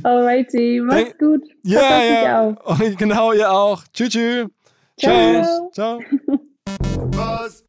Alrighty, 0.04 0.82
mach's 0.82 1.02
Thank- 1.02 1.18
gut. 1.18 1.40
Ja, 1.64 2.02
ja. 2.02 2.56
Oh, 2.66 2.76
Genau, 2.98 3.32
ihr 3.32 3.50
auch. 3.50 3.82
Tschüss, 3.92 4.10
tschüss. 4.10 4.50
Ciao. 4.98 5.70
Ciao. 5.72 6.00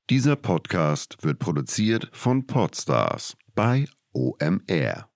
Dieser 0.10 0.36
Podcast 0.36 1.18
wird 1.22 1.40
produziert 1.40 2.10
von 2.12 2.46
Podstars 2.46 3.36
bei 3.56 3.86
OMR. 4.14 5.07